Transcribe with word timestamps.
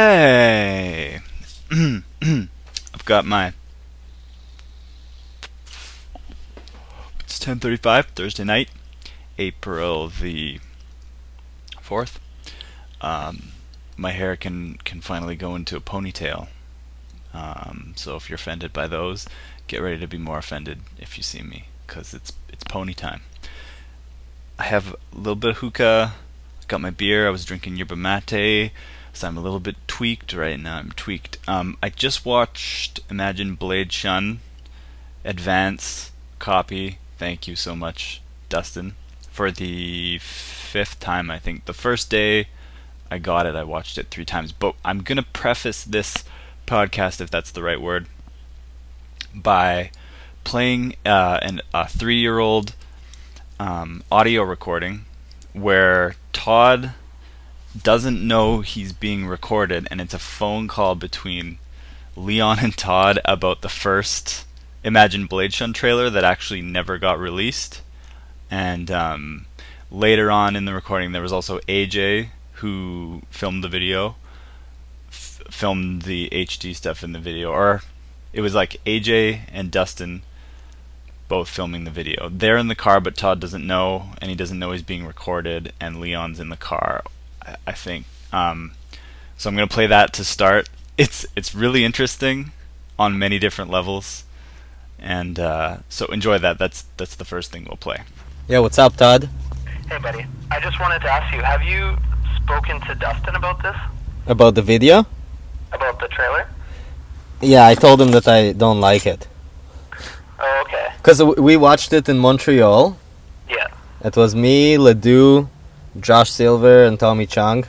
Okay. 0.00 1.20
I've 1.70 3.04
got 3.04 3.26
my. 3.26 3.52
It's 7.20 7.38
10:35 7.38 8.06
Thursday 8.14 8.44
night, 8.44 8.70
April 9.36 10.08
the 10.08 10.58
4th. 11.84 12.16
Um, 13.02 13.52
my 13.98 14.12
hair 14.12 14.36
can 14.36 14.78
can 14.84 15.02
finally 15.02 15.36
go 15.36 15.54
into 15.54 15.76
a 15.76 15.82
ponytail. 15.82 16.48
Um, 17.34 17.92
so 17.94 18.16
if 18.16 18.30
you're 18.30 18.36
offended 18.36 18.72
by 18.72 18.86
those, 18.86 19.26
get 19.66 19.82
ready 19.82 19.98
to 19.98 20.08
be 20.08 20.16
more 20.16 20.38
offended 20.38 20.78
if 20.96 21.18
you 21.18 21.22
see 21.22 21.42
me, 21.42 21.66
cause 21.86 22.14
it's 22.14 22.32
it's 22.48 22.64
pony 22.64 22.94
time. 22.94 23.20
I 24.58 24.62
have 24.62 24.94
a 24.94 25.18
little 25.18 25.36
bit 25.36 25.50
of 25.50 25.56
hookah. 25.58 26.14
Got 26.68 26.80
my 26.80 26.90
beer. 26.90 27.26
I 27.26 27.30
was 27.30 27.44
drinking 27.44 27.76
yerba 27.76 27.96
mate, 27.96 28.72
so 29.12 29.28
I'm 29.28 29.36
a 29.36 29.40
little 29.40 29.60
bit 29.60 29.76
tweaked 29.86 30.32
right 30.32 30.58
now. 30.58 30.78
I'm 30.78 30.92
tweaked. 30.92 31.38
Um, 31.48 31.76
I 31.82 31.90
just 31.90 32.24
watched 32.24 33.00
Imagine 33.10 33.54
Blade 33.54 33.92
Shun 33.92 34.40
advance 35.24 36.10
copy. 36.38 36.98
Thank 37.18 37.46
you 37.46 37.56
so 37.56 37.76
much, 37.76 38.22
Dustin, 38.48 38.94
for 39.30 39.50
the 39.50 40.18
fifth 40.18 41.00
time. 41.00 41.30
I 41.30 41.38
think 41.38 41.64
the 41.64 41.74
first 41.74 42.10
day 42.10 42.48
I 43.10 43.18
got 43.18 43.46
it, 43.46 43.56
I 43.56 43.64
watched 43.64 43.98
it 43.98 44.08
three 44.10 44.24
times. 44.24 44.52
But 44.52 44.74
I'm 44.84 45.02
gonna 45.02 45.22
preface 45.22 45.84
this 45.84 46.24
podcast, 46.66 47.20
if 47.20 47.30
that's 47.30 47.50
the 47.50 47.62
right 47.62 47.80
word, 47.80 48.06
by 49.34 49.90
playing 50.44 50.96
uh, 51.04 51.38
an, 51.42 51.60
a 51.74 51.88
three-year-old 51.88 52.74
um, 53.58 54.02
audio 54.10 54.42
recording 54.42 55.04
where 55.52 56.14
Todd 56.32 56.94
doesn't 57.80 58.26
know 58.26 58.60
he's 58.60 58.92
being 58.92 59.26
recorded, 59.26 59.86
and 59.90 60.00
it's 60.00 60.14
a 60.14 60.18
phone 60.18 60.68
call 60.68 60.94
between 60.94 61.58
Leon 62.16 62.58
and 62.60 62.76
Todd 62.76 63.20
about 63.24 63.62
the 63.62 63.68
first 63.68 64.46
Imagine 64.82 65.26
Blade 65.26 65.52
Shun 65.52 65.72
trailer 65.72 66.10
that 66.10 66.24
actually 66.24 66.62
never 66.62 66.98
got 66.98 67.18
released. 67.18 67.82
And 68.50 68.90
um, 68.90 69.46
later 69.90 70.30
on 70.30 70.56
in 70.56 70.64
the 70.64 70.74
recording, 70.74 71.12
there 71.12 71.22
was 71.22 71.32
also 71.32 71.58
AJ 71.60 72.30
who 72.54 73.22
filmed 73.30 73.62
the 73.62 73.68
video, 73.68 74.16
filmed 75.10 76.02
the 76.02 76.28
HD 76.30 76.74
stuff 76.74 77.02
in 77.04 77.12
the 77.12 77.18
video, 77.18 77.50
or 77.50 77.82
it 78.32 78.40
was 78.40 78.54
like 78.54 78.80
AJ 78.84 79.40
and 79.52 79.70
Dustin 79.70 80.22
both 81.28 81.48
filming 81.48 81.84
the 81.84 81.90
video. 81.90 82.28
They're 82.28 82.56
in 82.56 82.68
the 82.68 82.74
car, 82.74 83.00
but 83.00 83.16
Todd 83.16 83.38
doesn't 83.40 83.66
know, 83.66 84.10
and 84.20 84.30
he 84.30 84.36
doesn't 84.36 84.58
know 84.58 84.72
he's 84.72 84.82
being 84.82 85.06
recorded, 85.06 85.72
and 85.80 86.00
Leon's 86.00 86.40
in 86.40 86.48
the 86.48 86.56
car, 86.56 87.04
I, 87.44 87.56
I 87.68 87.72
think. 87.72 88.06
Um, 88.32 88.72
so 89.36 89.48
I'm 89.48 89.56
gonna 89.56 89.66
play 89.66 89.86
that 89.86 90.12
to 90.14 90.24
start. 90.24 90.68
It's 90.98 91.26
it's 91.34 91.54
really 91.54 91.84
interesting 91.84 92.52
on 92.98 93.18
many 93.18 93.38
different 93.38 93.70
levels, 93.70 94.24
and 94.98 95.38
uh, 95.38 95.78
so 95.88 96.06
enjoy 96.06 96.38
that. 96.38 96.58
That's 96.58 96.84
that's 96.96 97.14
the 97.14 97.24
first 97.24 97.50
thing 97.50 97.64
we'll 97.64 97.76
play. 97.76 98.02
Yeah, 98.48 98.58
what's 98.58 98.78
up, 98.78 98.96
Todd? 98.96 99.28
Hey, 99.88 99.98
buddy. 99.98 100.26
I 100.50 100.60
just 100.60 100.78
wanted 100.80 101.00
to 101.00 101.10
ask 101.10 101.34
you, 101.34 101.40
have 101.42 101.62
you 101.62 101.96
spoken 102.36 102.80
to 102.82 102.94
Dustin 102.94 103.34
about 103.34 103.62
this? 103.62 103.76
About 104.26 104.54
the 104.54 104.62
video? 104.62 105.06
About 105.72 105.98
the 106.00 106.08
trailer? 106.08 106.48
Yeah, 107.40 107.66
I 107.66 107.74
told 107.74 108.00
him 108.00 108.10
that 108.10 108.28
I 108.28 108.52
don't 108.52 108.80
like 108.80 109.06
it. 109.06 109.26
Oh, 110.38 110.64
okay. 110.66 110.92
Because 110.96 111.22
we 111.22 111.56
watched 111.56 111.92
it 111.92 112.08
in 112.08 112.18
Montreal. 112.18 112.98
Yeah. 113.48 113.68
It 114.04 114.16
was 114.16 114.34
me, 114.34 114.76
Ledoux, 114.78 115.48
Josh 115.98 116.30
Silver, 116.30 116.84
and 116.84 116.98
Tommy 116.98 117.26
Chung. 117.26 117.64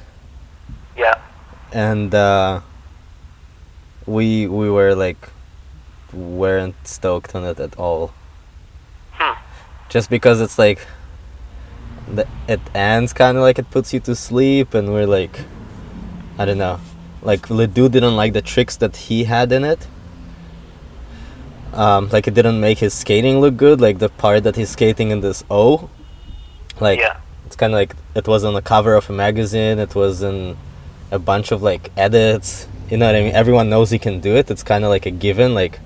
Yeah. 0.96 1.20
And 1.72 2.14
uh, 2.14 2.62
we 4.06 4.48
we 4.48 4.70
were 4.70 4.94
like 4.94 5.30
weren't 6.14 6.76
stoked 6.84 7.34
on 7.36 7.44
it 7.46 7.60
at 7.60 7.76
all. 7.78 8.14
Hmm. 9.14 9.40
Just 9.90 10.10
because 10.10 10.42
it's 10.42 10.60
like 10.60 10.86
the, 12.08 12.28
it 12.48 12.60
ends 12.76 13.14
kind 13.14 13.38
of 13.38 13.44
like 13.44 13.58
it 13.58 13.70
puts 13.72 13.94
you 13.94 14.00
to 14.02 14.16
sleep, 14.16 14.74
and 14.74 14.94
we're 14.94 15.08
like, 15.08 15.42
I 16.38 16.46
don't 16.46 16.58
know, 16.58 16.80
like 17.22 17.50
Ledoux 17.50 17.90
didn't 17.90 18.16
like 18.16 18.34
the 18.34 18.42
tricks 18.42 18.76
that 18.78 18.96
he 18.96 19.24
had 19.24 19.52
in 19.52 19.64
it. 19.64 19.88
Um, 21.74 22.10
like 22.10 22.28
it 22.28 22.34
didn't 22.34 22.60
make 22.60 22.80
his 22.80 22.94
skating 22.94 23.40
look 23.40 23.56
good. 23.56 23.80
Like 23.80 24.00
the 24.00 24.10
part 24.10 24.44
that 24.44 24.58
he's 24.58 24.70
skating 24.70 25.10
in 25.10 25.22
this 25.22 25.44
O, 25.50 25.90
like 26.80 27.00
Yeah. 27.00 27.18
It's 27.52 27.58
kind 27.58 27.74
of 27.74 27.78
like 27.78 27.96
it 28.16 28.28
was 28.30 28.46
on 28.46 28.54
the 28.54 28.62
cover 28.62 28.96
of 28.96 29.10
a 29.10 29.14
magazine. 29.14 29.78
It 29.78 29.94
was 29.94 30.24
in 30.24 30.56
a 31.12 31.20
bunch 31.20 31.52
of 31.52 31.62
like 31.62 31.92
edits. 31.98 32.66
You 32.90 32.96
know 32.96 33.08
what 33.08 33.16
I 33.16 33.24
mean? 33.24 33.36
Everyone 33.36 33.70
knows 33.70 33.90
he 33.90 34.00
can 34.00 34.22
do 34.22 34.38
it. 34.38 34.50
It's 34.50 34.64
kind 34.64 34.86
of 34.86 34.90
like 34.90 35.06
a 35.06 35.12
given. 35.12 35.54
Like 35.54 35.82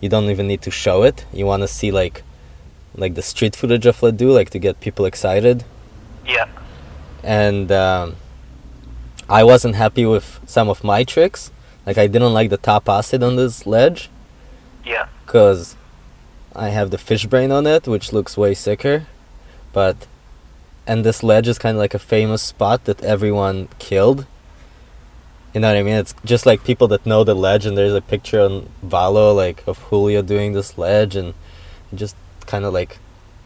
you 0.00 0.08
don't 0.08 0.30
even 0.30 0.46
need 0.46 0.62
to 0.62 0.70
show 0.70 1.02
it. 1.02 1.24
You 1.32 1.46
want 1.46 1.62
to 1.64 1.68
see 1.68 1.90
like 1.90 2.22
like 2.94 3.16
the 3.16 3.22
street 3.22 3.56
footage 3.56 3.86
of 3.86 4.00
Ledoux, 4.04 4.30
like 4.30 4.50
to 4.50 4.60
get 4.60 4.78
people 4.78 5.04
excited. 5.04 5.64
Yeah. 6.24 6.46
And 7.24 7.72
um, 7.72 8.14
I 9.28 9.42
wasn't 9.42 9.74
happy 9.74 10.06
with 10.06 10.38
some 10.46 10.68
of 10.68 10.84
my 10.84 11.02
tricks. 11.02 11.50
Like 11.86 11.98
I 11.98 12.06
didn't 12.06 12.32
like 12.32 12.50
the 12.50 12.56
top 12.56 12.88
acid 12.88 13.20
on 13.24 13.34
this 13.34 13.66
ledge 13.66 14.10
Yeah. 14.84 15.08
because 15.26 15.74
I 16.54 16.68
have 16.68 16.92
the 16.92 16.98
fish 16.98 17.26
brain 17.26 17.50
on 17.50 17.66
it, 17.66 17.88
which 17.88 18.12
looks 18.12 18.36
way 18.36 18.54
sicker. 18.54 19.06
But 19.72 20.06
and 20.86 21.04
this 21.04 21.22
ledge 21.22 21.48
is 21.48 21.58
kind 21.58 21.76
of 21.76 21.80
like 21.80 21.94
a 21.94 21.98
famous 21.98 22.42
spot 22.42 22.84
that 22.84 23.02
everyone 23.02 23.68
killed. 23.78 24.26
You 25.52 25.60
know 25.60 25.68
what 25.68 25.76
I 25.76 25.82
mean? 25.82 25.94
It's 25.94 26.14
just 26.24 26.46
like 26.46 26.64
people 26.64 26.88
that 26.88 27.06
know 27.06 27.22
the 27.22 27.34
ledge, 27.34 27.64
and 27.64 27.78
there's 27.78 27.94
a 27.94 28.00
picture 28.00 28.40
on 28.40 28.68
Valo 28.84 29.34
like 29.34 29.62
of 29.66 29.78
Julio 29.78 30.20
doing 30.20 30.52
this 30.52 30.76
ledge, 30.76 31.14
and 31.14 31.34
just 31.94 32.16
kind 32.46 32.64
of 32.64 32.72
like, 32.74 32.98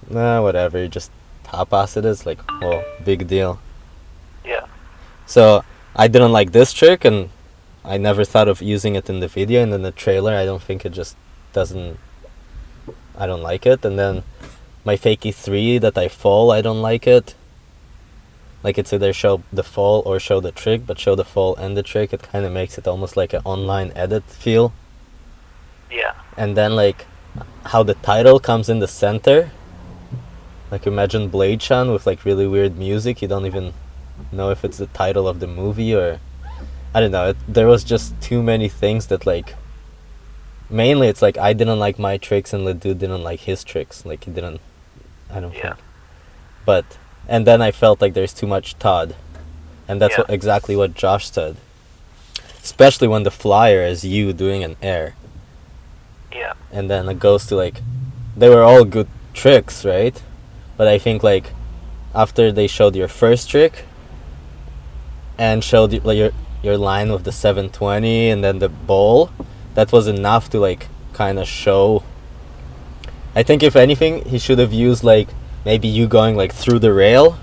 nah, 0.09 0.43
whatever. 0.43 0.81
You 0.83 0.89
just 0.89 1.11
top 1.45 1.73
acid 1.73 2.05
is 2.05 2.25
like, 2.25 2.41
oh, 2.49 2.83
big 3.05 3.29
deal. 3.29 3.61
Yeah. 4.45 4.67
So 5.27 5.65
I 5.95 6.09
didn't 6.09 6.33
like 6.33 6.53
this 6.53 6.73
trick, 6.73 7.05
and 7.05 7.29
I 7.85 7.99
never 7.99 8.25
thought 8.25 8.49
of 8.49 8.63
using 8.63 8.97
it 8.97 9.11
in 9.11 9.21
the 9.21 9.29
video. 9.29 9.63
And 9.63 9.73
in 9.73 9.83
the 9.83 9.93
trailer, 9.93 10.35
I 10.35 10.45
don't 10.45 10.63
think 10.63 10.87
it 10.87 10.93
just 10.93 11.17
doesn't. 11.53 11.99
I 13.19 13.27
don't 13.27 13.43
like 13.43 13.67
it. 13.67 13.85
And 13.85 13.99
then 13.99 14.23
my 14.85 14.97
fakie 14.97 15.35
three 15.35 15.79
that 15.79 15.99
I 15.99 16.09
fall, 16.09 16.51
I 16.51 16.61
don't 16.61 16.83
like 16.83 17.07
it. 17.07 17.35
Like 18.63 18.77
it's 18.77 18.93
either 18.93 19.13
show 19.13 19.43
the 19.53 19.63
fall 19.63 20.03
or 20.05 20.19
show 20.19 20.41
the 20.41 20.51
trick, 20.51 20.87
but 20.87 20.99
show 20.99 21.15
the 21.15 21.25
fall 21.25 21.55
and 21.57 21.77
the 21.77 21.83
trick. 21.83 22.13
It 22.13 22.23
kind 22.23 22.45
of 22.45 22.53
makes 22.53 22.77
it 22.77 22.89
almost 22.89 23.17
like 23.17 23.33
an 23.33 23.43
online 23.45 23.93
edit 23.95 24.25
feel. 24.25 24.73
Yeah. 25.91 26.15
And 26.37 26.57
then 26.57 26.75
like 26.75 27.07
how 27.67 27.83
the 27.83 27.95
title 27.95 28.41
comes 28.41 28.69
in 28.69 28.81
the 28.81 28.89
center. 28.89 29.53
Like 30.71 30.87
imagine 30.87 31.29
Blade 31.29 31.61
Chan 31.61 31.91
with 31.93 32.07
like 32.07 32.25
really 32.25 32.47
weird 32.47 32.77
music. 32.77 33.23
You 33.23 33.29
don't 33.29 33.47
even 33.47 33.75
know 34.33 34.51
if 34.51 34.65
it's 34.65 34.79
the 34.79 34.87
title 34.89 35.29
of 35.29 35.39
the 35.41 35.47
movie 35.47 35.95
or 35.95 36.21
I 36.95 37.01
don't 37.01 37.13
know. 37.13 37.31
It, 37.31 37.37
there 37.47 37.69
was 37.69 37.85
just 37.85 38.21
too 38.21 38.43
many 38.43 38.69
things 38.69 39.07
that 39.07 39.25
like 39.25 39.55
mainly 40.69 41.09
it's 41.09 41.23
like 41.23 41.39
I 41.39 41.53
didn't 41.53 41.79
like 41.79 41.99
my 41.99 42.17
tricks 42.17 42.53
and 42.53 42.65
Ledoux 42.65 42.95
didn't 42.95 43.23
like 43.23 43.41
his 43.41 43.63
tricks. 43.63 44.05
Like 44.05 44.25
he 44.25 44.33
didn't 44.33 44.61
I 45.35 45.41
don't 45.41 45.55
Yeah. 45.55 45.63
think. 45.75 45.77
But 46.65 46.85
and 47.29 47.47
then 47.47 47.61
I 47.61 47.71
felt 47.71 48.01
like 48.01 48.15
there's 48.15 48.33
too 48.33 48.47
much 48.47 48.79
Todd. 48.79 49.15
And 49.87 50.01
that's 50.01 50.13
Yeah. 50.15 50.21
what, 50.23 50.31
exactly 50.31 50.77
what 50.77 50.95
Josh 50.95 51.31
said. 51.31 51.57
Especially 52.63 53.09
when 53.09 53.23
the 53.23 53.31
flyer 53.31 53.83
is 53.83 54.05
you 54.05 54.33
doing 54.33 54.63
an 54.65 54.77
air 54.83 55.15
Yeah. 56.33 56.53
and 56.73 56.91
then 56.91 57.09
it 57.09 57.19
goes 57.19 57.47
to 57.47 57.57
like 57.57 57.81
they 58.37 58.49
were 58.49 58.63
all 58.63 58.85
good 58.85 59.09
tricks 59.33 59.85
right 59.85 60.21
but 60.77 60.87
i 60.87 60.99
think 60.99 61.23
like 61.23 61.53
after 62.15 62.53
they 62.53 62.67
showed 62.67 62.95
your 62.95 63.09
first 63.09 63.49
trick 63.49 63.85
and 65.39 65.63
showed 65.65 65.93
you, 65.93 66.01
like, 66.01 66.19
your 66.19 66.31
your 66.63 66.77
line 66.77 67.11
with 67.13 67.25
the 67.25 67.33
720 67.33 68.29
and 68.31 68.43
then 68.45 68.59
the 68.59 68.69
bowl 68.69 69.31
that 69.75 69.93
was 69.93 70.07
enough 70.09 70.51
to 70.51 70.59
like 70.59 70.89
kind 71.13 71.39
of 71.39 71.47
show 71.49 72.03
i 73.35 73.43
think 73.43 73.63
if 73.63 73.77
anything 73.77 74.25
he 74.29 74.39
should 74.39 74.59
have 74.59 74.73
used 74.73 75.03
like 75.05 75.29
maybe 75.65 75.89
you 75.89 76.07
going 76.07 76.37
like 76.37 76.53
through 76.53 76.79
the 76.79 76.93
rail 76.93 77.37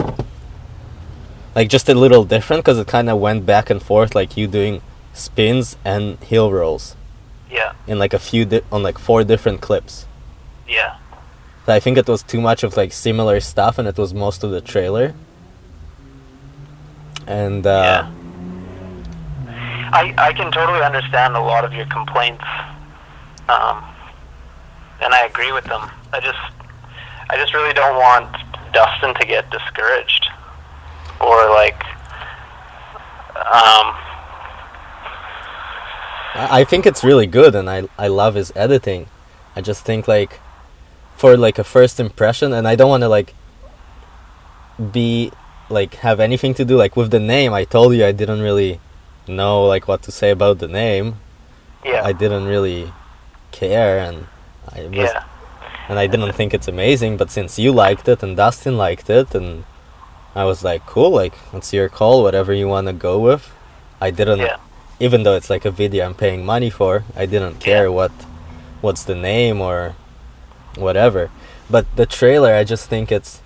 like 1.56 1.70
just 1.70 1.88
a 1.90 1.94
little 1.94 2.24
different 2.26 2.64
because 2.64 2.78
it 2.80 2.88
kind 2.88 3.10
of 3.10 3.20
went 3.20 3.46
back 3.46 3.70
and 3.70 3.82
forth 3.82 4.14
like 4.16 4.36
you 4.36 4.48
doing 4.48 4.82
spins 5.14 5.78
and 5.86 6.18
heel 6.24 6.52
rolls 6.52 6.96
Yeah. 7.50 7.72
in 7.88 7.98
like 8.00 8.14
a 8.14 8.20
few 8.20 8.44
di- 8.46 8.62
on 8.72 8.84
like 8.84 8.98
four 9.00 9.24
different 9.24 9.62
clips. 9.62 10.06
Yeah. 10.68 10.98
I 11.68 11.80
think 11.80 11.98
it 11.98 12.08
was 12.10 12.22
too 12.24 12.42
much 12.42 12.64
of 12.64 12.76
like 12.76 12.92
similar 12.92 13.40
stuff, 13.40 13.80
and 13.80 13.88
it 13.88 13.98
was 13.98 14.14
most 14.14 14.44
of 14.44 14.52
the 14.52 14.60
trailer. 14.60 15.14
And 17.28 17.66
uh, 17.66 18.06
I 19.94 20.14
I 20.18 20.34
can 20.34 20.52
totally 20.52 20.82
understand 20.82 21.36
a 21.36 21.40
lot 21.40 21.64
of 21.64 21.72
your 21.74 21.86
complaints, 21.88 22.44
um, 23.48 23.84
and 25.02 25.14
I 25.14 25.26
agree 25.26 25.52
with 25.52 25.66
them. 25.66 25.90
I 26.14 26.20
just 26.20 26.40
I 27.30 27.38
just 27.38 27.54
really 27.54 27.74
don't 27.74 27.98
want 27.98 28.36
Dustin 28.74 29.14
to 29.16 29.26
get 29.26 29.50
discouraged, 29.52 30.28
or 31.20 31.50
like, 31.50 31.84
um, 33.36 33.94
I 36.36 36.48
I 36.52 36.64
think 36.64 36.86
it's 36.86 37.04
really 37.04 37.28
good, 37.28 37.56
and 37.56 37.70
I 37.70 37.88
I 37.98 38.08
love 38.08 38.36
his 38.36 38.52
editing. 38.56 39.08
I 39.56 39.62
just 39.62 39.86
think 39.86 40.08
like, 40.08 40.40
for 41.16 41.38
like 41.38 41.58
a 41.60 41.64
first 41.64 42.00
impression, 42.00 42.54
and 42.54 42.68
I 42.68 42.76
don't 42.76 42.90
want 42.90 43.04
to 43.04 43.10
like. 43.10 43.34
Be 44.92 45.32
like 45.70 45.94
have 46.04 46.20
anything 46.20 46.54
to 46.56 46.66
do 46.66 46.76
like 46.76 46.98
with 46.98 47.10
the 47.10 47.20
name. 47.20 47.54
I 47.54 47.64
told 47.64 47.96
you 47.96 48.04
I 48.06 48.12
didn't 48.12 48.42
really 48.42 48.82
know 49.26 49.64
like 49.64 49.88
what 49.88 50.02
to 50.04 50.12
say 50.12 50.32
about 50.32 50.60
the 50.60 50.68
name. 50.68 51.16
Yeah. 51.86 52.04
I 52.04 52.12
didn't 52.12 52.44
really 52.44 52.92
care, 53.52 53.98
and 54.00 54.28
I 54.76 54.84
was 54.88 54.94
yeah. 54.96 55.24
and 55.90 55.98
I 56.00 56.08
didn't 56.08 56.34
think 56.34 56.54
it's 56.54 56.68
amazing. 56.68 57.18
But 57.18 57.32
since 57.32 57.58
you 57.58 57.72
liked 57.72 58.08
it 58.08 58.22
and 58.24 58.36
Dustin 58.36 58.78
liked 58.78 59.10
it, 59.10 59.34
and 59.34 59.64
I 60.36 60.44
was 60.46 60.64
like, 60.64 60.86
cool, 60.86 61.12
like 61.12 61.34
it's 61.54 61.74
your 61.74 61.90
call, 61.90 62.24
whatever 62.24 62.54
you 62.54 62.68
want 62.68 62.88
to 62.88 62.94
go 62.94 63.20
with. 63.20 63.52
I 64.02 64.12
didn't, 64.12 64.40
Yeah. 64.40 64.58
even 65.00 65.24
though 65.24 65.36
it's 65.36 65.50
like 65.50 65.66
a 65.66 65.72
video 65.72 66.06
I'm 66.06 66.14
paying 66.16 66.46
money 66.46 66.70
for, 66.70 67.04
I 67.16 67.26
didn't 67.26 67.60
care 67.60 67.86
Yeah. 67.86 67.90
what, 68.00 68.12
what's 68.82 69.04
the 69.04 69.16
name 69.16 69.62
or, 69.62 69.96
whatever. 70.76 71.32
But 71.70 71.86
the 71.96 72.06
trailer, 72.06 72.54
I 72.54 72.64
just 72.64 72.88
think 72.90 73.12
it's. 73.12 73.42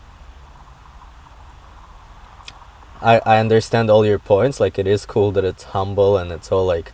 I 3.02 3.22
I 3.26 3.40
understand 3.40 3.90
all 3.90 4.06
your 4.06 4.20
points. 4.20 4.60
Like 4.60 4.78
it 4.78 4.88
is 4.88 5.06
cool 5.06 5.32
that 5.32 5.46
it's 5.46 5.64
humble 5.76 6.18
and 6.18 6.32
it's 6.32 6.52
all 6.52 6.66
like, 6.66 6.92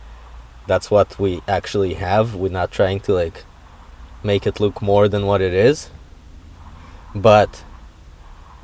that's 0.66 0.90
what 0.90 1.18
we 1.18 1.40
actually 1.48 1.94
have. 1.94 2.34
We're 2.34 2.52
not 2.52 2.70
trying 2.70 3.00
to 3.00 3.12
like 3.14 3.44
make 4.22 4.46
it 4.46 4.60
look 4.60 4.80
more 4.82 5.08
than 5.08 5.26
what 5.26 5.40
it 5.40 5.52
is. 5.52 5.90
But 7.14 7.62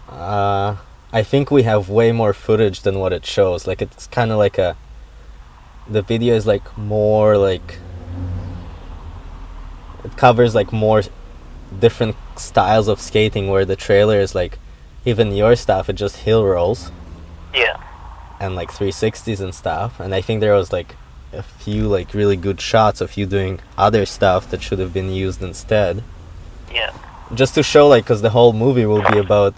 uh, 0.08 0.76
I 1.12 1.22
think 1.22 1.50
we 1.50 1.62
have 1.62 1.88
way 1.88 2.12
more 2.12 2.32
footage 2.32 2.82
than 2.82 2.99
what 2.99 3.12
it 3.12 3.25
shows. 3.25 3.66
Like 3.66 3.81
it's 3.82 4.06
kind 4.06 4.31
of 4.31 4.38
like 4.38 4.58
a 4.58 4.76
the 5.88 6.02
video 6.02 6.34
is 6.34 6.46
like 6.46 6.76
more 6.78 7.37
like 7.37 7.78
it 10.04 10.16
covers 10.16 10.54
like 10.54 10.72
more 10.72 11.02
different 11.81 12.16
styles 12.37 12.88
of 12.88 13.00
skating 13.00 13.49
where 13.49 13.64
the 13.64 13.76
trailer 13.76 14.19
is 14.20 14.34
like 14.34 14.58
even 15.04 15.32
your 15.32 15.56
stuff 15.56 15.88
it 15.88 15.94
just 15.94 16.19
heel 16.19 16.44
rolls 16.44 16.90
Yeah. 17.54 17.82
and 18.40 18.54
like 18.54 18.70
360s 18.70 19.40
and 19.40 19.54
stuff 19.54 19.99
and 19.99 20.14
i 20.14 20.20
think 20.20 20.40
there 20.40 20.54
was 20.54 20.72
like 20.72 20.96
a 21.32 21.43
few 21.43 21.88
like 21.88 22.12
really 22.14 22.37
good 22.37 22.61
shots 22.61 23.00
of 23.00 23.17
you 23.17 23.25
doing 23.26 23.58
other 23.79 24.05
stuff 24.05 24.50
that 24.50 24.62
should 24.62 24.79
have 24.79 24.93
been 24.93 25.11
used 25.11 25.43
instead 25.43 26.02
Yeah. 26.73 26.93
just 27.34 27.55
to 27.55 27.62
show 27.62 27.88
like 27.88 28.05
because 28.05 28.23
the 28.23 28.31
whole 28.31 28.52
movie 28.52 28.84
will 28.87 29.02
be 29.11 29.19
about 29.19 29.55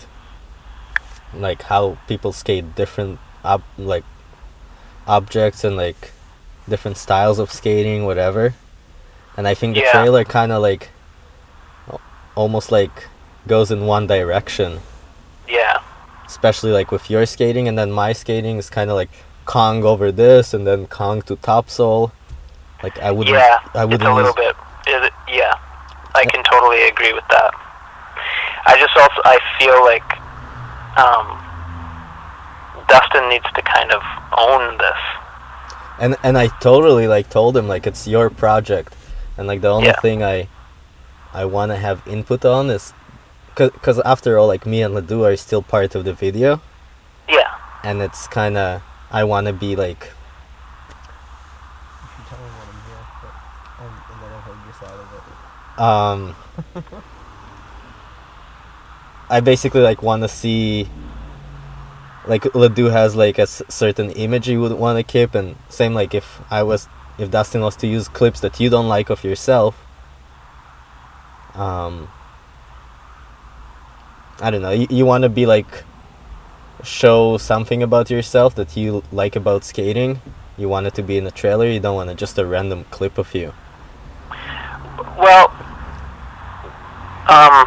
like 1.35 1.63
how 1.63 1.99
people 2.07 2.33
skate 2.33 2.75
different 2.77 3.19
ob- 3.45 3.63
like 3.77 4.05
objects 5.07 5.65
and 5.65 5.77
like 5.77 6.13
different 6.69 6.97
styles 6.97 7.39
of 7.41 7.51
skating 7.53 8.05
whatever 8.05 8.55
and 9.37 9.49
i 9.49 9.55
think 9.55 9.75
the 9.75 9.81
Yeah. 9.81 9.93
trailer 9.93 10.25
kind 10.25 10.53
of 10.53 10.63
like 10.63 10.91
almost 12.37 12.71
like 12.73 13.09
goes 13.47 13.71
in 13.71 13.85
one 13.87 14.07
direction 14.07 14.81
Yeah. 15.49 15.81
especially 16.27 16.71
like 16.73 16.91
with 16.93 17.11
your 17.11 17.27
skating 17.27 17.69
and 17.69 17.77
then 17.79 17.91
my 17.93 18.13
skating 18.13 18.59
is 18.59 18.71
kind 18.71 18.91
of 18.91 18.97
like 18.97 19.11
kong 19.45 19.85
over 19.85 20.11
this 20.11 20.55
and 20.55 20.67
then 20.67 20.87
kong 20.87 21.23
to 21.23 21.37
topsoul 21.37 22.13
like 22.83 22.99
i 23.01 23.11
wouldn't 23.11 23.37
yeah. 23.37 23.59
i 23.75 23.85
wouldn't 23.85 24.03
it's 24.03 24.09
a 24.11 24.15
little 24.15 24.31
use- 24.31 24.35
bit. 24.37 24.57
It, 24.87 25.13
yeah. 25.29 25.55
I 26.15 26.25
can 26.27 26.45
totally 26.45 26.83
agree 26.89 27.13
with 27.15 27.25
that. 27.31 27.51
I 28.67 28.77
just 28.79 28.95
also 28.97 29.21
I 29.25 29.39
feel 29.59 29.79
like 29.83 30.09
um, 31.03 31.27
Dustin 32.89 33.29
needs 33.31 33.47
to 33.55 33.63
kind 33.63 33.91
of 33.91 34.03
own 34.37 34.77
this. 34.79 35.01
and 35.99 36.17
and 36.23 36.37
I 36.37 36.49
totally 36.61 37.07
like 37.09 37.31
told 37.31 37.57
him 37.57 37.67
like 37.67 37.87
it's 37.87 38.07
your 38.07 38.29
project, 38.31 38.95
and 39.39 39.47
like 39.49 39.61
the 39.63 39.71
only 39.71 39.89
Yeah. 39.89 40.01
thing 40.01 40.23
I 40.23 40.49
I 41.33 41.45
want 41.47 41.73
to 41.73 41.77
have 41.77 42.03
input 42.07 42.45
on 42.45 42.69
is 42.71 42.93
because 43.57 43.99
after 44.05 44.39
all 44.39 44.47
like 44.47 44.67
me 44.67 44.83
and 44.83 44.95
Ledoux 44.95 45.25
are 45.25 45.37
still 45.37 45.63
part 45.63 45.95
of 45.95 46.05
the 46.05 46.13
video, 46.13 46.61
Yeah. 47.29 47.51
and 47.83 48.03
it's 48.03 48.27
kind 48.29 48.57
of 48.59 48.83
I 49.15 49.23
want 49.23 49.47
to 49.47 49.53
be 49.53 49.77
like 49.77 50.11
You 52.19 52.25
tell 52.29 52.39
him 52.39 52.53
what 52.59 52.67
I'm 52.67 52.81
here, 52.89 53.05
but, 53.23 53.35
and 53.81 54.19
then 54.21 54.31
I 54.33 54.41
heard 54.47 54.61
your 54.67 54.75
side 54.83 54.99
of 54.99 55.09
it. 55.15 55.81
um 55.81 56.21
I 59.31 59.41
basically 59.41 59.81
like 59.81 60.03
want 60.03 60.23
to 60.23 60.29
see 60.29 60.89
like 62.27 62.55
Ledoux 62.55 62.87
has 62.91 63.15
like 63.17 63.39
a 63.39 63.43
s- 63.43 63.63
certain 63.69 64.11
image 64.11 64.49
you 64.49 64.61
would 64.61 64.73
want 64.73 64.99
to 64.99 65.03
keep 65.03 65.35
and 65.35 65.57
same 65.69 65.95
like 65.95 66.15
if 66.15 66.41
I 66.51 66.63
was 66.63 66.89
if 67.19 67.31
Dustin 67.31 67.61
was 67.63 67.77
to 67.77 67.87
use 67.87 68.09
clips 68.09 68.41
that 68.41 68.59
you 68.61 68.69
don't 68.71 68.89
like 68.89 69.11
of 69.11 69.23
yourself 69.25 69.77
um 71.55 72.09
I 74.41 74.51
don't 74.51 74.63
know 74.63 74.71
you, 74.71 74.87
you 74.91 75.07
want 75.07 75.23
to 75.23 75.29
be 75.29 75.47
like 75.47 75.85
show 76.85 77.37
something 77.39 77.83
about 77.83 78.11
yourself 78.11 78.55
that 78.55 78.77
you 78.77 79.03
like 79.13 79.35
about 79.37 79.65
skating 79.65 80.21
you 80.57 80.69
want 80.69 80.87
it 80.87 80.95
to 80.95 81.03
be 81.03 81.17
in 81.17 81.27
a 81.27 81.31
trailer 81.31 81.67
you 81.67 81.81
don't 81.81 81.97
want 81.97 82.11
it 82.11 82.17
just 82.17 82.39
a 82.39 82.47
random 82.47 82.85
clip 82.91 83.19
of 83.19 83.35
you 83.35 83.53
Well, 85.17 85.49
um, 87.31 87.65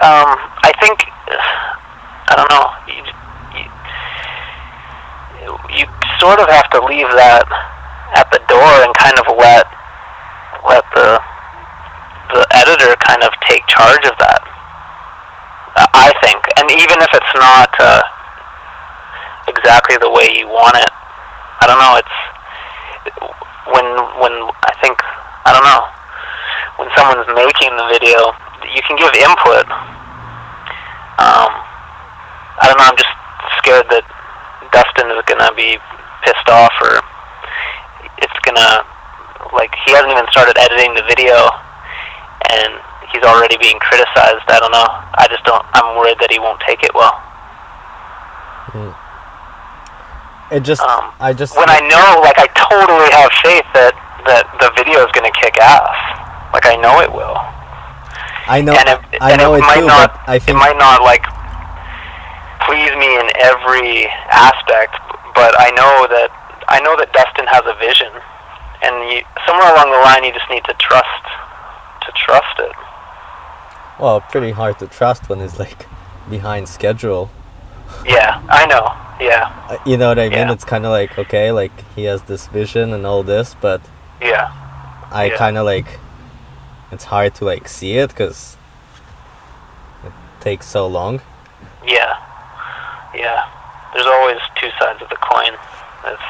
um, 0.00 0.34
I 0.64 0.72
think 0.80 0.98
I 2.28 2.34
don't 2.36 2.50
know. 2.50 2.66
You, 2.88 3.04
you, 5.44 5.52
you 5.78 5.84
sort 6.18 6.40
of 6.40 6.48
have 6.48 6.70
to 6.70 6.80
leave 6.84 7.08
that 7.12 7.44
at 8.16 8.32
the 8.32 8.40
door 8.48 8.72
and 8.82 8.92
kind 8.96 9.18
of 9.20 9.28
let 9.36 9.68
let 10.64 10.84
the 10.96 11.20
the 12.32 12.46
editor 12.56 12.96
kind 13.04 13.22
of 13.22 13.32
take 13.48 13.66
charge 13.68 14.04
of 14.04 14.16
that. 14.18 14.47
I 15.78 16.10
think, 16.22 16.42
and 16.58 16.66
even 16.74 16.98
if 16.98 17.10
it's 17.14 17.34
not 17.38 17.70
uh, 17.78 18.02
exactly 19.46 19.96
the 20.02 20.10
way 20.10 20.26
you 20.34 20.48
want 20.48 20.74
it, 20.74 20.90
I 21.60 21.64
don't 21.70 21.78
know. 21.78 21.94
It's 22.02 22.18
when 23.70 23.86
when 24.18 24.34
I 24.66 24.72
think 24.82 24.98
I 25.46 25.54
don't 25.54 25.62
know 25.62 25.86
when 26.82 26.88
someone's 26.98 27.30
making 27.30 27.74
the 27.74 27.86
video, 27.90 28.34
you 28.74 28.82
can 28.86 28.98
give 28.98 29.10
input. 29.14 29.66
Um, 31.18 31.50
I 32.58 32.70
don't 32.70 32.78
know. 32.78 32.86
I'm 32.90 32.98
just 32.98 33.14
scared 33.58 33.86
that 33.90 34.06
Dustin 34.70 35.10
is 35.10 35.22
gonna 35.26 35.54
be 35.54 35.78
pissed 36.22 36.48
off, 36.50 36.74
or 36.82 37.02
it's 38.18 38.38
gonna 38.42 38.82
like 39.54 39.74
he 39.86 39.94
hasn't 39.94 40.10
even 40.10 40.26
started 40.30 40.58
editing 40.58 40.94
the 40.94 41.06
video, 41.06 41.50
and 42.50 42.78
he's 43.12 43.22
already 43.22 43.56
being 43.58 43.78
criticized. 43.78 44.44
I 44.48 44.58
don't 44.60 44.72
know. 44.72 44.88
I 45.16 45.26
just 45.30 45.44
don't. 45.44 45.64
I'm 45.74 45.96
worried 45.96 46.18
that 46.20 46.30
he 46.30 46.38
won't 46.38 46.60
take 46.66 46.82
it 46.84 46.92
well. 46.94 47.16
it 50.50 50.60
just 50.60 50.82
Um, 50.82 51.12
I 51.20 51.32
just 51.32 51.56
when 51.56 51.68
I 51.68 51.80
know, 51.84 52.20
like, 52.24 52.38
I 52.38 52.48
totally 52.56 53.10
have 53.12 53.32
faith 53.44 53.68
that 53.74 53.96
that 54.26 54.44
the 54.60 54.68
video 54.76 55.04
is 55.04 55.10
going 55.12 55.24
to 55.24 55.36
kick 55.40 55.56
ass. 55.60 56.52
Like, 56.52 56.66
I 56.66 56.76
know 56.76 57.00
it 57.00 57.10
will. 57.12 57.36
I 58.48 58.60
know 58.64 58.72
and 58.72 58.88
it, 58.88 59.20
I 59.20 59.36
and 59.36 59.40
know 59.40 59.54
it, 59.54 59.60
it, 59.60 59.68
might 59.68 59.84
too, 59.84 59.92
not. 59.92 60.20
I 60.24 60.38
think 60.40 60.56
it 60.56 60.60
might 60.60 60.80
not 60.80 61.04
like 61.04 61.24
please 62.64 62.92
me 62.96 63.08
in 63.20 63.28
every 63.44 64.08
aspect, 64.32 64.96
but 65.36 65.52
I 65.60 65.68
know 65.76 66.08
that 66.08 66.32
I 66.68 66.80
know 66.80 66.96
that 66.96 67.12
Dustin 67.12 67.44
has 67.48 67.64
a 67.68 67.76
vision, 67.76 68.08
and 68.84 68.94
you, 69.12 69.20
somewhere 69.44 69.68
along 69.72 69.92
the 69.92 70.00
line, 70.00 70.24
you 70.24 70.32
just 70.32 70.48
need 70.48 70.64
to 70.64 70.76
trust 70.80 71.24
to 72.04 72.10
trust 72.16 72.56
it. 72.60 72.72
Well, 73.98 74.20
pretty 74.20 74.50
hard 74.52 74.78
to 74.80 74.86
trust 74.86 75.28
when 75.28 75.40
he's 75.40 75.58
like 75.58 75.86
behind 76.30 76.68
schedule. 76.68 77.30
Yeah, 78.04 78.42
I 78.48 78.66
know. 78.66 78.92
Yeah, 79.20 79.50
Uh, 79.68 79.78
You 79.84 79.96
know 79.96 80.08
what 80.08 80.18
I 80.18 80.28
mean? 80.28 80.46
Yeah. 80.46 80.52
It's 80.52 80.64
kind 80.64 80.84
of 80.86 80.92
like 80.92 81.18
okay, 81.18 81.50
like 81.50 81.72
he 81.96 82.04
has 82.04 82.22
this 82.22 82.46
vision 82.46 82.92
and 82.92 83.04
all 83.04 83.22
this, 83.24 83.56
but 83.60 83.80
yeah, 84.22 84.52
I 85.10 85.24
Yeah. 85.26 85.36
kind 85.36 85.58
of 85.58 85.64
like 85.66 85.98
it's 86.92 87.04
hard 87.04 87.34
to 87.36 87.44
like 87.44 87.66
see 87.68 87.98
it 87.98 88.10
because 88.10 88.56
it 90.04 90.12
takes 90.40 90.66
so 90.66 90.86
long. 90.86 91.20
yeah, 91.84 92.14
yeah. 93.14 93.44
There's 93.94 94.06
always 94.06 94.38
two 94.60 94.70
sides 94.78 95.02
of 95.02 95.08
the 95.08 95.16
coin. 95.16 95.52
It's 96.06 96.22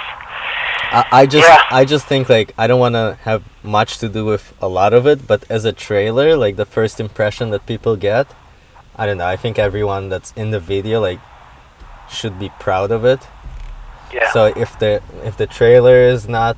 I, 0.90 1.04
I 1.12 1.26
just 1.26 1.46
Yeah. 1.46 1.62
I 1.70 1.84
just 1.84 2.06
think 2.06 2.28
like 2.28 2.54
I 2.58 2.66
don't 2.66 2.80
want 2.80 2.94
to 2.94 3.18
have 3.22 3.42
much 3.62 3.98
to 3.98 4.08
do 4.08 4.24
with 4.24 4.54
a 4.60 4.68
lot 4.68 4.92
of 4.94 5.06
it, 5.06 5.26
but 5.26 5.44
as 5.50 5.64
a 5.64 5.72
trailer, 5.72 6.36
like 6.36 6.56
the 6.56 6.64
first 6.64 7.00
impression 7.00 7.50
that 7.50 7.66
people 7.66 7.96
get, 7.96 8.26
I 8.96 9.06
don't 9.06 9.18
know. 9.18 9.26
I 9.26 9.36
think 9.36 9.58
everyone 9.58 10.08
that's 10.08 10.32
in 10.36 10.50
the 10.50 10.60
video 10.60 11.00
like 11.00 11.20
should 12.10 12.38
be 12.38 12.50
proud 12.58 12.90
of 12.90 13.04
it. 13.04 13.20
yeah. 14.12 14.30
So 14.32 14.46
if 14.46 14.78
the 14.78 15.02
if 15.24 15.36
the 15.36 15.46
trailer 15.46 15.96
is 16.02 16.28
not 16.28 16.56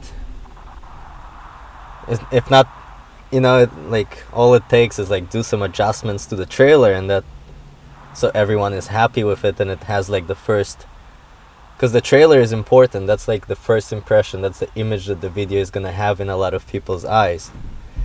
is 2.08 2.20
if 2.30 2.50
not 2.50 2.68
you 3.30 3.40
know 3.40 3.58
it, 3.60 3.70
like 3.88 4.24
all 4.32 4.54
it 4.54 4.68
takes 4.68 4.98
is 4.98 5.10
like 5.10 5.30
do 5.30 5.42
some 5.42 5.62
adjustments 5.62 6.26
to 6.26 6.36
the 6.36 6.46
trailer 6.46 6.92
and 6.92 7.08
that 7.10 7.24
so 8.14 8.30
everyone 8.34 8.72
is 8.72 8.88
happy 8.88 9.22
with 9.24 9.44
it 9.44 9.60
and 9.60 9.70
it 9.70 9.84
has 9.84 10.10
like 10.10 10.26
the 10.26 10.34
first 10.34 10.86
because 11.80 11.92
the 11.92 12.00
trailer 12.02 12.38
is 12.38 12.52
important. 12.52 13.06
That's 13.06 13.26
like 13.26 13.46
the 13.46 13.56
first 13.56 13.90
impression. 13.90 14.42
That's 14.42 14.58
the 14.58 14.68
image 14.74 15.06
that 15.06 15.22
the 15.22 15.30
video 15.30 15.62
is 15.62 15.70
gonna 15.70 15.92
have 15.92 16.20
in 16.20 16.28
a 16.28 16.36
lot 16.36 16.52
of 16.52 16.66
people's 16.66 17.06
eyes. 17.06 17.50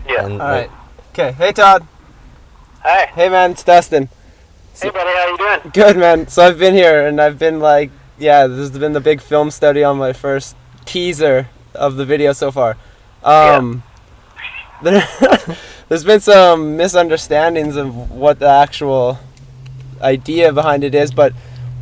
Yeah. 0.07 0.23
And 0.23 0.41
All 0.41 0.47
like, 0.47 0.69
right. 0.69 0.79
Okay. 1.09 1.31
Hey, 1.33 1.51
Todd. 1.51 1.85
Hi. 2.83 3.07
Hey, 3.07 3.27
man. 3.27 3.51
It's 3.51 3.65
Dustin. 3.65 4.07
Hey, 4.81 4.91
buddy. 4.91 5.09
How 5.09 5.27
you 5.27 5.37
doing? 5.37 5.71
Good, 5.73 5.97
man. 5.97 6.29
So 6.29 6.47
I've 6.47 6.57
been 6.57 6.73
here 6.73 7.05
and 7.05 7.19
I've 7.19 7.37
been 7.37 7.59
like, 7.59 7.91
yeah, 8.17 8.47
this 8.47 8.69
has 8.69 8.79
been 8.79 8.93
the 8.93 9.01
big 9.01 9.19
film 9.19 9.51
study 9.51 9.83
on 9.83 9.97
my 9.97 10.13
first 10.13 10.55
teaser 10.85 11.49
of 11.73 11.97
the 11.97 12.05
video 12.05 12.31
so 12.31 12.53
far. 12.53 12.77
Um, 13.25 13.83
there, 14.81 15.05
there's 15.89 16.05
been 16.05 16.21
some 16.21 16.77
misunderstandings 16.77 17.75
of 17.75 18.09
what 18.09 18.39
the 18.39 18.47
actual 18.47 19.19
idea 19.99 20.53
behind 20.53 20.85
it 20.85 20.95
is, 20.95 21.11
but 21.11 21.33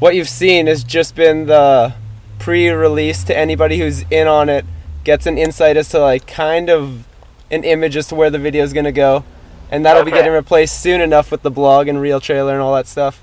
what 0.04 0.16
you've 0.16 0.28
seen 0.28 0.68
has 0.68 0.84
just 0.84 1.16
been 1.16 1.46
the 1.46 1.94
pre-release 2.38 3.24
to 3.24 3.38
anybody 3.38 3.78
who's 3.78 4.02
in 4.12 4.28
on 4.28 4.50
it 4.50 4.66
gets 5.06 5.26
an 5.26 5.38
insight 5.38 5.78
as 5.78 5.88
to 5.88 5.98
like 5.98 6.28
kind 6.28 6.70
of 6.70 7.08
an 7.50 7.64
image 7.64 7.96
as 7.96 8.08
to 8.10 8.14
where 8.14 8.30
the 8.30 8.38
video 8.38 8.66
is 8.66 8.74
going 8.74 8.84
to 8.84 8.92
go 8.92 9.24
and 9.72 9.86
that'll 9.86 10.04
be 10.04 10.12
getting 10.12 10.34
replaced 10.34 10.78
soon 10.82 11.00
enough 11.00 11.32
with 11.32 11.42
the 11.42 11.50
blog 11.50 11.88
and 11.88 12.02
real 12.02 12.20
trailer 12.20 12.52
and 12.52 12.62
all 12.62 12.76
that 12.76 12.86
stuff 12.86 13.22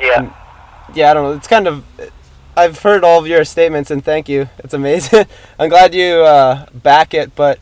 Yeah. 0.00 0.32
yeah, 0.94 1.10
I 1.10 1.14
don't 1.14 1.24
know. 1.24 1.36
It's 1.36 1.46
kind 1.46 1.68
of. 1.68 1.84
I've 2.56 2.78
heard 2.78 3.04
all 3.04 3.18
of 3.18 3.26
your 3.26 3.44
statements 3.44 3.90
and 3.90 4.02
thank 4.02 4.30
you. 4.30 4.48
It's 4.60 4.72
amazing. 4.72 5.26
I'm 5.58 5.68
glad 5.68 5.94
you 5.94 6.22
uh, 6.22 6.64
back 6.72 7.12
it, 7.12 7.34
but 7.34 7.58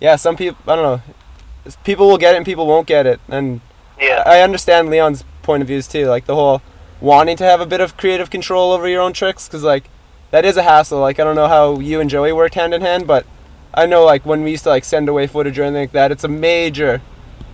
yeah, 0.00 0.14
some 0.14 0.36
people. 0.36 0.56
I 0.70 0.76
don't 0.76 0.84
know. 0.84 1.72
People 1.82 2.06
will 2.06 2.18
get 2.18 2.34
it 2.34 2.36
and 2.36 2.46
people 2.46 2.66
won't 2.68 2.86
get 2.86 3.06
it, 3.06 3.20
and 3.28 3.60
Yeah. 4.00 4.22
I 4.24 4.40
understand 4.42 4.88
Leon's 4.88 5.24
point 5.42 5.62
of 5.62 5.66
views 5.66 5.88
too. 5.88 6.06
Like 6.06 6.26
the 6.26 6.36
whole 6.36 6.62
wanting 7.00 7.36
to 7.36 7.44
have 7.44 7.60
a 7.60 7.66
bit 7.66 7.80
of 7.80 7.96
creative 7.96 8.30
control 8.30 8.72
over 8.72 8.88
your 8.88 9.02
own 9.02 9.12
tricks, 9.12 9.46
because 9.46 9.62
like 9.62 9.88
that 10.30 10.44
is 10.44 10.56
a 10.56 10.62
hassle. 10.62 11.00
Like 11.00 11.18
I 11.18 11.24
don't 11.24 11.36
know 11.36 11.48
how 11.48 11.78
you 11.80 12.00
and 12.00 12.10
Joey 12.10 12.32
worked 12.32 12.54
hand 12.54 12.74
in 12.74 12.80
hand, 12.80 13.06
but 13.06 13.26
I 13.74 13.86
know 13.86 14.04
like 14.04 14.26
when 14.26 14.42
we 14.42 14.52
used 14.52 14.64
to 14.64 14.70
like 14.70 14.84
send 14.84 15.08
away 15.08 15.26
footage 15.26 15.58
or 15.58 15.64
anything 15.64 15.82
like 15.82 15.92
that, 15.92 16.12
it's 16.12 16.24
a 16.24 16.28
major. 16.28 17.00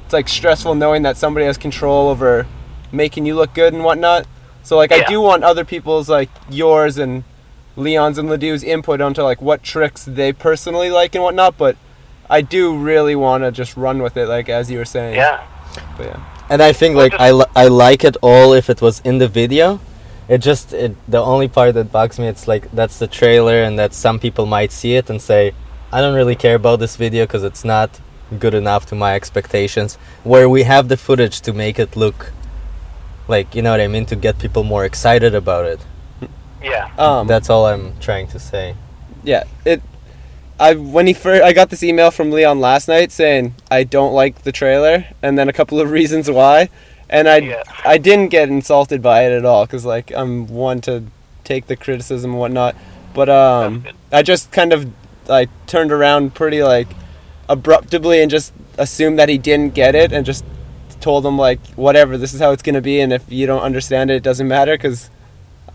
It's 0.05 0.13
like 0.13 0.29
stressful 0.29 0.75
knowing 0.75 1.03
that 1.03 1.17
somebody 1.17 1.47
has 1.47 1.59
control 1.59 2.09
over 2.09 2.47
making 2.93 3.27
you 3.27 3.35
look 3.35 3.55
good 3.55 3.73
and 3.73 3.85
whatnot. 3.85 4.27
So 4.63 4.77
like 4.77 4.93
I 4.93 5.05
do 5.05 5.21
want 5.21 5.45
other 5.45 5.65
people's 5.65 6.09
like 6.09 6.31
yours 6.49 6.97
and 6.99 7.25
Leon's 7.77 8.19
and 8.19 8.29
Ledoux's 8.29 8.63
input 8.63 9.01
onto 9.01 9.23
like 9.23 9.43
what 9.43 9.63
tricks 9.63 10.05
they 10.05 10.33
personally 10.33 10.91
like 10.91 11.15
and 11.15 11.25
whatnot, 11.25 11.59
but 11.59 11.77
I 12.31 12.41
do 12.41 12.77
really 12.77 13.15
want 13.15 13.45
to 13.45 13.53
just 13.53 13.77
run 13.77 14.03
with 14.03 14.17
it, 14.17 14.27
like 14.27 14.49
as 14.49 14.71
you 14.71 14.79
were 14.79 14.85
saying. 14.85 15.17
Yeah. 15.17 15.47
But 15.97 16.07
yeah. 16.07 16.34
And 16.51 16.63
I 16.63 16.73
think 16.73 16.97
like 16.97 17.15
I, 17.15 17.31
li- 17.31 17.53
I 17.57 17.69
like 17.69 18.05
it 18.05 18.17
all 18.23 18.53
if 18.53 18.69
it 18.71 18.81
was 18.81 19.01
in 19.01 19.19
the 19.19 19.29
video. 19.29 19.81
It 20.29 20.39
just 20.39 20.73
it 20.73 20.97
the 21.07 21.21
only 21.21 21.49
part 21.49 21.75
that 21.75 21.93
bugs 21.93 22.19
me 22.19 22.27
it's 22.29 22.49
like 22.49 22.71
that's 22.73 22.99
the 22.99 23.07
trailer 23.07 23.63
and 23.63 23.79
that 23.79 23.93
some 23.93 24.19
people 24.19 24.47
might 24.47 24.73
see 24.73 24.95
it 24.97 25.11
and 25.11 25.21
say 25.21 25.53
I 25.93 26.01
don't 26.01 26.15
really 26.15 26.35
care 26.35 26.55
about 26.55 26.81
this 26.81 26.97
video 26.97 27.25
because 27.25 27.45
it's 27.45 27.65
not 27.65 28.01
good 28.39 28.55
enough 28.55 28.87
to 28.87 28.95
my 28.95 29.15
expectations. 29.15 29.97
Where 30.23 30.49
we 30.49 30.63
have 30.63 30.89
the 30.89 30.97
footage 30.97 31.41
to 31.43 31.53
make 31.53 31.79
it 31.79 31.95
look 31.95 32.33
like 33.29 33.55
you 33.55 33.63
know 33.63 33.71
what 33.71 33.81
I 33.81 33.87
mean 33.89 34.07
to 34.07 34.17
get 34.17 34.39
people 34.39 34.65
more 34.65 34.85
excited 34.85 35.35
about 35.35 35.67
it. 35.67 35.81
Yeah. 36.63 36.91
Um, 36.99 37.27
That's 37.27 37.51
all 37.51 37.67
I'm 37.67 37.99
trying 38.01 38.29
to 38.29 38.39
say. 38.39 38.75
yeah. 39.23 39.45
It. 39.67 39.83
I 40.59 40.75
when 40.75 41.07
he 41.07 41.13
first 41.13 41.43
I 41.43 41.53
got 41.53 41.71
this 41.71 41.83
email 41.83 42.11
from 42.11 42.31
Leon 42.31 42.61
last 42.61 42.89
night 42.89 43.11
saying 43.11 43.55
I 43.71 43.85
don't 43.85 44.13
like 44.13 44.43
the 44.43 44.53
trailer 44.53 45.07
and 45.23 45.39
then 45.39 45.49
a 45.49 45.53
couple 45.53 45.81
of 45.81 45.91
reasons 45.99 46.31
why, 46.31 46.69
and 47.09 47.29
I 47.29 47.39
Yeah. 47.39 47.63
I 47.85 47.99
didn't 47.99 48.29
get 48.29 48.49
insulted 48.49 49.03
by 49.03 49.25
it 49.25 49.33
at 49.33 49.45
all 49.45 49.67
because 49.67 49.85
like 49.85 50.13
I'm 50.15 50.47
one 50.47 50.81
to 50.83 51.05
take 51.43 51.67
the 51.67 51.77
criticism 51.77 52.33
and 52.33 52.41
whatnot, 52.41 52.77
but 53.15 53.29
um 53.29 53.85
I 54.13 54.23
just 54.23 54.53
kind 54.53 54.73
of 54.73 54.91
like 55.27 55.49
turned 55.67 55.91
around 55.91 56.35
pretty 56.35 56.63
like 56.63 56.89
abruptly 57.49 58.23
and 58.23 58.31
just 58.31 58.53
assumed 58.79 59.19
that 59.19 59.29
he 59.29 59.39
didn't 59.39 59.75
get 59.75 59.95
it 59.95 60.13
and 60.13 60.25
just 60.25 60.45
told 61.01 61.27
him 61.27 61.37
like 61.37 61.61
whatever 61.75 62.17
this 62.17 62.33
is 62.33 62.41
how 62.41 62.51
it's 62.53 62.63
gonna 62.63 62.81
be 62.81 63.01
and 63.01 63.13
if 63.13 63.31
you 63.31 63.47
don't 63.47 63.61
understand 63.63 64.11
it 64.11 64.15
it 64.17 64.23
doesn't 64.23 64.49
matter 64.49 64.73
because 64.75 65.11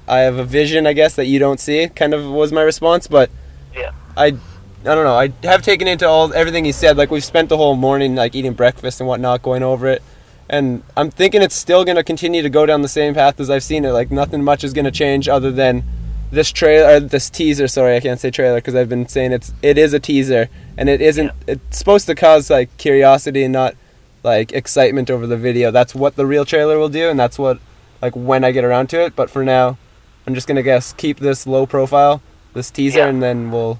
I 0.07 0.19
have 0.19 0.37
a 0.37 0.43
vision 0.43 0.87
I 0.87 0.93
guess 0.93 1.15
that 1.15 1.25
you 1.25 1.37
don't 1.37 1.59
see 1.59 1.87
kind 1.89 2.13
of 2.13 2.25
was 2.25 2.51
my 2.51 2.61
response 2.61 3.07
but 3.07 3.29
Yeah. 3.75 3.91
I 4.17 4.37
I 4.81 4.95
don't 4.95 5.03
know. 5.03 5.15
I 5.17 5.33
have 5.47 5.61
taken 5.61 5.87
into 5.87 6.07
all 6.07 6.33
everything 6.33 6.63
he 6.65 6.71
said. 6.71 6.95
Like 6.97 7.11
we've 7.11 7.23
spent 7.23 7.49
the 7.49 7.57
whole 7.57 7.75
morning 7.75 8.15
like 8.15 8.33
eating 8.35 8.53
breakfast 8.53 9.01
and 9.01 9.07
whatnot 9.07 9.41
going 9.41 9.61
over 9.63 9.87
it. 9.87 10.01
And 10.49 10.83
I'm 10.95 11.11
thinking 11.11 11.41
it's 11.41 11.55
still 11.55 11.83
gonna 11.83 12.03
continue 12.03 12.41
to 12.41 12.49
go 12.49 12.65
down 12.65 12.81
the 12.81 12.87
same 12.87 13.13
path 13.13 13.39
as 13.39 13.49
I've 13.49 13.63
seen 13.63 13.83
it. 13.85 13.91
Like 13.91 14.09
nothing 14.09 14.43
much 14.43 14.63
is 14.63 14.73
gonna 14.73 14.91
change 14.91 15.27
other 15.27 15.51
than 15.51 15.83
this 16.31 16.49
trailer 16.51 16.99
this 16.99 17.29
teaser. 17.29 17.67
Sorry 17.67 17.95
I 17.95 17.99
can't 17.99 18.19
say 18.19 18.31
trailer 18.31 18.57
because 18.57 18.73
I've 18.73 18.87
been 18.89 19.07
saying 19.07 19.33
it's 19.33 19.53
it 19.61 19.77
is 19.77 19.93
a 19.93 19.99
teaser. 19.99 20.49
And 20.77 20.87
it 20.87 21.01
isn't 21.01 21.31
it's 21.45 21.77
supposed 21.77 22.05
to 22.07 22.15
cause 22.15 22.49
like 22.49 22.75
curiosity 22.77 23.43
and 23.43 23.51
not 23.53 23.75
like 24.23 24.53
excitement 24.53 25.11
over 25.11 25.27
the 25.27 25.37
video. 25.37 25.71
That's 25.71 25.93
what 25.93 26.15
the 26.15 26.25
real 26.25 26.45
trailer 26.45 26.79
will 26.79 26.89
do 26.89 27.09
and 27.09 27.19
that's 27.19 27.37
what 27.37 27.59
like 28.01 28.15
when 28.15 28.45
I 28.45 28.51
get 28.51 28.63
around 28.63 28.87
to 28.91 29.01
it. 29.03 29.13
But 29.15 29.29
for 29.29 29.43
now 29.43 29.77
I'm 30.25 30.33
just 30.35 30.47
gonna 30.47 30.63
guess 30.63 30.93
keep 30.93 31.19
this 31.19 31.45
low 31.45 31.65
profile 31.65 32.21
this 32.53 32.71
teaser 32.71 32.99
Yeah. 32.99 33.07
and 33.07 33.21
then 33.21 33.51
we'll 33.51 33.77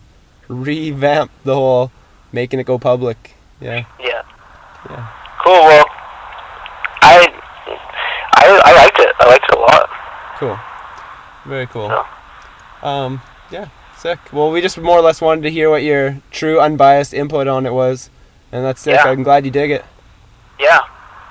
revamp 0.50 1.32
the 1.46 1.56
whole 1.56 1.92
making 2.34 2.60
it 2.60 2.66
go 2.66 2.78
public 2.78 3.36
yeah 3.62 3.86
Yeah. 4.00 4.22
Yeah. 4.90 5.08
Cool. 5.44 5.54
Well, 5.64 5.86
I, 7.02 7.28
I 8.36 8.62
I 8.66 8.72
liked 8.76 9.00
it. 9.00 9.12
I 9.20 9.26
liked 9.28 9.46
it 9.50 9.56
a 9.58 9.60
lot. 9.60 9.90
cool 10.38 10.60
very 11.46 11.68
cool 11.68 11.88
Yeah. 11.88 12.06
um 12.84 13.22
yeah 13.52 13.68
sick 13.98 14.20
well 14.32 14.52
we 14.52 14.62
just 14.62 14.78
more 14.78 14.98
or 15.00 15.02
less 15.02 15.22
wanted 15.22 15.42
to 15.44 15.50
hear 15.52 15.70
what 15.70 15.84
your 15.84 16.22
true 16.32 16.60
unbiased 16.60 17.14
input 17.14 17.48
on 17.48 17.66
it 17.66 17.74
was 17.74 18.10
and 18.52 18.64
that's 18.66 18.82
sick 18.82 18.96
Yeah. 18.96 19.06
I'm 19.10 19.24
glad 19.24 19.46
you 19.46 19.52
dig 19.52 19.72
it 19.72 19.84
Yeah. 20.60 20.80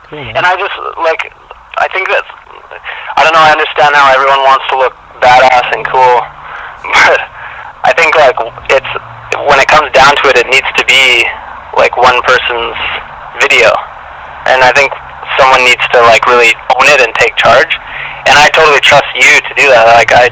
cool 0.05 0.23
man 0.25 0.37
And 0.37 0.45
I 0.47 0.57
just 0.57 0.75
like 0.99 1.33
I 1.79 1.89
think 1.93 2.09
that's 2.09 2.29
I 3.17 3.25
don't 3.25 3.33
know, 3.35 3.41
I 3.41 3.51
understand 3.53 3.95
how 3.95 4.13
everyone 4.13 4.41
wants 4.47 4.65
to 4.71 4.77
look 4.79 4.95
badass 5.21 5.75
and 5.75 5.85
cool. 5.87 6.17
But 7.09 7.21
I 7.89 7.97
think 7.97 8.13
like 8.21 8.37
it's 8.69 8.93
when 9.49 9.57
it 9.57 9.69
comes 9.73 9.89
down 9.97 10.13
to 10.21 10.25
it 10.29 10.37
it 10.37 10.49
needs 10.53 10.69
to 10.77 10.85
be 10.85 11.25
like 11.73 11.97
one 11.97 12.21
person's 12.29 12.77
video. 13.41 13.73
And 14.45 14.61
I 14.61 14.77
think 14.77 14.93
someone 15.41 15.65
needs 15.65 15.81
to 15.97 16.05
like 16.05 16.29
really 16.29 16.53
own 16.77 16.85
it 16.85 17.01
and 17.01 17.17
take 17.17 17.33
charge. 17.41 17.73
And 18.29 18.37
I 18.37 18.53
totally 18.53 18.85
trust 18.85 19.09
you 19.17 19.41
to 19.41 19.53
do 19.57 19.73
that. 19.73 19.89
Like 19.89 20.13
I 20.13 20.29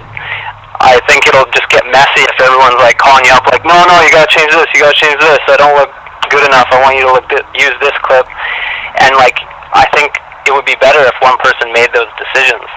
I 0.85 1.01
think 1.09 1.25
it'll 1.25 1.49
just 1.49 1.65
get 1.73 1.81
messy 1.89 2.29
if 2.29 2.37
everyone's 2.37 2.77
like 2.85 3.01
calling 3.01 3.25
you 3.25 3.33
up 3.33 3.49
like, 3.49 3.65
no, 3.65 3.73
no, 3.89 4.05
you 4.05 4.13
gotta 4.13 4.29
change 4.29 4.53
this, 4.53 4.69
you 4.77 4.85
gotta 4.85 5.01
change 5.01 5.17
this. 5.17 5.41
I 5.49 5.57
don't 5.57 5.73
look 5.81 5.89
good 6.29 6.45
enough. 6.45 6.69
I 6.69 6.77
want 6.85 7.01
you 7.01 7.09
to 7.09 7.13
look 7.17 7.25
thi- 7.33 7.49
use 7.57 7.73
this 7.81 7.97
clip. 8.05 8.29
And 9.01 9.17
like, 9.17 9.41
I 9.73 9.89
think 9.97 10.13
it 10.45 10.53
would 10.53 10.69
be 10.69 10.77
better 10.77 11.01
if 11.09 11.17
one 11.25 11.41
person 11.41 11.73
made 11.73 11.89
those 11.97 12.13
decisions. 12.21 12.69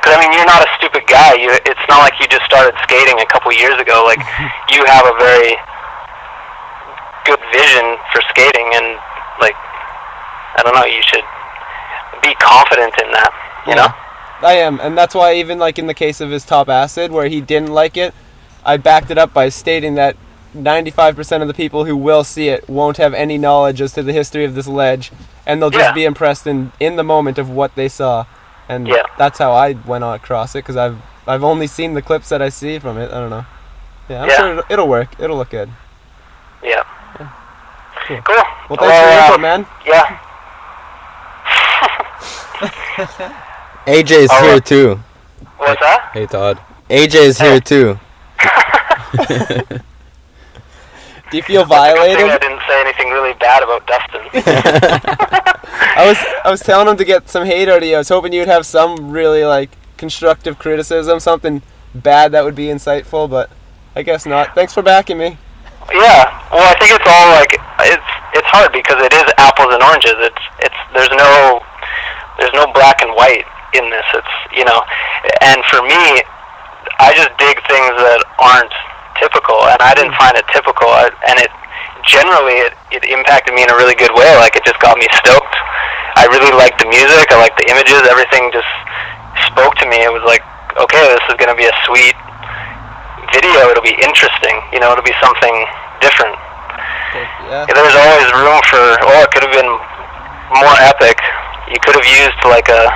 Because 0.00 0.14
I 0.14 0.18
mean, 0.22 0.32
you're 0.32 0.46
not 0.46 0.62
a 0.62 0.70
stupid 0.78 1.04
guy. 1.06 1.34
You, 1.34 1.50
it's 1.66 1.86
not 1.88 1.98
like 2.06 2.14
you 2.20 2.26
just 2.28 2.44
started 2.46 2.74
skating 2.86 3.18
a 3.18 3.26
couple 3.26 3.50
years 3.52 3.78
ago. 3.80 4.04
Like, 4.06 4.18
you 4.74 4.84
have 4.86 5.04
a 5.06 5.14
very 5.18 5.58
good 7.26 7.40
vision 7.52 7.86
for 8.12 8.20
skating, 8.30 8.68
and 8.74 8.96
like, 9.40 9.56
I 10.56 10.62
don't 10.64 10.74
know, 10.74 10.86
you 10.86 11.02
should 11.02 11.24
be 12.22 12.34
confident 12.40 12.94
in 13.02 13.10
that. 13.12 13.30
You 13.66 13.74
know? 13.74 13.88
I 14.40 14.54
am, 14.54 14.80
and 14.80 14.96
that's 14.96 15.14
why 15.14 15.34
even 15.34 15.58
like 15.58 15.78
in 15.78 15.86
the 15.86 15.94
case 15.94 16.20
of 16.20 16.30
his 16.30 16.44
top 16.44 16.68
acid, 16.68 17.10
where 17.10 17.28
he 17.28 17.40
didn't 17.40 17.72
like 17.72 17.96
it, 17.96 18.14
I 18.64 18.76
backed 18.76 19.10
it 19.10 19.18
up 19.18 19.34
by 19.34 19.48
stating 19.48 19.94
that 19.96 20.16
95% 20.56 21.42
of 21.42 21.48
the 21.48 21.54
people 21.54 21.84
who 21.84 21.96
will 21.96 22.24
see 22.24 22.48
it 22.48 22.68
won't 22.68 22.96
have 22.96 23.12
any 23.14 23.36
knowledge 23.36 23.80
as 23.80 23.92
to 23.94 24.02
the 24.02 24.12
history 24.12 24.44
of 24.44 24.54
this 24.54 24.66
ledge, 24.66 25.12
and 25.46 25.60
they'll 25.60 25.70
just 25.70 25.90
Yeah. 25.90 25.92
be 25.92 26.04
impressed 26.04 26.46
in 26.46 26.72
in 26.80 26.96
the 26.96 27.04
moment 27.04 27.38
of 27.38 27.50
what 27.50 27.74
they 27.74 27.88
saw, 27.88 28.24
and 28.68 28.86
Yeah. 28.88 29.02
that's 29.16 29.38
how 29.38 29.52
I 29.52 29.72
went 29.86 30.04
across 30.04 30.54
it 30.54 30.58
because 30.58 30.76
I've 30.76 30.98
I've 31.26 31.44
only 31.44 31.66
seen 31.66 31.94
the 31.94 32.02
clips 32.02 32.28
that 32.30 32.40
I 32.40 32.48
see 32.48 32.78
from 32.78 32.96
it. 32.98 33.10
I 33.12 33.20
don't 33.20 33.30
know. 33.30 33.44
Yeah, 34.08 34.22
I'm 34.22 34.28
Yeah. 34.28 34.36
sure 34.36 34.50
it'll, 34.52 34.64
it'll 34.70 34.88
work. 34.88 35.08
It'll 35.18 35.36
look 35.36 35.50
good. 35.50 35.70
Yeah. 36.62 36.82
Cool. 38.06 38.22
Cool. 38.24 38.36
Well, 38.70 38.78
thanks 38.78 38.98
for 38.98 39.10
your 39.10 39.20
uh, 39.20 39.24
input, 39.26 39.40
man. 39.40 39.66
Yeah. 39.86 40.18
AJ 43.86 44.10
is 44.10 44.30
All 44.30 44.42
here 44.42 44.52
right. 44.54 44.64
too. 44.64 45.00
What's 45.58 45.80
that? 45.80 46.10
Hey 46.12 46.26
Todd. 46.26 46.58
AJ 46.88 47.14
is 47.14 47.38
here 47.38 47.60
too. 47.60 47.98
Do 51.30 51.36
you 51.36 51.42
feel 51.42 51.64
Good 51.64 51.68
thing 51.68 51.78
I 51.78 51.94
violated? 51.94 52.57
Didn't 52.68 52.76
say 52.76 52.80
anything 52.80 53.10
really 53.10 53.34
bad 53.34 53.62
about 53.62 53.86
Dustin. 53.86 54.20
I 55.96 56.06
was 56.06 56.18
I 56.44 56.50
was 56.50 56.60
telling 56.60 56.88
him 56.88 56.96
to 56.96 57.04
get 57.04 57.28
some 57.28 57.46
hate 57.46 57.68
out 57.68 57.82
of 57.82 57.88
you. 57.88 57.94
I 57.94 57.98
was 57.98 58.08
hoping 58.08 58.32
you'd 58.32 58.48
have 58.48 58.66
some 58.66 59.10
really 59.10 59.44
like 59.44 59.70
constructive 59.96 60.58
criticism, 60.58 61.20
something 61.20 61.62
bad 61.94 62.32
that 62.32 62.44
would 62.44 62.54
be 62.54 62.66
insightful, 62.66 63.28
but 63.28 63.50
I 63.96 64.02
guess 64.02 64.26
not. 64.26 64.54
Thanks 64.54 64.72
for 64.72 64.82
backing 64.82 65.18
me. 65.18 65.38
Yeah, 65.90 66.28
well, 66.52 66.68
I 66.68 66.76
think 66.78 66.92
it's 66.92 67.08
all 67.08 67.28
like 67.32 67.52
it's 67.88 68.10
it's 68.36 68.48
hard 68.52 68.72
because 68.72 69.00
it 69.02 69.12
is 69.12 69.24
apples 69.38 69.72
and 69.72 69.82
oranges. 69.82 70.16
It's 70.18 70.44
it's 70.60 70.80
there's 70.94 71.12
no 71.16 71.60
there's 72.38 72.54
no 72.54 72.70
black 72.72 73.02
and 73.02 73.10
white 73.16 73.44
in 73.74 73.88
this. 73.90 74.04
It's 74.14 74.34
you 74.54 74.64
know, 74.64 74.80
and 75.40 75.64
for 75.72 75.80
me, 75.82 76.22
I 77.00 77.16
just 77.16 77.32
dig 77.40 77.56
things 77.66 77.96
that 77.96 78.20
aren't 78.38 78.74
typical, 79.16 79.56
and 79.72 79.80
I 79.80 79.94
didn't 79.94 80.12
hmm. 80.12 80.22
find 80.22 80.36
it 80.36 80.44
typical. 80.52 80.88
I, 80.88 81.08
and 81.26 81.40
it 81.40 81.50
generally 82.08 82.56
it, 82.64 82.72
it 82.90 83.04
impacted 83.06 83.52
me 83.54 83.62
in 83.62 83.70
a 83.70 83.76
really 83.76 83.94
good 83.94 84.12
way. 84.16 84.28
Like 84.40 84.56
it 84.56 84.64
just 84.64 84.80
got 84.80 84.96
me 84.96 85.06
stoked. 85.22 85.56
I 86.16 86.26
really 86.32 86.50
liked 86.56 86.80
the 86.82 86.88
music. 86.90 87.30
I 87.30 87.38
liked 87.38 87.60
the 87.60 87.68
images. 87.70 88.02
Everything 88.08 88.50
just 88.50 88.68
spoke 89.52 89.76
to 89.78 89.86
me. 89.86 90.02
It 90.02 90.10
was 90.10 90.24
like, 90.26 90.42
okay, 90.80 91.04
this 91.14 91.22
is 91.30 91.36
gonna 91.38 91.54
be 91.54 91.68
a 91.68 91.76
sweet 91.86 92.16
video. 93.30 93.70
It'll 93.70 93.84
be 93.84 93.94
interesting. 94.02 94.56
You 94.72 94.80
know, 94.80 94.90
it'll 94.90 95.06
be 95.06 95.16
something 95.22 95.54
different. 96.00 96.34
Yeah. 97.48 97.64
There's 97.70 97.96
always 97.96 98.28
room 98.34 98.60
for. 98.68 98.82
Oh, 99.04 99.24
it 99.24 99.30
could 99.32 99.44
have 99.44 99.54
been 99.54 99.72
more 100.58 100.76
epic. 100.84 101.20
You 101.70 101.78
could 101.84 101.96
have 101.96 102.08
used 102.08 102.40
like 102.44 102.68
a, 102.68 102.88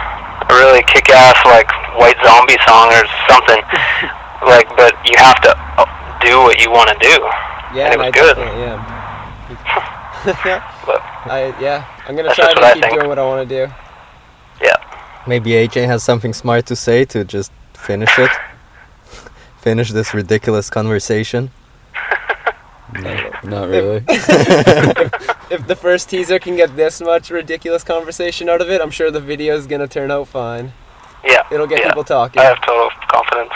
a 0.48 0.52
really 0.52 0.84
kick-ass 0.88 1.36
like 1.44 1.68
White 1.96 2.18
Zombie 2.24 2.60
song 2.64 2.92
or 2.92 3.04
something. 3.28 3.60
like, 4.50 4.68
but 4.76 4.96
you 5.04 5.16
have 5.16 5.40
to 5.44 5.52
uh, 5.78 5.86
do 6.24 6.40
what 6.44 6.60
you 6.60 6.72
want 6.72 6.90
to 6.92 6.98
do. 7.00 7.16
Yeah, 7.72 7.88
and 7.88 7.94
it 7.94 7.98
was 7.98 8.08
I 8.08 8.10
good. 8.10 8.36
am. 8.36 8.91
But 10.24 11.00
I 11.26 11.54
yeah, 11.60 11.86
I'm 12.06 12.14
gonna 12.16 12.34
try 12.34 12.52
to 12.54 12.72
keep 12.74 12.82
think. 12.82 12.94
doing 12.94 13.08
what 13.08 13.18
I 13.18 13.24
want 13.24 13.48
to 13.48 13.66
do. 13.66 13.72
yeah, 14.62 14.76
Maybe 15.26 15.50
AJ 15.50 15.86
has 15.86 16.02
something 16.02 16.32
smart 16.32 16.66
to 16.66 16.76
say 16.76 17.04
to 17.06 17.24
just 17.24 17.52
finish 17.74 18.10
it. 18.18 18.30
finish 19.60 19.90
this 19.92 20.14
ridiculous 20.14 20.70
conversation. 20.70 21.50
No, 22.94 23.30
Not 23.44 23.68
really. 23.70 24.04
If 25.50 25.66
the 25.66 25.74
first 25.76 26.10
teaser 26.10 26.38
can 26.38 26.56
get 26.56 26.76
this 26.76 27.00
much 27.00 27.30
ridiculous 27.30 27.82
conversation 27.84 28.50
out 28.50 28.60
of 28.60 28.68
it, 28.68 28.82
I'm 28.82 28.90
sure 28.90 29.10
the 29.10 29.18
video 29.20 29.56
is 29.56 29.66
gonna 29.66 29.88
turn 29.88 30.10
out 30.10 30.28
fine. 30.28 30.72
yeah. 31.24 31.42
It'll 31.50 31.66
get 31.66 31.80
yeah. 31.80 31.88
people 31.88 32.04
talking. 32.04 32.40
I 32.42 32.44
have 32.44 32.60
total 32.66 32.90
confidence. 33.08 33.52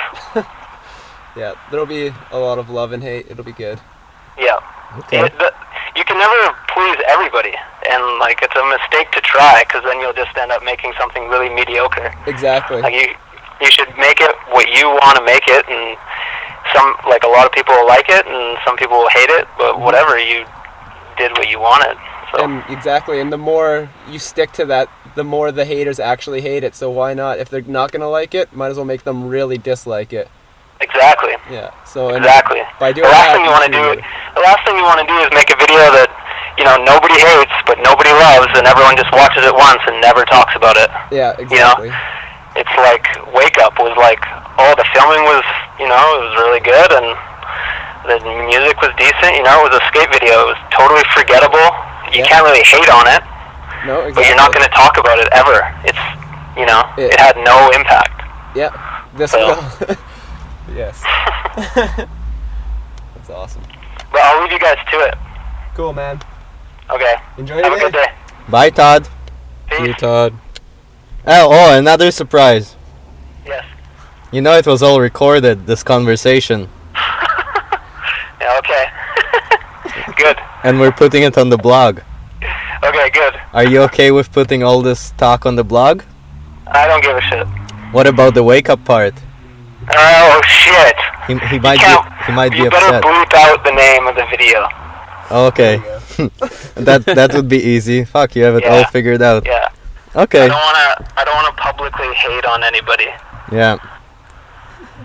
Yeah, 1.36 1.52
there'll 1.70 1.84
be 1.84 2.14
a 2.30 2.38
lot 2.38 2.58
of 2.58 2.70
love 2.70 2.92
and 2.92 3.02
hate. 3.02 3.26
It'll 3.30 3.44
be 3.44 3.52
good. 3.52 3.78
Yeah. 4.38 4.58
Okay. 5.00 5.26
It, 5.26 5.38
the, 5.38 5.52
you 5.96 6.04
can 6.04 6.18
never 6.18 6.54
please 6.68 7.00
everybody, 7.08 7.54
and 7.88 8.18
like 8.20 8.38
it's 8.42 8.54
a 8.54 8.66
mistake 8.68 9.10
to 9.12 9.20
try, 9.20 9.64
because 9.64 9.82
then 9.84 10.00
you'll 10.00 10.12
just 10.12 10.36
end 10.36 10.52
up 10.52 10.62
making 10.62 10.92
something 11.00 11.28
really 11.28 11.48
mediocre. 11.48 12.12
Exactly. 12.26 12.80
Like 12.80 12.94
you, 12.94 13.08
you 13.60 13.70
should 13.72 13.88
make 13.96 14.20
it 14.20 14.34
what 14.52 14.68
you 14.68 14.88
want 14.88 15.16
to 15.16 15.24
make 15.24 15.48
it, 15.48 15.64
and 15.68 15.96
some 16.74 16.94
like 17.08 17.24
a 17.24 17.28
lot 17.28 17.46
of 17.46 17.52
people 17.52 17.74
will 17.74 17.88
like 17.88 18.06
it, 18.08 18.26
and 18.26 18.58
some 18.64 18.76
people 18.76 18.98
will 18.98 19.10
hate 19.10 19.30
it. 19.30 19.48
But 19.56 19.74
mm-hmm. 19.74 19.82
whatever, 19.82 20.18
you 20.18 20.44
did 21.16 21.32
what 21.32 21.48
you 21.48 21.58
wanted. 21.58 21.96
So 22.34 22.44
And 22.44 22.62
exactly, 22.68 23.20
and 23.20 23.32
the 23.32 23.38
more 23.38 23.88
you 24.10 24.18
stick 24.18 24.52
to 24.52 24.66
that, 24.66 24.90
the 25.14 25.24
more 25.24 25.50
the 25.50 25.64
haters 25.64 25.98
actually 25.98 26.42
hate 26.42 26.64
it. 26.64 26.74
So 26.74 26.90
why 26.90 27.14
not? 27.14 27.38
If 27.38 27.48
they're 27.48 27.62
not 27.62 27.92
gonna 27.92 28.10
like 28.10 28.34
it, 28.34 28.54
might 28.54 28.68
as 28.68 28.76
well 28.76 28.84
make 28.84 29.04
them 29.04 29.28
really 29.28 29.58
dislike 29.58 30.12
it. 30.12 30.28
Exactly, 30.80 31.34
Yeah. 31.50 31.70
So 31.84 32.08
and 32.12 32.18
exactly. 32.24 32.62
by 32.78 32.92
The 32.92 33.00
doing 33.02 33.10
last 33.10 33.26
that, 33.26 33.32
thing 33.36 33.44
you 33.44 33.52
want 33.52 33.66
to 33.68 33.74
do, 33.74 33.84
the 34.36 34.42
last 34.44 34.60
thing 34.66 34.76
you 34.76 34.84
want 34.86 35.00
to 35.00 35.08
do 35.08 35.16
is 35.24 35.28
make 35.32 35.48
a 35.50 35.58
video 35.58 35.88
that 35.96 36.08
you 36.60 36.64
know 36.64 36.76
nobody 36.84 37.16
hates, 37.16 37.52
but 37.68 37.80
nobody 37.84 38.12
loves, 38.12 38.52
and 38.56 38.64
everyone 38.68 38.96
just 38.96 39.12
watches 39.12 39.44
it 39.44 39.54
once 39.54 39.80
and 39.88 40.00
never 40.00 40.24
talks 40.28 40.52
about 40.56 40.76
it. 40.76 40.88
Yeah, 41.12 41.36
exactly. 41.38 41.88
You 41.92 41.96
know? 41.96 42.14
It's 42.56 42.72
like 42.80 43.04
Wake 43.36 43.60
Up 43.60 43.76
was 43.76 43.92
like, 44.00 44.20
oh, 44.56 44.72
the 44.80 44.84
filming 44.96 45.20
was, 45.28 45.44
you 45.76 45.84
know, 45.84 46.04
it 46.16 46.20
was 46.24 46.34
really 46.40 46.62
good, 46.64 46.88
and 46.88 47.08
the 48.08 48.16
music 48.48 48.80
was 48.80 48.92
decent. 48.96 49.36
You 49.36 49.44
know, 49.44 49.60
it 49.64 49.72
was 49.72 49.76
a 49.76 49.84
skate 49.92 50.08
video. 50.08 50.48
It 50.48 50.56
was 50.56 50.60
totally 50.72 51.04
forgettable. 51.12 51.68
You 52.16 52.24
Yeah. 52.24 52.28
can't 52.32 52.44
really 52.48 52.64
hate 52.64 52.88
on 52.88 53.04
it, 53.12 53.20
No, 53.84 54.08
exactly. 54.08 54.12
but 54.16 54.22
you're 54.28 54.40
not 54.40 54.54
going 54.56 54.64
to 54.64 54.72
talk 54.72 54.96
about 54.96 55.18
it 55.20 55.28
ever. 55.36 55.60
It's, 55.84 56.00
you 56.56 56.64
know, 56.64 56.80
Yeah. 56.96 57.12
it 57.12 57.20
had 57.20 57.36
no 57.44 57.68
impact. 57.76 58.24
Yeah. 58.56 58.70
This 59.12 59.32
So-. 59.32 59.52
yes. 60.74 61.02
That's 63.14 63.30
awesome. 63.30 63.62
But 64.12 64.20
I'll 64.22 64.42
leave 64.42 64.52
you 64.52 64.58
guys 64.58 64.78
to 64.90 65.00
it. 65.00 65.14
Cool, 65.74 65.92
man. 65.92 66.20
Okay. 66.90 67.14
Enjoy 67.38 67.56
Have 67.62 67.72
a 67.72 67.76
your 67.76 67.90
good 67.90 67.92
day. 67.92 68.12
Bye, 68.48 68.70
Todd. 68.70 69.08
Peace. 69.68 69.80
you, 69.80 69.94
Todd. 69.94 70.32
Oh, 71.26 71.48
oh, 71.50 71.76
another 71.78 72.10
surprise. 72.10 72.76
Yes. 73.44 73.64
You 74.30 74.40
know 74.40 74.52
it 74.56 74.66
was 74.66 74.82
all 74.82 75.00
recorded, 75.00 75.66
this 75.66 75.82
conversation. 75.82 76.68
Yeah. 78.38 78.58
Okay. 78.58 78.84
good. 80.16 80.36
And 80.62 80.78
we're 80.78 80.92
putting 80.92 81.22
it 81.24 81.36
on 81.36 81.48
the 81.48 81.56
blog. 81.56 82.00
Okay. 82.84 83.10
Good. 83.10 83.34
Are 83.52 83.64
you 83.64 83.82
okay 83.84 84.10
with 84.12 84.30
putting 84.30 84.62
all 84.62 84.82
this 84.82 85.12
talk 85.12 85.46
on 85.46 85.56
the 85.56 85.64
blog? 85.64 86.02
I 86.66 86.86
don't 86.86 87.02
give 87.02 87.16
a 87.16 87.20
shit. 87.22 87.46
What 87.92 88.06
about 88.06 88.34
the 88.34 88.44
wake 88.44 88.68
up 88.68 88.84
part? 88.84 89.14
Oh 89.94 90.40
shit. 90.46 90.96
He, 91.26 91.34
he 91.48 91.58
might 91.58 91.78
be 91.80 92.24
he 92.26 92.32
might 92.32 92.50
be 92.52 92.58
You 92.58 92.70
better 92.70 92.86
upset. 92.96 93.02
bleep 93.04 93.34
out 93.34 93.62
the 93.64 93.72
name 93.72 94.06
of 94.06 94.14
the 94.16 94.26
video. 94.30 94.66
Oh, 95.30 95.46
okay. 95.48 95.76
that 96.76 97.04
that 97.04 97.34
would 97.34 97.48
be 97.48 97.58
easy. 97.58 98.04
Fuck, 98.04 98.36
you 98.36 98.44
have 98.44 98.56
it 98.56 98.64
all 98.64 98.80
Yeah. 98.80 98.86
figured 98.86 99.22
out. 99.22 99.44
Yeah. 99.46 99.68
Okay. 100.14 100.44
I 100.44 100.48
don't 100.48 100.56
wanna. 100.58 101.10
I 101.16 101.24
don't 101.24 101.34
wanna 101.34 101.52
publicly 101.56 102.14
hate 102.14 102.44
on 102.46 102.62
anybody. 102.64 103.08
Yeah. 103.52 103.76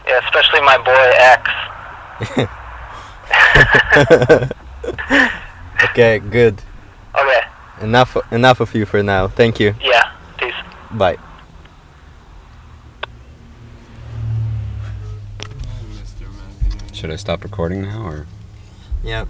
Yeah, 0.08 0.20
especially 0.26 0.62
my 0.62 0.78
boy 0.78 1.12
X. 1.18 1.52
Okay, 5.84 6.20
good. 6.20 6.62
Okay. 7.18 7.42
Enough 7.82 8.18
enough 8.32 8.60
of 8.60 8.74
you 8.76 8.86
for 8.86 9.02
now. 9.04 9.28
Thank 9.28 9.60
you. 9.60 9.74
Yeah. 9.82 10.12
Peace. 10.38 10.54
Bye. 10.92 11.18
Should 17.02 17.10
I 17.10 17.16
stop 17.16 17.44
recording 17.44 17.82
now 17.82 18.06
or? 18.06 18.28
Yeah. 19.04 19.26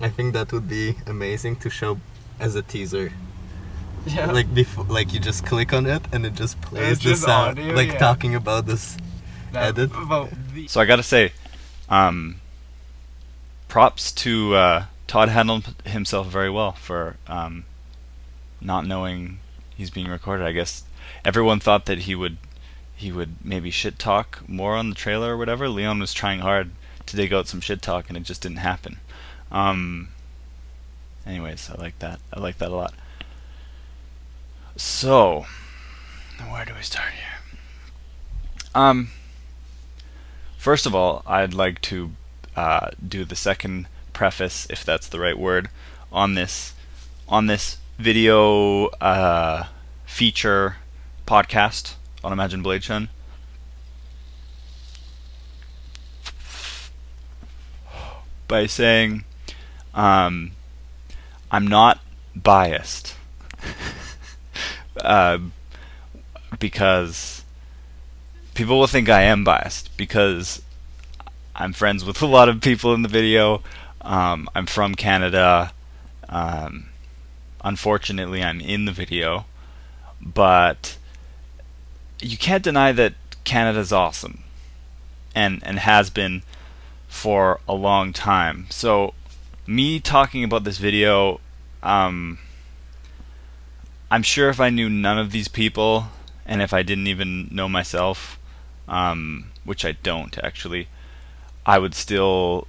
I 0.00 0.08
think 0.08 0.32
that 0.34 0.52
would 0.52 0.68
be 0.68 0.94
amazing 1.08 1.56
to 1.56 1.68
show 1.68 1.98
as 2.38 2.54
a 2.54 2.62
teaser. 2.62 3.12
Yeah. 4.06 4.30
Like 4.30 4.54
before 4.54 4.84
like 4.84 5.12
you 5.12 5.18
just 5.18 5.44
click 5.44 5.72
on 5.72 5.86
it 5.86 6.02
and 6.12 6.24
it 6.24 6.34
just 6.34 6.60
plays 6.60 6.98
It's 6.98 7.04
the 7.04 7.16
sound 7.16 7.58
audio, 7.58 7.74
like 7.74 7.94
yeah. 7.94 7.98
talking 7.98 8.36
about 8.36 8.66
this 8.66 8.96
edit. 9.52 9.90
So 10.68 10.80
I 10.80 10.84
gotta 10.84 11.02
say, 11.02 11.32
um, 11.88 12.36
props 13.66 14.12
to 14.22 14.54
uh, 14.54 14.84
Todd 15.08 15.28
handled 15.28 15.74
himself 15.84 16.28
very 16.28 16.48
well 16.48 16.72
for 16.74 17.16
um, 17.26 17.64
not 18.60 18.86
knowing 18.86 19.40
he's 19.76 19.90
being 19.90 20.06
recorded. 20.06 20.46
I 20.46 20.52
guess 20.52 20.84
everyone 21.24 21.58
thought 21.58 21.86
that 21.86 22.02
he 22.06 22.14
would 22.14 22.36
he 22.94 23.10
would 23.10 23.44
maybe 23.44 23.72
shit 23.72 23.98
talk 23.98 24.48
more 24.48 24.76
on 24.76 24.90
the 24.90 24.94
trailer 24.94 25.34
or 25.34 25.36
whatever. 25.36 25.68
Leon 25.68 25.98
was 25.98 26.14
trying 26.14 26.38
hard 26.38 26.70
to 27.06 27.16
dig 27.16 27.32
out 27.32 27.48
some 27.48 27.60
shit 27.60 27.82
talk, 27.82 28.08
and 28.08 28.16
it 28.16 28.24
just 28.24 28.42
didn't 28.42 28.58
happen. 28.58 28.98
Um, 29.50 30.08
anyways, 31.26 31.70
I 31.70 31.80
like 31.80 31.98
that. 32.00 32.20
I 32.32 32.40
like 32.40 32.58
that 32.58 32.70
a 32.70 32.74
lot. 32.74 32.94
So, 34.76 35.46
where 36.50 36.64
do 36.64 36.74
we 36.74 36.82
start 36.82 37.12
here? 37.12 37.58
Um. 38.74 39.10
First 40.58 40.84
of 40.84 40.94
all, 40.96 41.22
I'd 41.26 41.54
like 41.54 41.80
to 41.82 42.10
uh, 42.56 42.90
do 43.06 43.24
the 43.24 43.36
second 43.36 43.86
preface, 44.12 44.66
if 44.68 44.84
that's 44.84 45.06
the 45.06 45.20
right 45.20 45.38
word, 45.38 45.68
on 46.10 46.34
this 46.34 46.74
on 47.28 47.46
this 47.46 47.78
video 47.98 48.86
uh, 49.00 49.66
feature 50.04 50.76
podcast 51.26 51.94
on 52.24 52.32
Imagine 52.32 52.62
Blade 52.62 52.82
Shun. 52.82 53.08
By 58.48 58.66
saying, 58.66 59.24
um, 59.94 60.52
I'm 61.50 61.66
not 61.66 62.00
biased, 62.34 63.16
uh, 65.00 65.38
because 66.58 67.44
people 68.54 68.78
will 68.78 68.86
think 68.86 69.08
I 69.08 69.22
am 69.22 69.44
biased 69.44 69.96
because 69.96 70.62
I'm 71.54 71.72
friends 71.72 72.04
with 72.04 72.22
a 72.22 72.26
lot 72.26 72.48
of 72.48 72.60
people 72.60 72.94
in 72.94 73.02
the 73.02 73.08
video. 73.08 73.62
Um, 74.00 74.48
I'm 74.54 74.66
from 74.66 74.94
Canada. 74.94 75.72
Um, 76.28 76.88
unfortunately, 77.64 78.42
I'm 78.42 78.60
in 78.60 78.84
the 78.84 78.92
video, 78.92 79.46
but 80.20 80.98
you 82.20 82.36
can't 82.36 82.62
deny 82.62 82.92
that 82.92 83.14
Canada's 83.44 83.92
awesome, 83.92 84.42
and 85.34 85.62
and 85.64 85.78
has 85.78 86.10
been 86.10 86.42
for 87.16 87.60
a 87.66 87.74
long 87.74 88.12
time. 88.12 88.66
So, 88.68 89.14
me 89.66 89.98
talking 89.98 90.44
about 90.44 90.64
this 90.64 90.78
video, 90.78 91.40
um, 91.82 92.38
I'm 94.10 94.22
sure 94.22 94.50
if 94.50 94.60
I 94.60 94.70
knew 94.70 94.88
none 94.88 95.18
of 95.18 95.32
these 95.32 95.48
people, 95.48 96.08
and 96.44 96.60
if 96.60 96.72
I 96.72 96.82
didn't 96.82 97.06
even 97.06 97.48
know 97.50 97.68
myself, 97.68 98.38
um, 98.86 99.50
which 99.64 99.84
I 99.84 99.92
don't 99.92 100.38
actually, 100.44 100.88
I 101.64 101.78
would 101.78 101.94
still 101.94 102.68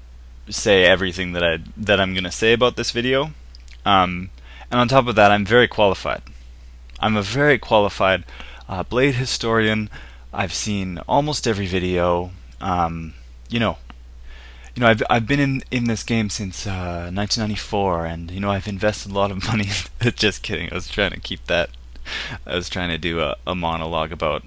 say 0.49 0.85
everything 0.85 1.33
that 1.33 1.43
I 1.43 1.59
that 1.75 1.99
I'm 1.99 2.13
gonna 2.15 2.31
say 2.31 2.53
about 2.53 2.77
this 2.77 2.91
video. 2.91 3.31
Um, 3.85 4.29
and 4.71 4.79
on 4.79 4.87
top 4.87 5.07
of 5.07 5.15
that, 5.15 5.31
I'm 5.31 5.45
very 5.45 5.67
qualified. 5.67 6.23
I'm 6.99 7.17
a 7.17 7.21
very 7.21 7.59
qualified 7.59 8.23
uh, 8.67 8.83
blade 8.83 9.15
historian. 9.15 9.89
I've 10.33 10.53
seen 10.53 10.99
almost 11.07 11.47
every 11.47 11.67
video. 11.67 12.31
Um, 12.59 13.13
you 13.49 13.59
know, 13.59 13.77
you 14.77 14.81
know, 14.81 14.89
I've 14.89 15.01
I've 15.09 15.25
been 15.25 15.39
in 15.39 15.63
in 15.71 15.85
this 15.85 16.03
game 16.03 16.29
since 16.29 16.67
uh, 16.67 17.09
1994, 17.11 18.05
and 18.05 18.29
you 18.29 18.39
know, 18.39 18.51
I've 18.51 18.67
invested 18.67 19.11
a 19.11 19.15
lot 19.15 19.31
of 19.31 19.43
money. 19.47 19.69
Just 20.15 20.43
kidding. 20.43 20.71
I 20.71 20.75
was 20.75 20.87
trying 20.87 21.09
to 21.11 21.19
keep 21.19 21.47
that. 21.47 21.71
I 22.45 22.53
was 22.53 22.69
trying 22.69 22.89
to 22.89 22.99
do 22.99 23.19
a, 23.19 23.35
a 23.47 23.55
monologue 23.55 24.11
about 24.11 24.43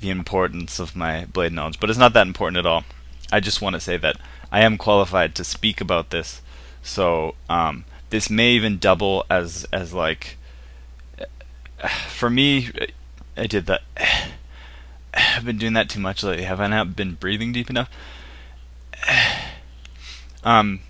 the 0.00 0.10
importance 0.10 0.80
of 0.80 0.96
my 0.96 1.24
blade 1.26 1.52
knowledge, 1.52 1.78
but 1.78 1.88
it's 1.88 2.00
not 2.00 2.14
that 2.14 2.26
important 2.26 2.58
at 2.58 2.66
all. 2.66 2.82
I 3.30 3.38
just 3.38 3.62
want 3.62 3.74
to 3.74 3.80
say 3.80 3.96
that 3.96 4.16
I 4.50 4.62
am 4.62 4.76
qualified 4.76 5.36
to 5.36 5.44
speak 5.44 5.80
about 5.80 6.10
this, 6.10 6.42
so 6.82 7.36
um, 7.48 7.84
this 8.10 8.28
may 8.28 8.50
even 8.50 8.76
double 8.76 9.24
as 9.30 9.68
as 9.72 9.94
like 9.94 10.36
for 12.08 12.28
me. 12.28 12.70
I 13.36 13.46
did 13.46 13.66
that. 13.66 13.82
I've 15.14 15.44
been 15.44 15.58
doing 15.58 15.74
that 15.74 15.88
too 15.88 16.00
much 16.00 16.24
lately. 16.24 16.42
Have 16.42 16.60
I 16.60 16.66
not 16.66 16.96
been 16.96 17.14
breathing 17.14 17.52
deep 17.52 17.70
enough? 17.70 17.88
um, 20.44 20.80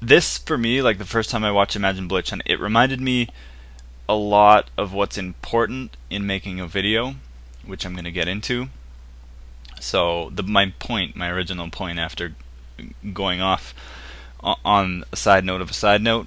this 0.00 0.38
for 0.38 0.58
me, 0.58 0.82
like 0.82 0.98
the 0.98 1.04
first 1.04 1.30
time 1.30 1.44
I 1.44 1.52
watched 1.52 1.76
Imagine 1.76 2.08
Blitz, 2.08 2.32
and 2.32 2.42
it 2.46 2.60
reminded 2.60 3.00
me 3.00 3.28
a 4.08 4.14
lot 4.14 4.70
of 4.76 4.92
what's 4.92 5.16
important 5.16 5.96
in 6.10 6.26
making 6.26 6.60
a 6.60 6.66
video, 6.66 7.14
which 7.64 7.86
I'm 7.86 7.92
going 7.92 8.04
to 8.04 8.12
get 8.12 8.28
into. 8.28 8.68
So 9.80 10.30
the 10.30 10.42
my 10.42 10.72
point, 10.78 11.16
my 11.16 11.28
original 11.30 11.70
point, 11.70 11.98
after 11.98 12.34
going 13.12 13.40
off 13.40 13.74
on 14.40 15.04
a 15.12 15.16
side 15.16 15.44
note 15.44 15.60
of 15.60 15.70
a 15.70 15.74
side 15.74 16.02
note, 16.02 16.26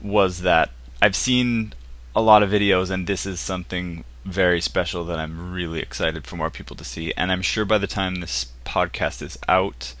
was 0.00 0.42
that 0.42 0.70
I've 1.00 1.16
seen 1.16 1.72
a 2.14 2.22
lot 2.22 2.42
of 2.42 2.50
videos, 2.50 2.90
and 2.90 3.06
this 3.06 3.26
is 3.26 3.40
something 3.40 4.04
very 4.24 4.60
special 4.60 5.04
that 5.04 5.18
I'm 5.18 5.52
really 5.52 5.80
excited 5.80 6.26
for 6.26 6.36
more 6.36 6.50
people 6.50 6.76
to 6.76 6.84
see. 6.84 7.12
And 7.16 7.30
I'm 7.30 7.42
sure 7.42 7.64
by 7.64 7.78
the 7.78 7.86
time 7.86 8.16
this 8.16 8.52
podcast 8.64 9.20
is 9.20 9.38
out, 9.48 9.94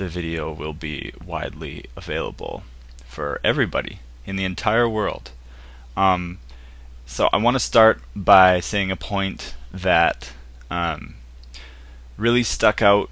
the 0.00 0.08
video 0.08 0.50
will 0.50 0.72
be 0.72 1.12
widely 1.22 1.84
available 1.94 2.62
for 3.04 3.38
everybody 3.44 3.98
in 4.24 4.36
the 4.36 4.44
entire 4.44 4.88
world. 4.88 5.30
Um, 5.94 6.38
so 7.04 7.28
I 7.34 7.36
want 7.36 7.54
to 7.54 7.60
start 7.60 8.00
by 8.16 8.60
saying 8.60 8.90
a 8.90 8.96
point 8.96 9.54
that 9.70 10.32
um, 10.70 11.16
really 12.16 12.42
stuck 12.42 12.80
out 12.80 13.10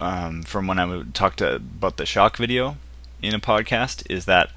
um, 0.00 0.42
from 0.44 0.66
when 0.66 0.78
I 0.78 1.02
talked 1.12 1.42
about 1.42 1.98
the 1.98 2.06
shock 2.06 2.38
video 2.38 2.78
in 3.20 3.34
a 3.34 3.38
podcast 3.38 4.10
is 4.10 4.24
that 4.24 4.50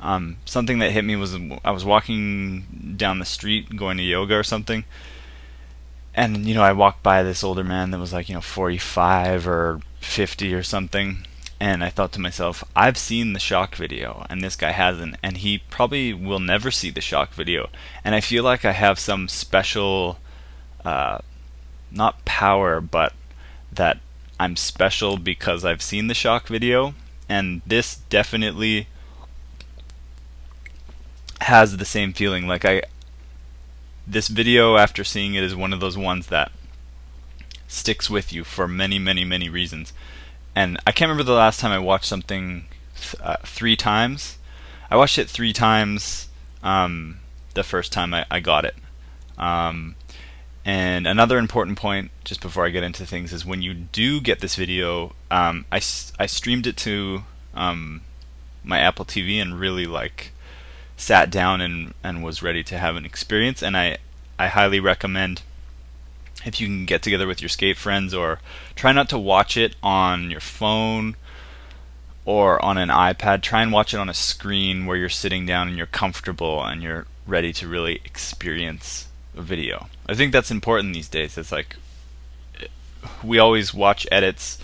um, 0.00 0.38
something 0.44 0.80
that 0.80 0.90
hit 0.90 1.04
me 1.04 1.14
was 1.14 1.36
I 1.64 1.70
was 1.70 1.84
walking 1.84 2.96
down 2.96 3.20
the 3.20 3.24
street 3.24 3.76
going 3.76 3.96
to 3.98 4.02
yoga 4.02 4.34
or 4.34 4.42
something, 4.42 4.84
and 6.16 6.46
you 6.46 6.54
know 6.54 6.62
I 6.62 6.72
walked 6.72 7.04
by 7.04 7.22
this 7.22 7.44
older 7.44 7.62
man 7.62 7.92
that 7.92 8.00
was 8.00 8.12
like 8.12 8.28
you 8.28 8.34
know 8.34 8.40
45 8.40 9.46
or 9.46 9.80
50 10.00 10.52
or 10.54 10.62
something, 10.62 11.26
and 11.60 11.84
I 11.84 11.90
thought 11.90 12.12
to 12.12 12.20
myself, 12.20 12.64
I've 12.74 12.96
seen 12.96 13.32
the 13.32 13.38
shock 13.38 13.76
video, 13.76 14.26
and 14.28 14.42
this 14.42 14.56
guy 14.56 14.72
hasn't, 14.72 15.16
and 15.22 15.38
he 15.38 15.58
probably 15.58 16.12
will 16.12 16.40
never 16.40 16.70
see 16.70 16.90
the 16.90 17.00
shock 17.00 17.32
video, 17.32 17.68
and 18.02 18.14
I 18.14 18.20
feel 18.20 18.42
like 18.42 18.64
I 18.64 18.72
have 18.72 18.98
some 18.98 19.28
special, 19.28 20.18
uh, 20.84 21.18
not 21.90 22.24
power, 22.24 22.80
but 22.80 23.12
that 23.70 23.98
I'm 24.38 24.56
special 24.56 25.18
because 25.18 25.64
I've 25.64 25.82
seen 25.82 26.06
the 26.06 26.14
shock 26.14 26.48
video, 26.48 26.94
and 27.28 27.60
this 27.66 27.96
definitely 28.08 28.88
has 31.42 31.76
the 31.76 31.84
same 31.84 32.12
feeling. 32.12 32.46
Like 32.46 32.64
I, 32.64 32.82
this 34.06 34.28
video 34.28 34.76
after 34.76 35.04
seeing 35.04 35.34
it 35.34 35.44
is 35.44 35.54
one 35.54 35.72
of 35.72 35.80
those 35.80 35.98
ones 35.98 36.28
that 36.28 36.52
sticks 37.70 38.10
with 38.10 38.32
you 38.32 38.42
for 38.44 38.66
many, 38.66 38.98
many, 38.98 39.24
many 39.24 39.48
reasons. 39.48 39.92
And 40.54 40.78
I 40.86 40.92
can't 40.92 41.08
remember 41.08 41.22
the 41.22 41.32
last 41.38 41.60
time 41.60 41.70
I 41.70 41.78
watched 41.78 42.06
something 42.06 42.64
th- 42.96 43.22
uh, 43.22 43.36
three 43.44 43.76
times. 43.76 44.38
I 44.90 44.96
watched 44.96 45.18
it 45.18 45.28
three 45.28 45.52
times 45.52 46.28
um, 46.62 47.20
the 47.54 47.62
first 47.62 47.92
time 47.92 48.12
I, 48.12 48.26
I 48.30 48.40
got 48.40 48.64
it. 48.64 48.74
Um, 49.38 49.94
and 50.64 51.06
another 51.06 51.38
important 51.38 51.78
point, 51.78 52.10
just 52.24 52.40
before 52.40 52.66
I 52.66 52.70
get 52.70 52.82
into 52.82 53.06
things, 53.06 53.32
is 53.32 53.46
when 53.46 53.62
you 53.62 53.72
do 53.72 54.20
get 54.20 54.40
this 54.40 54.56
video, 54.56 55.14
um, 55.30 55.64
I, 55.70 55.80
I 56.18 56.26
streamed 56.26 56.66
it 56.66 56.76
to 56.78 57.22
um, 57.54 58.02
my 58.64 58.80
Apple 58.80 59.04
TV 59.04 59.40
and 59.40 59.58
really 59.58 59.86
like 59.86 60.32
sat 60.96 61.30
down 61.30 61.60
and, 61.60 61.94
and 62.02 62.22
was 62.22 62.42
ready 62.42 62.64
to 62.64 62.78
have 62.78 62.96
an 62.96 63.06
experience. 63.06 63.62
And 63.62 63.76
I, 63.76 63.98
I 64.38 64.48
highly 64.48 64.80
recommend 64.80 65.42
if 66.44 66.60
you 66.60 66.66
can 66.66 66.86
get 66.86 67.02
together 67.02 67.26
with 67.26 67.42
your 67.42 67.48
skate 67.48 67.76
friends 67.76 68.14
or 68.14 68.40
try 68.74 68.92
not 68.92 69.08
to 69.10 69.18
watch 69.18 69.56
it 69.56 69.76
on 69.82 70.30
your 70.30 70.40
phone 70.40 71.16
or 72.24 72.62
on 72.64 72.78
an 72.78 72.88
iPad. 72.88 73.42
Try 73.42 73.62
and 73.62 73.72
watch 73.72 73.94
it 73.94 73.98
on 73.98 74.08
a 74.08 74.14
screen 74.14 74.86
where 74.86 74.96
you're 74.96 75.08
sitting 75.08 75.46
down 75.46 75.68
and 75.68 75.76
you're 75.76 75.86
comfortable 75.86 76.62
and 76.62 76.82
you're 76.82 77.06
ready 77.26 77.52
to 77.54 77.68
really 77.68 78.00
experience 78.04 79.08
a 79.36 79.42
video. 79.42 79.88
I 80.08 80.14
think 80.14 80.32
that's 80.32 80.50
important 80.50 80.94
these 80.94 81.08
days. 81.08 81.36
It's 81.36 81.52
like 81.52 81.76
we 83.22 83.38
always 83.38 83.72
watch 83.72 84.06
edits 84.10 84.58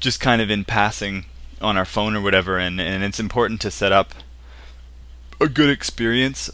just 0.00 0.20
kind 0.20 0.42
of 0.42 0.50
in 0.50 0.64
passing 0.64 1.24
on 1.60 1.76
our 1.76 1.84
phone 1.84 2.14
or 2.14 2.20
whatever 2.20 2.58
and, 2.58 2.80
and 2.80 3.02
it's 3.02 3.18
important 3.18 3.60
to 3.62 3.70
set 3.70 3.92
up 3.92 4.12
a 5.40 5.48
good 5.48 5.70
experience 5.70 6.50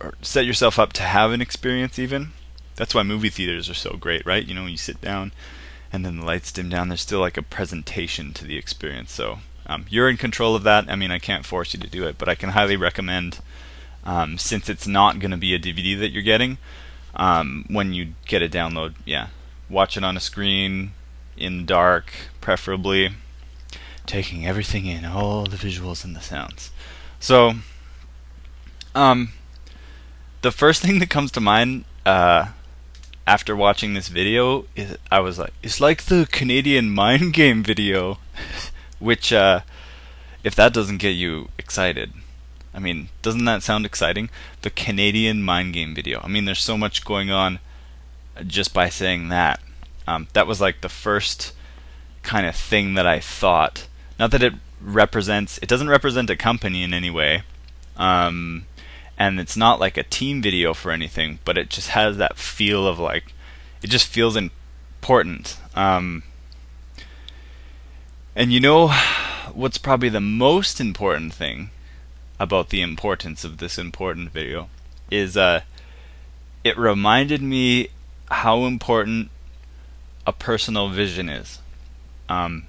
or 0.00 0.14
set 0.22 0.46
yourself 0.46 0.78
up 0.78 0.92
to 0.94 1.02
have 1.02 1.32
an 1.32 1.40
experience 1.40 1.98
even 1.98 2.32
that's 2.80 2.94
why 2.94 3.02
movie 3.02 3.28
theaters 3.28 3.68
are 3.68 3.74
so 3.74 3.98
great 4.00 4.24
right? 4.24 4.46
You 4.46 4.54
know 4.54 4.64
you 4.64 4.78
sit 4.78 5.02
down 5.02 5.32
and 5.92 6.04
then 6.04 6.16
the 6.16 6.24
lights 6.24 6.50
dim 6.50 6.70
down 6.70 6.88
there's 6.88 7.02
still 7.02 7.20
like 7.20 7.36
a 7.36 7.42
presentation 7.42 8.32
to 8.32 8.46
the 8.46 8.56
experience. 8.56 9.12
So 9.12 9.40
um, 9.66 9.84
you're 9.90 10.08
in 10.08 10.16
control 10.16 10.56
of 10.56 10.62
that. 10.62 10.88
I 10.88 10.96
mean 10.96 11.10
i 11.10 11.18
can't 11.18 11.44
force 11.44 11.74
you 11.74 11.80
to 11.80 11.86
do 11.86 12.06
it 12.06 12.16
but 12.16 12.28
i 12.28 12.34
can 12.34 12.50
highly 12.50 12.76
recommend 12.76 13.40
um, 14.04 14.38
since 14.38 14.70
it's 14.70 14.86
not 14.86 15.18
going 15.18 15.30
to 15.30 15.36
be 15.36 15.54
a 15.54 15.58
dvd 15.58 15.98
that 15.98 16.10
you're 16.10 16.22
getting 16.22 16.56
um, 17.14 17.66
when 17.68 17.92
you 17.92 18.14
get 18.26 18.42
a 18.42 18.48
download 18.48 18.94
yeah. 19.04 19.28
Watch 19.68 19.96
it 19.96 20.02
on 20.02 20.16
a 20.16 20.20
screen 20.20 20.92
in 21.36 21.64
dark 21.66 22.12
preferably 22.40 23.10
taking 24.06 24.46
everything 24.46 24.86
in 24.86 25.04
all 25.04 25.44
the 25.44 25.56
visuals 25.56 26.04
and 26.04 26.16
the 26.16 26.20
sounds. 26.20 26.72
So 27.20 27.52
um, 28.96 29.32
the 30.42 30.50
first 30.50 30.82
thing 30.84 30.98
that 30.98 31.10
comes 31.10 31.30
to 31.32 31.40
mind 31.40 31.84
uh, 32.04 32.48
after 33.26 33.54
watching 33.54 33.94
this 33.94 34.08
video 34.08 34.64
I 35.10 35.20
was 35.20 35.38
like, 35.38 35.52
it's 35.62 35.80
like 35.80 36.04
the 36.04 36.26
Canadian 36.30 36.90
mind 36.94 37.32
game 37.32 37.62
video, 37.62 38.18
which 38.98 39.32
uh, 39.32 39.60
if 40.42 40.54
that 40.54 40.72
doesn't 40.72 40.98
get 40.98 41.10
you 41.10 41.48
excited, 41.58 42.12
I 42.72 42.78
mean, 42.78 43.08
doesn't 43.22 43.44
that 43.44 43.62
sound 43.62 43.84
exciting? 43.84 44.30
The 44.62 44.70
Canadian 44.70 45.42
mind 45.42 45.74
game 45.74 45.94
video. 45.94 46.20
I 46.22 46.28
mean, 46.28 46.44
there's 46.44 46.62
so 46.62 46.78
much 46.78 47.04
going 47.04 47.30
on 47.30 47.58
just 48.46 48.72
by 48.72 48.88
saying 48.88 49.28
that. 49.28 49.60
Um, 50.06 50.28
that 50.32 50.46
was 50.46 50.60
like 50.60 50.80
the 50.80 50.88
first 50.88 51.52
kind 52.22 52.46
of 52.46 52.54
thing 52.54 52.94
that 52.94 53.06
I 53.06 53.20
thought. 53.20 53.86
Not 54.18 54.30
that 54.32 54.42
it 54.42 54.54
represents, 54.80 55.58
it 55.58 55.68
doesn't 55.68 55.88
represent 55.88 56.30
a 56.30 56.36
company 56.36 56.82
in 56.82 56.94
any 56.94 57.10
way. 57.10 57.42
Um, 57.96 58.66
and 59.20 59.38
it's 59.38 59.56
not 59.56 59.78
like 59.78 59.98
a 59.98 60.02
team 60.02 60.40
video 60.40 60.72
for 60.72 60.90
anything, 60.90 61.40
but 61.44 61.58
it 61.58 61.68
just 61.68 61.90
has 61.90 62.16
that 62.16 62.38
feel 62.38 62.86
of 62.86 62.98
like 62.98 63.34
it 63.82 63.88
just 63.90 64.06
feels 64.06 64.34
important. 64.34 65.58
Um, 65.74 66.22
and 68.34 68.50
you 68.50 68.60
know 68.60 68.88
what's 69.52 69.76
probably 69.76 70.08
the 70.08 70.22
most 70.22 70.80
important 70.80 71.34
thing 71.34 71.68
about 72.38 72.70
the 72.70 72.80
importance 72.80 73.44
of 73.44 73.58
this 73.58 73.76
important 73.76 74.30
video 74.30 74.70
is 75.10 75.36
uh, 75.36 75.60
it 76.64 76.78
reminded 76.78 77.42
me 77.42 77.88
how 78.30 78.64
important 78.64 79.30
a 80.26 80.32
personal 80.32 80.88
vision 80.88 81.28
is. 81.28 81.58
Um, 82.30 82.68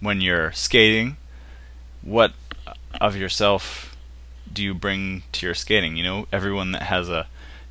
when 0.00 0.22
you're 0.22 0.50
skating, 0.52 1.18
what 2.00 2.32
of 2.98 3.16
yourself 3.16 3.89
do 4.52 4.62
you 4.62 4.74
bring 4.74 5.22
to 5.32 5.46
your 5.46 5.54
skating? 5.54 5.96
You 5.96 6.04
know, 6.04 6.26
everyone 6.32 6.72
that 6.72 6.82
has 6.82 7.08
a 7.08 7.26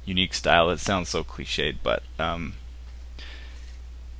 unique 0.05 0.33
style. 0.33 0.69
It 0.69 0.79
sounds 0.79 1.09
so 1.09 1.23
cliched, 1.23 1.77
but 1.83 2.03
um, 2.17 2.53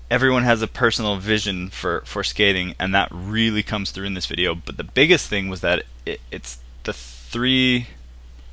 everyone 0.10 0.43
has 0.43 0.62
a 0.62 0.67
personal 0.67 1.17
vision 1.17 1.69
for 1.69 2.02
for 2.06 2.24
skating, 2.24 2.76
and 2.80 2.93
that 2.93 3.10
really 3.12 3.63
comes 3.63 3.91
through 3.91 4.06
in 4.06 4.13
this 4.13 4.26
video. 4.26 4.56
But 4.56 4.78
the 4.78 4.84
biggest 4.84 5.28
thing 5.28 5.50
was 5.50 5.62
that 5.62 5.84
it, 6.06 6.22
it's 6.32 6.60
the 6.84 6.93
three 6.93 7.88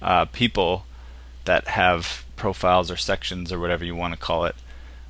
uh, 0.03 0.27
people 0.27 0.87
that 1.45 1.69
have 1.69 2.25
profiles 2.37 2.91
or 2.91 2.97
sections 2.97 3.53
or 3.53 3.59
whatever 3.59 3.85
you 3.85 3.95
want 3.95 4.13
to 4.13 4.19
call 4.19 4.45
it 4.45 4.57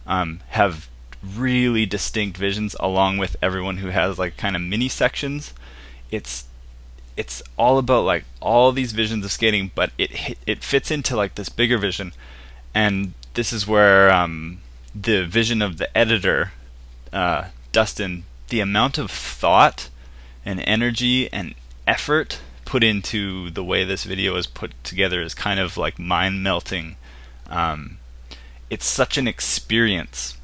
um, 0.07 0.41
have 0.49 0.89
really 1.35 1.87
distinct 1.87 2.37
visions, 2.37 2.77
along 2.79 3.19
with 3.19 3.37
everyone 3.43 3.79
who 3.79 3.89
has 3.89 4.19
like 4.19 4.37
kind 4.37 4.55
of 4.55 4.63
mini 4.63 4.89
sections. 4.89 5.53
It's 6.11 6.45
it's 7.17 7.43
all 7.57 7.79
about 7.79 8.05
like 8.05 8.25
all 8.41 8.73
these 8.73 8.93
visions 8.93 9.25
of 9.25 9.33
skating, 9.33 9.71
but 9.75 9.91
it 9.99 10.37
it 10.47 10.63
fits 10.63 10.91
into 10.91 11.17
like 11.17 11.35
this 11.35 11.49
bigger 11.49 11.79
vision, 11.79 12.13
and 12.75 13.15
this 13.35 13.53
is 13.53 13.67
where 13.67 14.11
um, 14.11 14.59
the 14.95 15.25
vision 15.25 15.63
of 15.63 15.79
the 15.79 15.97
editor, 15.97 16.53
uh, 17.13 17.47
Dustin, 17.73 18.25
the 18.49 18.61
amount 18.61 18.99
of 18.99 19.11
thought 19.11 19.89
and 20.45 20.61
energy 20.61 21.33
and 21.33 21.55
effort 21.87 22.41
put 22.65 22.83
into 22.83 23.51
the 23.51 23.65
way 23.65 23.85
this 23.85 24.05
video 24.05 24.37
is 24.37 24.47
put 24.47 24.73
together 24.85 25.23
is 25.23 25.35
kind 25.35 25.61
of 25.61 25.77
like 25.77 25.99
mind 25.99 26.43
melting. 26.43 26.97
Um, 27.49 27.99
it's 28.69 28.87
such 28.87 29.17
an 29.17 29.29
experience. 29.29 30.37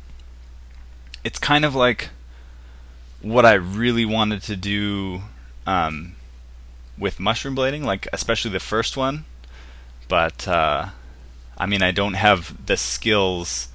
It's 1.25 1.39
kind 1.39 1.65
of 1.65 1.75
like 1.75 2.11
what 3.21 3.45
I 3.45 3.55
really 3.55 4.05
wanted 4.05 4.43
to 4.43 4.57
do 4.57 5.23
um, 5.67 6.15
with 6.99 7.21
mushroom 7.21 7.57
blading, 7.57 7.85
like 7.85 8.09
especially 8.13 8.51
the 8.51 8.61
first 8.61 8.97
one. 8.97 9.25
But 10.09 10.47
uh, 10.47 10.89
I 11.59 11.67
mean, 11.67 11.83
I 11.83 11.91
don't 11.91 12.15
have 12.15 12.67
the 12.67 12.77
skills 12.77 13.69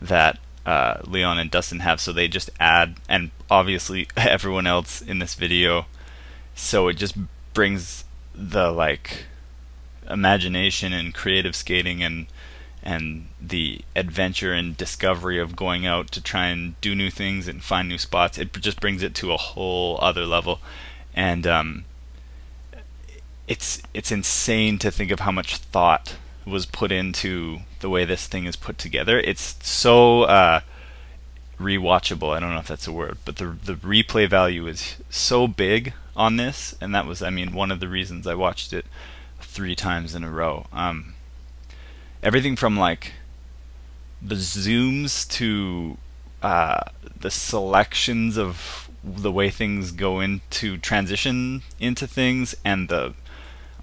that 0.00 0.38
uh, 0.66 0.98
Leon 1.04 1.38
and 1.38 1.50
Dustin 1.50 1.80
have, 1.80 2.00
so 2.00 2.12
they 2.12 2.28
just 2.28 2.50
add, 2.58 2.96
and 3.08 3.30
obviously 3.50 4.08
everyone 4.16 4.66
else 4.66 5.00
in 5.00 5.18
this 5.18 5.34
video. 5.34 5.86
So 6.54 6.88
it 6.88 6.94
just 6.94 7.16
brings 7.54 8.04
the 8.34 8.70
like 8.70 9.24
imagination 10.08 10.92
and 10.92 11.14
creative 11.14 11.54
skating 11.54 12.02
and 12.02 12.26
and 12.82 13.28
the 13.40 13.82
adventure 13.94 14.54
and 14.54 14.76
discovery 14.76 15.38
of 15.38 15.54
going 15.54 15.86
out 15.86 16.10
to 16.10 16.22
try 16.22 16.46
and 16.46 16.80
do 16.80 16.94
new 16.94 17.10
things 17.10 17.46
and 17.46 17.62
find 17.62 17.88
new 17.88 17.98
spots. 17.98 18.38
It 18.38 18.52
just 18.54 18.80
brings 18.80 19.02
it 19.02 19.14
to 19.16 19.32
a 19.32 19.36
whole 19.36 19.98
other 20.00 20.24
level, 20.24 20.60
and 21.14 21.46
um, 21.46 21.84
it's 23.50 23.82
it's 23.92 24.12
insane 24.12 24.78
to 24.78 24.92
think 24.92 25.10
of 25.10 25.20
how 25.20 25.32
much 25.32 25.56
thought 25.56 26.14
was 26.46 26.66
put 26.66 26.92
into 26.92 27.58
the 27.80 27.90
way 27.90 28.04
this 28.04 28.28
thing 28.28 28.46
is 28.46 28.54
put 28.54 28.78
together. 28.78 29.18
It's 29.18 29.56
so 29.66 30.22
uh, 30.22 30.60
rewatchable. 31.58 32.34
I 32.34 32.38
don't 32.38 32.54
know 32.54 32.60
if 32.60 32.68
that's 32.68 32.86
a 32.86 32.92
word, 32.92 33.18
but 33.24 33.36
the 33.36 33.46
the 33.46 33.74
replay 33.74 34.30
value 34.30 34.68
is 34.68 34.98
so 35.10 35.48
big 35.48 35.94
on 36.14 36.36
this, 36.36 36.76
and 36.80 36.94
that 36.94 37.06
was, 37.06 37.22
I 37.22 37.30
mean, 37.30 37.52
one 37.52 37.72
of 37.72 37.80
the 37.80 37.88
reasons 37.88 38.24
I 38.26 38.34
watched 38.34 38.72
it 38.72 38.86
three 39.40 39.74
times 39.74 40.14
in 40.14 40.22
a 40.22 40.30
row. 40.30 40.66
Um, 40.72 41.14
everything 42.22 42.54
from 42.54 42.78
like 42.78 43.14
the 44.22 44.36
zooms 44.36 45.28
to 45.32 45.98
uh, 46.40 46.82
the 47.18 47.32
selections 47.32 48.38
of 48.38 48.88
the 49.02 49.32
way 49.32 49.50
things 49.50 49.90
go 49.90 50.20
into 50.20 50.76
transition 50.78 51.62
into 51.80 52.06
things 52.06 52.54
and 52.64 52.88
the 52.88 53.14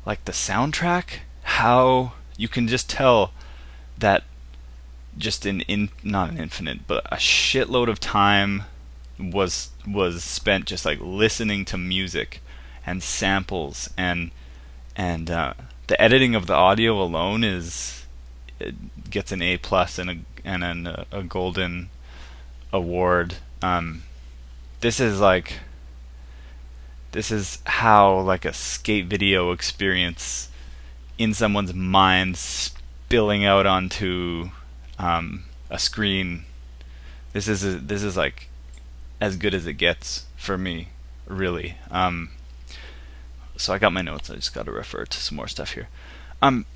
like 0.07 0.23
the 0.25 0.31
soundtrack 0.31 1.19
how 1.43 2.13
you 2.37 2.47
can 2.47 2.67
just 2.67 2.89
tell 2.89 3.31
that 3.97 4.23
just 5.17 5.45
an 5.45 5.61
in 5.61 5.89
not 6.03 6.31
an 6.31 6.37
infinite 6.37 6.87
but 6.87 7.05
a 7.11 7.17
shitload 7.17 7.89
of 7.89 7.99
time 7.99 8.63
was 9.19 9.69
was 9.85 10.23
spent 10.23 10.65
just 10.65 10.85
like 10.85 10.99
listening 11.01 11.65
to 11.65 11.77
music 11.77 12.41
and 12.85 13.03
samples 13.03 13.89
and 13.97 14.31
and 14.95 15.29
uh, 15.29 15.53
the 15.87 16.01
editing 16.01 16.33
of 16.33 16.47
the 16.47 16.53
audio 16.53 17.01
alone 17.01 17.43
is 17.43 18.05
gets 19.09 19.31
an 19.31 19.41
A 19.41 19.57
plus 19.57 19.99
and 19.99 20.09
a 20.09 20.17
and 20.43 20.63
an, 20.63 20.87
a, 20.87 21.05
a 21.11 21.23
golden 21.23 21.89
award. 22.73 23.35
Um, 23.61 24.03
this 24.79 24.99
is 24.99 25.19
like 25.19 25.59
this 27.17 27.31
is 27.31 27.57
how 27.65 28.19
like 28.19 28.45
a 28.45 28.53
skate 28.53 29.07
video 29.07 29.51
experience 29.51 30.49
in 31.17 31.33
someone's 31.33 31.73
mind 31.73 32.37
spilling 32.37 33.43
out 33.43 33.65
onto 33.65 34.51
um, 34.99 35.43
a 35.71 35.79
screen. 35.79 36.45
This 37.33 37.47
is 37.47 37.65
a, 37.65 37.79
this 37.79 38.03
is 38.03 38.15
like 38.15 38.49
as 39.19 39.35
good 39.35 39.55
as 39.55 39.65
it 39.65 39.73
gets 39.73 40.27
for 40.35 40.59
me, 40.59 40.89
really. 41.25 41.75
Um, 41.89 42.29
so 43.55 43.73
I 43.73 43.79
got 43.79 43.93
my 43.93 44.03
notes. 44.03 44.29
I 44.29 44.35
just 44.35 44.53
got 44.53 44.67
to 44.67 44.71
refer 44.71 45.05
to 45.05 45.17
some 45.17 45.37
more 45.37 45.47
stuff 45.47 45.71
here. 45.71 45.87
Um, 46.39 46.67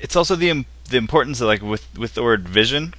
it's 0.00 0.16
also 0.16 0.34
the 0.34 0.64
the 0.88 0.96
importance 0.96 1.42
of 1.42 1.48
like 1.48 1.60
with 1.60 1.94
with 1.98 2.14
the 2.14 2.22
word 2.22 2.48
vision 2.48 2.94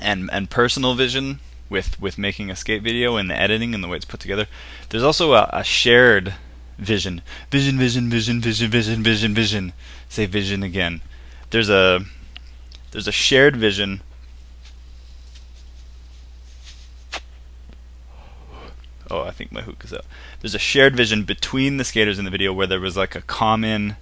and 0.00 0.30
and 0.32 0.48
personal 0.50 0.94
vision 0.94 1.40
with 1.72 2.00
with 2.00 2.18
making 2.18 2.50
a 2.50 2.56
skate 2.56 2.82
video 2.82 3.16
and 3.16 3.28
the 3.28 3.36
editing 3.36 3.74
and 3.74 3.82
the 3.82 3.88
way 3.88 3.96
it's 3.96 4.04
put 4.04 4.20
together. 4.20 4.46
There's 4.90 5.02
also 5.02 5.32
a, 5.32 5.50
a 5.52 5.64
shared 5.64 6.34
vision. 6.78 7.22
Vision, 7.50 7.78
vision, 7.78 8.08
vision, 8.08 8.40
vision, 8.40 8.70
vision, 8.70 9.02
vision, 9.02 9.34
vision. 9.34 9.72
Say 10.08 10.26
vision 10.26 10.62
again. 10.62 11.00
There's 11.50 11.70
a 11.70 12.04
there's 12.92 13.08
a 13.08 13.12
shared 13.12 13.56
vision 13.56 14.02
Oh, 19.12 19.24
I 19.24 19.30
think 19.30 19.52
my 19.52 19.60
hook 19.60 19.84
is 19.84 19.92
out. 19.92 20.06
There's 20.40 20.54
a 20.54 20.58
shared 20.58 20.96
vision 20.96 21.24
between 21.24 21.76
the 21.76 21.84
skaters 21.84 22.18
in 22.18 22.24
the 22.24 22.30
video 22.30 22.50
where 22.50 22.66
there 22.66 22.80
was 22.80 22.96
like 22.96 23.14
a 23.14 23.20
common 23.20 23.96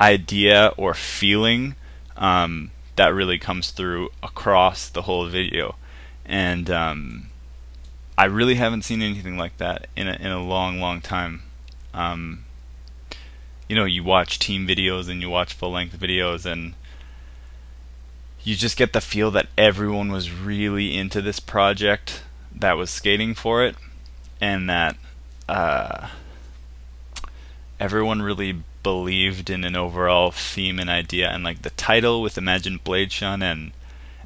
idea 0.00 0.72
or 0.76 0.92
feeling 0.92 1.76
um, 2.16 2.72
that 2.96 3.14
really 3.14 3.38
comes 3.38 3.70
through 3.70 4.10
across 4.24 4.88
the 4.88 5.02
whole 5.02 5.28
video, 5.28 5.76
and 6.26 6.70
um, 6.70 7.26
I 8.16 8.26
really 8.26 8.54
haven't 8.54 8.82
seen 8.82 9.02
anything 9.02 9.36
like 9.36 9.56
that 9.58 9.88
in 9.96 10.08
a, 10.08 10.14
in 10.14 10.30
a 10.30 10.42
long, 10.42 10.80
long 10.80 11.00
time. 11.00 11.42
Um, 11.92 12.44
you 13.68 13.76
know, 13.76 13.84
you 13.84 14.04
watch 14.04 14.38
team 14.38 14.66
videos 14.66 15.08
and 15.08 15.20
you 15.20 15.30
watch 15.30 15.52
full 15.52 15.72
length 15.72 15.98
videos, 15.98 16.44
and 16.44 16.74
you 18.42 18.54
just 18.54 18.76
get 18.76 18.92
the 18.92 19.00
feel 19.00 19.30
that 19.32 19.48
everyone 19.56 20.12
was 20.12 20.30
really 20.30 20.96
into 20.96 21.20
this 21.22 21.40
project 21.40 22.22
that 22.54 22.76
was 22.76 22.90
skating 22.90 23.34
for 23.34 23.64
it, 23.64 23.76
and 24.40 24.68
that 24.68 24.96
uh, 25.48 26.08
everyone 27.80 28.22
really 28.22 28.62
believed 28.82 29.50
in 29.50 29.64
an 29.64 29.74
overall 29.74 30.30
theme 30.30 30.78
and 30.78 30.90
idea, 30.90 31.30
and 31.30 31.42
like 31.42 31.62
the 31.62 31.70
title 31.70 32.22
with 32.22 32.38
Imagine 32.38 32.78
Bladeshun 32.78 33.42
and 33.42 33.72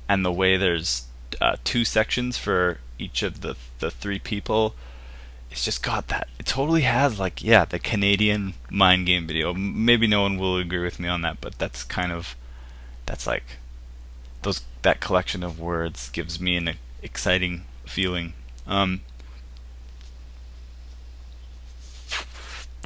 and 0.08 0.24
the 0.24 0.32
way 0.32 0.56
there's 0.56 1.07
uh, 1.40 1.56
two 1.64 1.84
sections 1.84 2.38
for 2.38 2.78
each 2.98 3.22
of 3.22 3.40
the 3.40 3.56
the 3.78 3.90
three 3.90 4.18
people. 4.18 4.74
It's 5.50 5.64
just 5.64 5.82
got 5.82 6.08
that. 6.08 6.28
It 6.38 6.46
totally 6.46 6.82
has 6.82 7.18
like 7.18 7.42
yeah 7.42 7.64
the 7.64 7.78
Canadian 7.78 8.54
mind 8.70 9.06
game 9.06 9.26
video. 9.26 9.54
Maybe 9.54 10.06
no 10.06 10.22
one 10.22 10.38
will 10.38 10.56
agree 10.56 10.82
with 10.82 11.00
me 11.00 11.08
on 11.08 11.22
that, 11.22 11.40
but 11.40 11.58
that's 11.58 11.84
kind 11.84 12.12
of 12.12 12.36
that's 13.06 13.26
like 13.26 13.44
those 14.42 14.62
that 14.82 15.00
collection 15.00 15.42
of 15.42 15.58
words 15.58 16.10
gives 16.10 16.40
me 16.40 16.56
an 16.56 16.76
exciting 17.02 17.64
feeling. 17.84 18.34
Um, 18.66 19.00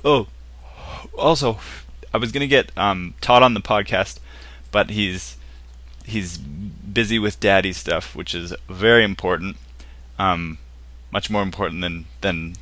oh, 0.05 0.29
also, 1.19 1.59
I 2.15 2.19
was 2.19 2.33
gonna 2.33 2.47
get 2.47 2.71
um, 2.77 3.15
Todd 3.21 3.43
on 3.43 3.55
the 3.55 3.61
podcast, 3.61 4.19
but 4.71 4.91
he's 4.91 5.37
he's 6.05 6.39
busy 6.93 7.19
with 7.19 7.41
daddy 7.41 7.73
stuff, 7.73 8.15
which 8.15 8.35
is 8.35 8.55
very 8.69 9.05
important. 9.05 9.57
Um, 10.19 10.59
much 11.11 11.31
more 11.31 11.43
important 11.43 11.81
than 11.83 12.07
than 12.21 12.55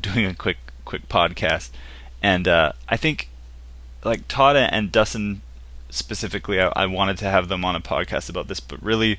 doing 0.00 0.26
a 0.26 0.34
quick 0.34 0.58
quick 0.84 1.08
podcast. 1.08 1.70
And 2.22 2.48
uh, 2.48 2.72
I 2.88 2.96
think 2.96 3.28
like 4.04 4.28
Todd 4.28 4.56
and 4.56 4.92
Dustin 4.92 5.42
specifically, 5.90 6.60
I, 6.60 6.72
I 6.74 6.86
wanted 6.86 7.18
to 7.18 7.24
have 7.26 7.48
them 7.48 7.64
on 7.64 7.76
a 7.76 7.80
podcast 7.80 8.28
about 8.28 8.48
this, 8.48 8.60
but 8.60 8.82
really, 8.82 9.18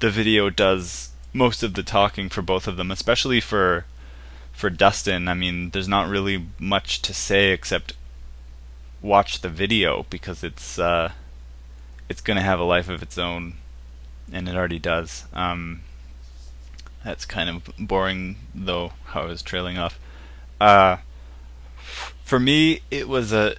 the 0.00 0.10
video 0.10 0.50
does 0.50 1.10
most 1.32 1.62
of 1.62 1.74
the 1.74 1.82
talking 1.82 2.28
for 2.28 2.42
both 2.42 2.66
of 2.66 2.76
them, 2.76 2.90
especially 2.90 3.40
for 3.40 3.84
for 4.52 4.70
Dustin. 4.70 5.28
I 5.28 5.34
mean, 5.34 5.70
there's 5.70 5.88
not 5.88 6.08
really 6.08 6.46
much 6.58 7.02
to 7.02 7.14
say 7.14 7.50
except 7.50 7.94
watch 9.02 9.40
the 9.40 9.48
video 9.48 10.06
because 10.10 10.42
it's 10.42 10.78
uh, 10.78 11.12
it's 12.08 12.20
to 12.36 12.40
have 12.40 12.60
a 12.60 12.64
life 12.64 12.88
of 12.88 13.02
its 13.02 13.18
own, 13.18 13.54
and 14.32 14.48
it 14.48 14.54
already 14.54 14.78
does. 14.78 15.24
Um, 15.32 15.82
that's 17.04 17.24
kind 17.24 17.48
of 17.48 17.70
boring, 17.78 18.36
though. 18.54 18.92
How 19.06 19.22
I 19.22 19.26
was 19.26 19.42
trailing 19.42 19.78
off. 19.78 19.98
Uh, 20.60 20.98
for 22.24 22.40
me, 22.40 22.80
it 22.90 23.08
was 23.08 23.32
a 23.32 23.56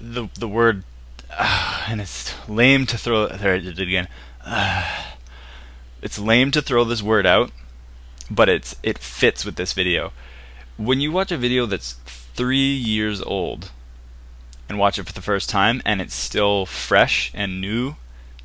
the 0.00 0.28
the 0.38 0.48
word, 0.48 0.84
uh, 1.30 1.84
and 1.88 2.00
it's 2.00 2.34
lame 2.48 2.86
to 2.86 2.98
throw. 2.98 3.28
There, 3.28 3.54
I 3.54 3.58
did 3.58 3.78
it 3.78 3.88
again. 3.88 4.08
Uh, 4.44 5.04
it's 6.02 6.18
lame 6.18 6.50
to 6.52 6.62
throw 6.62 6.84
this 6.84 7.02
word 7.02 7.26
out, 7.26 7.52
but 8.30 8.48
it's 8.48 8.76
it 8.82 8.98
fits 8.98 9.44
with 9.44 9.56
this 9.56 9.72
video. 9.72 10.12
When 10.76 11.00
you 11.00 11.12
watch 11.12 11.30
a 11.30 11.36
video 11.36 11.66
that's 11.66 11.92
three 12.04 12.74
years 12.74 13.20
old, 13.22 13.70
and 14.70 14.78
watch 14.78 15.00
it 15.00 15.04
for 15.04 15.12
the 15.12 15.20
first 15.20 15.50
time 15.50 15.82
and 15.84 16.00
it's 16.00 16.14
still 16.14 16.64
fresh 16.64 17.32
and 17.34 17.60
new 17.60 17.96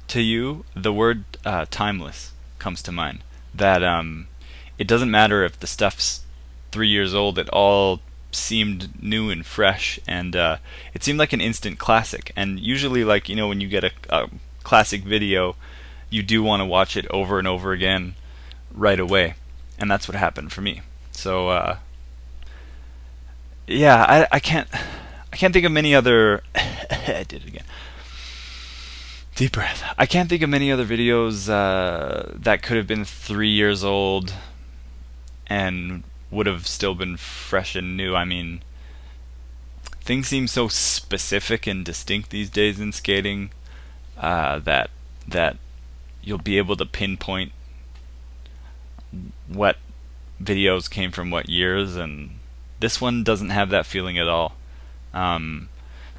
to 0.09 0.21
you, 0.21 0.65
the 0.75 0.93
word 0.93 1.23
uh, 1.43 1.65
timeless 1.69 2.31
comes 2.59 2.81
to 2.83 2.91
mind. 2.91 3.23
That 3.53 3.83
um, 3.83 4.27
it 4.77 4.87
doesn't 4.87 5.11
matter 5.11 5.43
if 5.43 5.59
the 5.59 5.67
stuff's 5.67 6.21
three 6.71 6.89
years 6.89 7.13
old, 7.13 7.39
it 7.39 7.49
all 7.49 8.01
seemed 8.31 9.01
new 9.01 9.29
and 9.29 9.45
fresh, 9.45 9.99
and 10.07 10.35
uh, 10.35 10.57
it 10.93 11.03
seemed 11.03 11.19
like 11.19 11.33
an 11.33 11.41
instant 11.41 11.79
classic. 11.79 12.31
And 12.35 12.59
usually, 12.59 13.03
like, 13.03 13.29
you 13.29 13.35
know, 13.35 13.47
when 13.47 13.61
you 13.61 13.67
get 13.67 13.83
a, 13.83 13.91
a 14.09 14.29
classic 14.63 15.03
video, 15.03 15.55
you 16.09 16.21
do 16.21 16.43
want 16.43 16.61
to 16.61 16.65
watch 16.65 16.97
it 16.97 17.07
over 17.09 17.39
and 17.39 17.47
over 17.47 17.71
again 17.71 18.15
right 18.73 18.99
away. 18.99 19.35
And 19.79 19.89
that's 19.89 20.07
what 20.07 20.15
happened 20.15 20.51
for 20.51 20.61
me. 20.61 20.81
So, 21.11 21.49
uh, 21.49 21.77
yeah, 23.67 24.03
I 24.07 24.27
I 24.31 24.39
can't 24.39 24.67
I 25.33 25.37
can't 25.37 25.53
think 25.53 25.65
of 25.65 25.71
many 25.71 25.95
other. 25.95 26.43
I 26.55 27.25
did 27.27 27.43
it 27.43 27.47
again. 27.47 27.63
Deep 29.35 29.51
breath. 29.51 29.83
I 29.97 30.05
can't 30.05 30.29
think 30.29 30.41
of 30.43 30.49
many 30.49 30.71
other 30.71 30.85
videos 30.85 31.49
uh, 31.49 32.31
that 32.33 32.63
could 32.63 32.77
have 32.77 32.87
been 32.87 33.03
three 33.03 33.49
years 33.49 33.83
old 33.83 34.33
and 35.47 36.03
would 36.31 36.47
have 36.47 36.65
still 36.65 36.95
been 36.95 37.17
fresh 37.17 37.75
and 37.75 37.97
new. 37.97 38.15
I 38.15 38.23
mean, 38.23 38.63
things 39.99 40.29
seem 40.29 40.47
so 40.47 40.69
specific 40.69 41.67
and 41.67 41.83
distinct 41.83 42.29
these 42.29 42.49
days 42.49 42.79
in 42.79 42.93
skating 42.93 43.49
uh, 44.17 44.59
that 44.59 44.89
that 45.27 45.57
you'll 46.23 46.37
be 46.37 46.57
able 46.57 46.77
to 46.77 46.85
pinpoint 46.85 47.51
what 49.49 49.75
videos 50.41 50.89
came 50.89 51.11
from 51.11 51.29
what 51.29 51.49
years, 51.49 51.97
and 51.97 52.39
this 52.79 53.01
one 53.01 53.21
doesn't 53.21 53.49
have 53.49 53.69
that 53.69 53.85
feeling 53.85 54.17
at 54.17 54.29
all. 54.29 54.55
Um, 55.13 55.67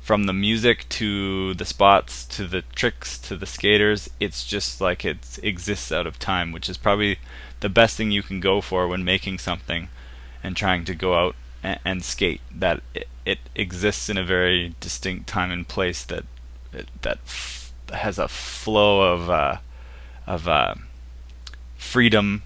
from 0.06 0.26
the 0.26 0.32
music 0.32 0.88
to 0.88 1.52
the 1.54 1.64
spots 1.64 2.24
to 2.24 2.46
the 2.46 2.62
tricks 2.76 3.18
to 3.18 3.36
the 3.36 3.44
skaters, 3.44 4.08
it's 4.20 4.46
just 4.46 4.80
like 4.80 5.04
it 5.04 5.36
exists 5.42 5.90
out 5.90 6.06
of 6.06 6.16
time, 6.16 6.52
which 6.52 6.68
is 6.68 6.76
probably 6.76 7.18
the 7.58 7.68
best 7.68 7.96
thing 7.96 8.12
you 8.12 8.22
can 8.22 8.38
go 8.38 8.60
for 8.60 8.86
when 8.86 9.04
making 9.04 9.36
something 9.36 9.88
and 10.44 10.56
trying 10.56 10.84
to 10.84 10.94
go 10.94 11.16
out 11.16 11.34
and, 11.60 11.80
and 11.84 12.04
skate. 12.04 12.40
That 12.54 12.84
it, 12.94 13.08
it, 13.24 13.40
exists 13.56 14.08
in 14.08 14.16
a 14.16 14.22
very 14.22 14.76
distinct 14.78 15.26
time 15.26 15.50
and 15.50 15.66
place 15.66 16.04
that 16.04 16.24
that 17.02 17.18
has 17.92 18.16
a 18.16 18.28
flow 18.28 19.12
of 19.12 19.28
uh, 19.28 19.56
of 20.24 20.46
uh, 20.46 20.76
freedom. 21.76 22.44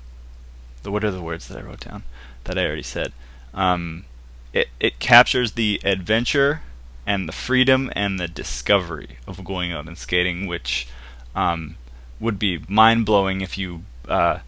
What 0.83 1.05
are 1.05 1.11
the 1.11 1.20
words 1.20 1.49
that 1.49 1.59
I 1.59 1.61
wrote 1.61 1.81
down 1.81 2.05
that 2.44 2.57
I 2.57 2.64
already 2.64 2.83
said? 2.83 3.12
Um, 3.53 4.07
it 4.55 4.68
it 4.81 4.99
captures 4.99 5.53
the 5.53 5.79
adventure 5.85 6.62
and 7.11 7.29
the 7.29 7.33
freedom 7.33 7.90
and 7.96 8.20
the 8.20 8.29
discovery 8.29 9.18
of 9.27 9.42
going 9.42 9.73
out 9.73 9.88
and 9.88 9.99
skating, 9.99 10.46
which 10.46 10.87
um, 11.35 11.75
would 12.20 12.38
be 12.38 12.62
mind 12.68 13.05
blowing 13.05 13.40
if 13.40 13.59
you 13.59 13.83
uh, 14.09 14.38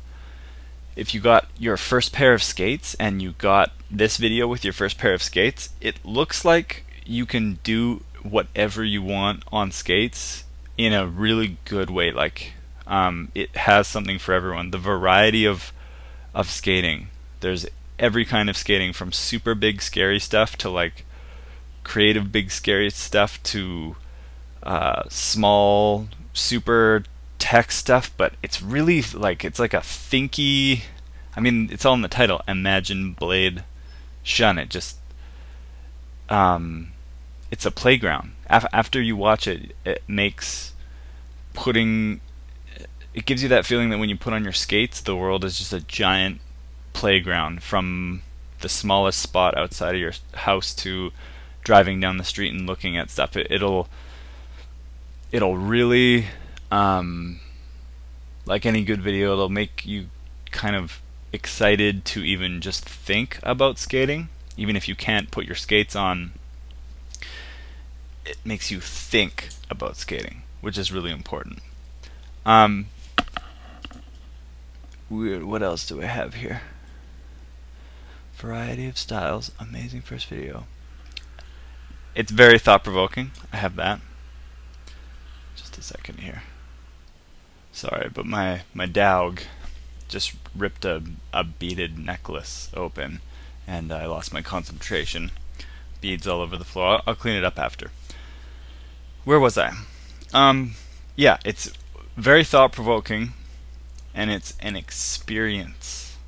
if 0.95 1.13
you 1.13 1.21
got 1.21 1.49
your 1.59 1.77
first 1.77 2.13
pair 2.13 2.33
of 2.35 2.43
skates 2.43 2.95
and 3.01 3.21
you 3.21 3.33
got 3.33 3.73
this 3.91 4.17
video 4.17 4.47
with 4.47 4.63
your 4.63 4.73
first 4.73 4.97
pair 4.97 5.13
of 5.13 5.25
skates. 5.25 5.71
It 5.81 6.05
looks 6.05 6.45
like 6.45 6.85
you 7.05 7.27
can 7.27 7.59
do 7.65 8.05
whatever 8.23 8.85
you 8.85 9.03
want 9.03 9.43
on 9.51 9.73
skates 9.73 10.45
in 10.79 10.93
a 10.93 11.05
really 11.05 11.57
good 11.65 11.91
way. 11.91 12.13
Like 12.13 12.53
um, 12.87 13.33
it 13.35 13.57
has 13.57 13.89
something 13.89 14.21
for 14.21 14.35
everyone. 14.35 14.71
The 14.71 14.79
variety 14.79 15.45
of 15.45 15.73
of 16.33 16.49
skating. 16.49 17.09
There's 17.41 17.67
every 17.99 18.25
kind 18.25 18.49
of 18.49 18.57
skating 18.57 18.93
from 18.93 19.11
super 19.11 19.57
big 19.57 19.83
scary 19.83 20.21
stuff 20.21 20.57
to 20.59 20.71
like 20.71 21.05
creative, 21.85 22.33
big, 22.33 22.51
scary 22.51 22.91
stuff 22.91 23.43
to 23.45 23.97
uh, 24.63 25.03
small, 25.09 26.09
super 26.33 27.05
tech 27.39 27.73
stuff, 27.73 28.11
but 28.17 28.35
it's 28.43 28.63
really 28.63 29.03
like 29.03 29.45
it's 29.45 29.59
like 29.59 29.75
a 29.75 29.79
thinky. 29.79 30.83
I 31.37 31.41
mean, 31.41 31.69
it's 31.73 31.85
all 31.85 31.95
in 31.95 32.03
the 32.03 32.09
title. 32.09 32.41
Imagine 32.47 33.13
Blade 33.13 33.65
Shun. 34.23 34.59
It 34.59 34.69
just 34.69 34.99
um, 36.29 36.93
it's 37.51 37.67
a 37.67 37.71
playground. 37.71 38.33
Af- 38.49 38.67
after 38.73 39.01
you 39.01 39.17
watch 39.17 39.47
it, 39.47 39.75
it 39.85 40.03
makes 40.07 40.73
putting 41.53 42.21
it 43.15 43.27
gives 43.27 43.43
you 43.43 43.49
that 43.51 43.67
feeling 43.67 43.91
that 43.91 43.99
when 43.99 44.09
you 44.09 44.17
put 44.17 44.33
on 44.33 44.45
your 44.45 44.53
skates, 44.53 45.01
the 45.01 45.17
world 45.17 45.45
is 45.45 45.59
just 45.59 45.73
a 45.73 45.81
giant 45.81 46.41
playground 46.93 47.63
from 47.63 48.23
the 48.61 48.69
smallest 48.69 49.21
spot 49.21 49.57
outside 49.57 49.95
of 49.95 50.01
your 50.01 50.13
house 50.35 50.73
to 50.75 51.11
driving 51.63 52.01
down 52.01 52.17
the 52.17 52.25
street 52.25 52.53
and 52.53 52.67
looking 52.67 52.97
at 52.97 53.11
stuff. 53.11 53.37
It, 53.37 53.63
will 53.63 53.89
it'll 55.31 55.57
really 55.57 56.27
um, 56.71 57.41
like 58.47 58.67
any 58.67 58.83
good 58.83 59.01
video, 59.01 59.33
it'll 59.33 59.49
make 59.49 59.85
you 59.85 60.09
kind 60.51 60.75
of 60.75 61.01
excited 61.33 62.05
to 62.05 62.25
even 62.25 62.61
just 62.61 62.85
think 62.85 63.39
about 63.43 63.79
skating, 63.79 64.29
even 64.57 64.75
if 64.75 64.89
you 64.89 64.97
can't 64.97 65.31
put 65.31 65.45
your 65.45 65.55
skates 65.55 65.95
on. 65.95 66.33
It 68.25 68.39
makes 68.45 68.71
you 68.71 68.81
think 68.81 69.49
about 69.69 69.97
skating, 69.97 70.43
which 70.61 70.79
is 70.79 70.93
really 70.93 71.11
important. 71.11 71.59
Um, 72.47 72.87
weird. 75.11 75.45
What 75.45 75.63
else 75.63 75.87
do 75.87 75.99
we 75.99 76.05
have 76.05 76.35
here? 76.35 76.63
Variety 78.37 78.87
of 78.89 78.97
styles. 78.97 79.53
Amazing 79.61 80.03
first 80.03 80.27
video. 80.27 80.67
It's 82.15 82.31
very 82.31 82.59
thought 82.59 82.85
provoking. 82.85 83.31
I 83.53 83.57
have 83.57 83.77
that. 83.77 84.01
Just 85.57 85.79
a 85.79 85.83
second 85.83 86.21
here. 86.21 86.43
Sorry, 87.73 88.11
but 88.13 88.27
my 88.27 88.63
my 88.75 88.85
dog 88.85 89.41
just 90.09 90.35
ripped 90.55 90.85
a 90.85 91.03
a 91.33 91.43
beaded 91.43 91.99
necklace 91.99 92.71
open, 92.75 93.21
and 93.67 93.91
I 93.91 94.05
lost 94.05 94.33
my 94.33 94.43
concentration. 94.43 95.31
Beads 96.03 96.27
all 96.27 96.41
over 96.41 96.57
the 96.57 96.65
floor. 96.65 96.87
I'll, 96.87 97.03
I'll 97.07 97.15
clean 97.15 97.37
it 97.37 97.45
up 97.45 97.59
after. 97.59 97.91
Where 99.25 99.41
was 99.41 99.57
I? 99.57 99.73
Um, 100.35 100.75
yeah, 101.17 101.39
it's 101.45 101.73
very 102.17 102.45
thought 102.45 102.73
provoking, 102.73 103.33
and 104.15 104.31
it's 104.31 104.55
an 104.61 104.77
experience 104.77 106.19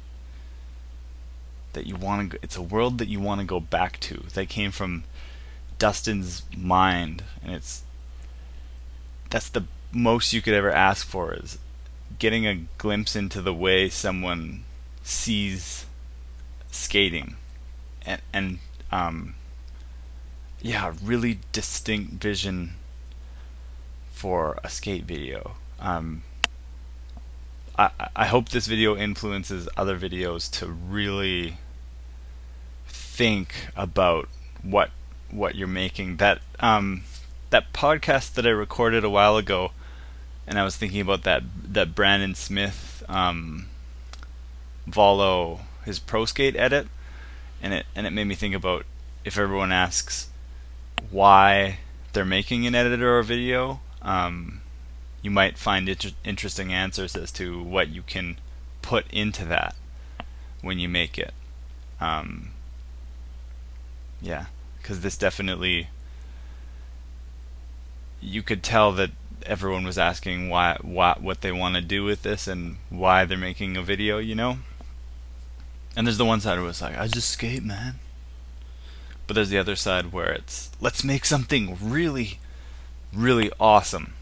that 1.75 1.87
you 1.87 1.97
want 1.97 2.33
to. 2.33 2.39
It's 2.43 2.57
a 2.57 2.63
world 2.63 2.97
that 2.99 3.09
you 3.09 3.21
want 3.21 3.41
to 3.41 3.47
go 3.47 3.61
back 3.61 4.01
to. 4.01 4.25
That 4.33 4.49
came 4.49 4.71
from 4.71 5.05
Dustin's 5.79 6.43
mind, 6.57 7.25
and 7.43 7.55
it's 7.55 7.83
that's 9.31 9.49
the 9.49 9.65
most 9.93 10.33
you 10.33 10.43
could 10.43 10.55
ever 10.55 10.71
ask 10.71 11.07
for 11.07 11.35
is 11.35 11.59
getting 12.19 12.47
a 12.47 12.67
glimpse 12.79 13.17
into 13.17 13.41
the 13.41 13.55
way 13.55 13.89
someone 13.89 14.65
sees 15.03 15.87
skating, 16.71 17.37
and 18.05 18.21
and 18.33 18.59
um, 18.93 19.35
yeah, 20.61 20.95
really 21.03 21.41
distinct 21.53 22.23
vision 22.23 22.75
for 24.13 24.59
a 24.65 24.71
skate 24.71 25.05
video. 25.05 25.57
Um, 25.81 26.23
I 27.77 27.91
I 28.15 28.27
hope 28.27 28.49
this 28.49 28.67
video 28.67 28.97
influences 28.97 29.69
other 29.77 29.99
videos 29.99 30.51
to 30.59 30.67
really 30.67 31.59
think 32.87 33.69
about 33.77 34.29
what 34.63 34.91
what 35.31 35.55
you're 35.55 35.69
making. 35.69 36.17
That 36.17 36.41
um, 36.61 37.03
that 37.51 37.73
podcast 37.73 38.35
that 38.35 38.47
I 38.47 38.51
recorded 38.51 39.05
a 39.05 39.11
while 39.11 39.37
ago, 39.37 39.73
and 40.47 40.59
I 40.59 40.65
was 40.65 40.77
thinking 40.77 41.01
about 41.01 41.23
that 41.25 41.43
that 41.73 41.95
Brandon 41.95 42.35
Smith 42.35 43.03
um, 43.09 43.67
Volo 44.87 45.61
his 45.85 45.99
pro 45.99 46.25
skate 46.25 46.57
edit, 46.57 46.89
and 47.63 47.73
it 47.73 47.87
and 47.95 48.07
it 48.07 48.11
made 48.11 48.25
me 48.25 48.35
think 48.35 48.55
about 48.55 48.87
if 49.25 49.39
everyone 49.39 49.73
asks 49.73 50.29
why 51.11 51.79
they're 52.13 52.25
making 52.25 52.67
an 52.67 52.75
edit 52.75 53.03
or 53.03 53.23
video, 53.23 53.81
um, 54.03 54.61
you 55.23 55.31
might 55.31 55.59
find 55.59 55.89
inter- 55.89 56.11
interesting 56.25 56.73
answers 56.73 57.17
as 57.17 57.31
to 57.33 57.63
what 57.63 57.89
you 57.89 58.03
can 58.03 58.37
put 58.83 59.11
into 59.13 59.45
that 59.45 59.75
when 60.63 60.79
you 60.79 60.89
make 60.89 61.19
it. 61.19 61.33
Um, 62.01 62.51
yeah 64.21 64.47
because 64.85 65.01
this 65.01 65.17
definitely 65.17 65.89
you 68.21 68.43
could 68.43 68.63
tell 68.63 68.93
that 68.93 69.11
everyone 69.47 69.85
was 69.85 69.97
asking 69.97 70.51
why, 70.51 70.77
why 70.83 71.17
what 71.19 71.41
they 71.41 71.51
want 71.51 71.75
to 71.75 71.81
do 71.81 72.05
with 72.05 72.23
this 72.23 72.47
and 72.47 72.77
why 72.91 73.25
they're 73.25 73.39
making 73.39 73.79
a 73.79 73.83
video, 73.83 74.19
you 74.19 74.35
know. 74.35 74.59
And 75.97 76.07
there's 76.07 76.19
the 76.19 76.25
one 76.27 76.41
side 76.41 76.59
where 76.59 76.69
it's 76.69 76.83
like, 76.83 76.99
I 76.99 77.07
just 77.07 77.31
skate, 77.31 77.65
man. 77.65 77.95
But 79.27 79.35
there's 79.35 79.49
the 79.49 79.59
other 79.59 79.77
side 79.77 80.13
where 80.13 80.31
it's 80.31 80.71
let's 80.83 81.03
make 81.03 81.25
something 81.25 81.79
really, 81.81 82.39
really 83.11 83.51
awesome. 83.59 84.13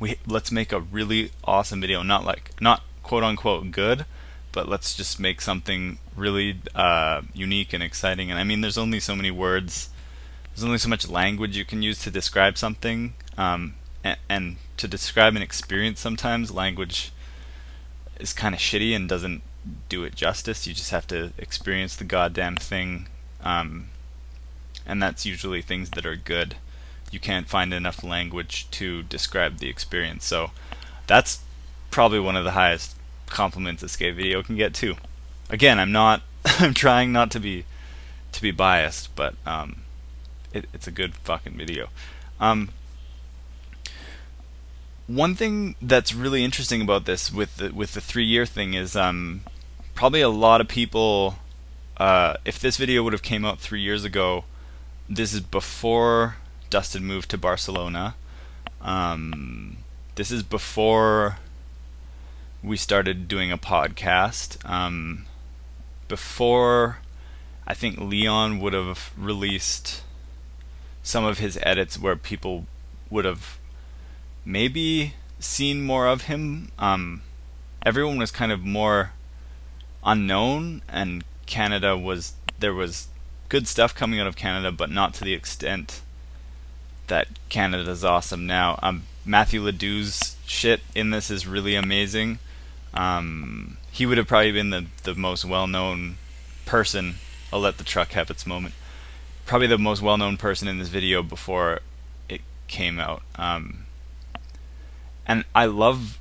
We 0.00 0.16
let's 0.26 0.50
make 0.50 0.72
a 0.72 0.80
really 0.80 1.30
awesome 1.44 1.80
video, 1.80 2.02
not 2.02 2.24
like 2.24 2.50
not 2.60 2.82
quote 3.04 3.22
unquote 3.22 3.70
good, 3.70 4.06
but 4.50 4.68
let's 4.68 4.96
just 4.96 5.20
make 5.20 5.40
something 5.40 5.98
really 6.16 6.58
uh, 6.74 7.22
unique 7.32 7.72
and 7.72 7.82
exciting. 7.82 8.28
And 8.28 8.40
I 8.40 8.44
mean, 8.44 8.60
there's 8.60 8.78
only 8.78 8.98
so 8.98 9.14
many 9.14 9.30
words 9.30 9.90
there's 10.54 10.64
only 10.64 10.78
so 10.78 10.88
much 10.88 11.08
language 11.08 11.56
you 11.56 11.64
can 11.64 11.82
use 11.82 11.98
to 12.00 12.10
describe 12.10 12.58
something, 12.58 13.14
um, 13.36 13.74
and, 14.02 14.18
and, 14.28 14.56
to 14.76 14.88
describe 14.88 15.36
an 15.36 15.42
experience, 15.42 16.00
sometimes 16.00 16.50
language 16.50 17.12
is 18.18 18.32
kind 18.32 18.54
of 18.54 18.60
shitty 18.60 18.96
and 18.96 19.08
doesn't 19.08 19.42
do 19.90 20.04
it 20.04 20.14
justice. 20.14 20.66
You 20.66 20.72
just 20.72 20.90
have 20.90 21.06
to 21.08 21.32
experience 21.36 21.96
the 21.96 22.04
goddamn 22.04 22.56
thing, 22.56 23.08
um, 23.42 23.88
and 24.86 25.02
that's 25.02 25.26
usually 25.26 25.60
things 25.60 25.90
that 25.90 26.06
are 26.06 26.16
good. 26.16 26.56
You 27.10 27.20
can't 27.20 27.48
find 27.48 27.74
enough 27.74 28.02
language 28.02 28.70
to 28.72 29.02
describe 29.02 29.58
the 29.58 29.68
experience, 29.68 30.24
so 30.24 30.52
that's 31.06 31.40
probably 31.90 32.20
one 32.20 32.36
of 32.36 32.44
the 32.44 32.52
highest 32.52 32.96
compliments 33.26 33.82
a 33.82 33.88
skate 33.88 34.14
video 34.14 34.42
can 34.42 34.56
get 34.56 34.74
too. 34.74 34.96
Again, 35.48 35.78
I'm 35.78 35.92
not. 35.92 36.22
I'm 36.44 36.74
trying 36.74 37.12
not 37.12 37.30
to 37.32 37.40
be 37.40 37.64
to 38.32 38.42
be 38.42 38.50
biased, 38.50 39.14
but 39.16 39.34
um, 39.44 39.82
it, 40.52 40.66
it's 40.72 40.86
a 40.86 40.90
good 40.90 41.14
fucking 41.14 41.56
video. 41.56 41.88
Um, 42.38 42.70
one 45.06 45.34
thing 45.34 45.74
that's 45.82 46.14
really 46.14 46.44
interesting 46.44 46.80
about 46.80 47.04
this 47.04 47.32
with 47.32 47.56
the 47.56 47.70
with 47.70 47.94
the 47.94 48.00
three 48.00 48.24
year 48.24 48.46
thing 48.46 48.74
is 48.74 48.94
um, 48.94 49.42
probably 49.94 50.20
a 50.20 50.28
lot 50.28 50.60
of 50.60 50.68
people. 50.68 51.36
Uh, 51.96 52.34
if 52.44 52.58
this 52.58 52.76
video 52.76 53.02
would 53.02 53.12
have 53.12 53.22
came 53.22 53.44
out 53.44 53.58
three 53.58 53.82
years 53.82 54.04
ago, 54.04 54.44
this 55.08 55.34
is 55.34 55.40
before 55.40 56.36
Dustin 56.70 57.04
moved 57.04 57.30
to 57.30 57.38
Barcelona. 57.38 58.14
Um, 58.80 59.78
this 60.14 60.30
is 60.30 60.42
before 60.42 61.38
we 62.62 62.76
started 62.76 63.28
doing 63.28 63.52
a 63.52 63.58
podcast. 63.58 64.64
Um, 64.68 65.26
before 66.08 66.98
I 67.66 67.74
think 67.74 67.98
Leon 67.98 68.60
would 68.60 68.72
have 68.72 69.12
released 69.16 70.02
some 71.02 71.24
of 71.24 71.38
his 71.38 71.58
edits 71.62 71.98
where 71.98 72.16
people 72.16 72.66
would 73.10 73.24
have 73.24 73.58
maybe 74.44 75.14
seen 75.38 75.82
more 75.82 76.06
of 76.06 76.22
him. 76.22 76.70
Um, 76.78 77.22
everyone 77.84 78.18
was 78.18 78.30
kind 78.30 78.52
of 78.52 78.64
more 78.64 79.12
unknown, 80.04 80.82
and 80.88 81.24
Canada 81.46 81.96
was 81.96 82.34
there 82.58 82.74
was 82.74 83.08
good 83.48 83.66
stuff 83.66 83.94
coming 83.94 84.20
out 84.20 84.26
of 84.26 84.36
Canada, 84.36 84.70
but 84.70 84.90
not 84.90 85.14
to 85.14 85.24
the 85.24 85.34
extent 85.34 86.02
that 87.08 87.28
Canada's 87.48 88.04
awesome 88.04 88.46
now. 88.46 88.78
Um, 88.82 89.04
Matthew 89.24 89.62
Ledoux's 89.62 90.36
shit 90.46 90.80
in 90.94 91.10
this 91.10 91.30
is 91.30 91.46
really 91.46 91.74
amazing. 91.74 92.38
Um, 92.94 93.76
he 93.90 94.06
would 94.06 94.18
have 94.18 94.28
probably 94.28 94.52
been 94.52 94.70
the 94.70 94.86
the 95.02 95.14
most 95.14 95.44
well 95.44 95.66
known 95.66 96.16
person. 96.66 97.16
I'll 97.52 97.60
let 97.60 97.78
the 97.78 97.84
truck 97.84 98.10
have 98.10 98.30
its 98.30 98.46
moment. 98.46 98.74
Probably 99.50 99.66
the 99.66 99.78
most 99.78 100.00
well 100.00 100.16
known 100.16 100.36
person 100.36 100.68
in 100.68 100.78
this 100.78 100.86
video 100.86 101.24
before 101.24 101.80
it 102.28 102.40
came 102.68 103.00
out. 103.00 103.22
Um, 103.34 103.86
and 105.26 105.44
I 105.56 105.64
love. 105.64 106.20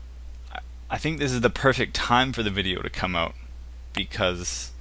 I 0.89 0.97
think 0.97 1.19
this 1.19 1.31
is 1.31 1.41
the 1.41 1.51
perfect 1.51 1.93
time 1.93 2.33
for 2.33 2.41
the 2.41 2.49
video 2.49 2.81
to 2.81 2.89
come 2.89 3.15
out 3.15 3.35
because 3.93 4.71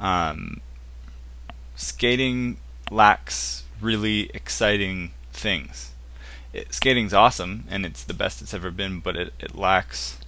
um, 0.00 0.62
skating 1.76 2.56
lacks 2.90 3.62
really 3.80 4.32
exciting 4.34 5.12
things. 5.32 5.92
It, 6.52 6.74
skating's 6.74 7.14
awesome 7.14 7.66
and 7.70 7.86
it's 7.86 8.02
the 8.02 8.14
best 8.14 8.42
it's 8.42 8.52
ever 8.52 8.72
been, 8.72 8.98
but 8.98 9.14
it, 9.14 9.32
it 9.38 9.54
lacks 9.54 10.18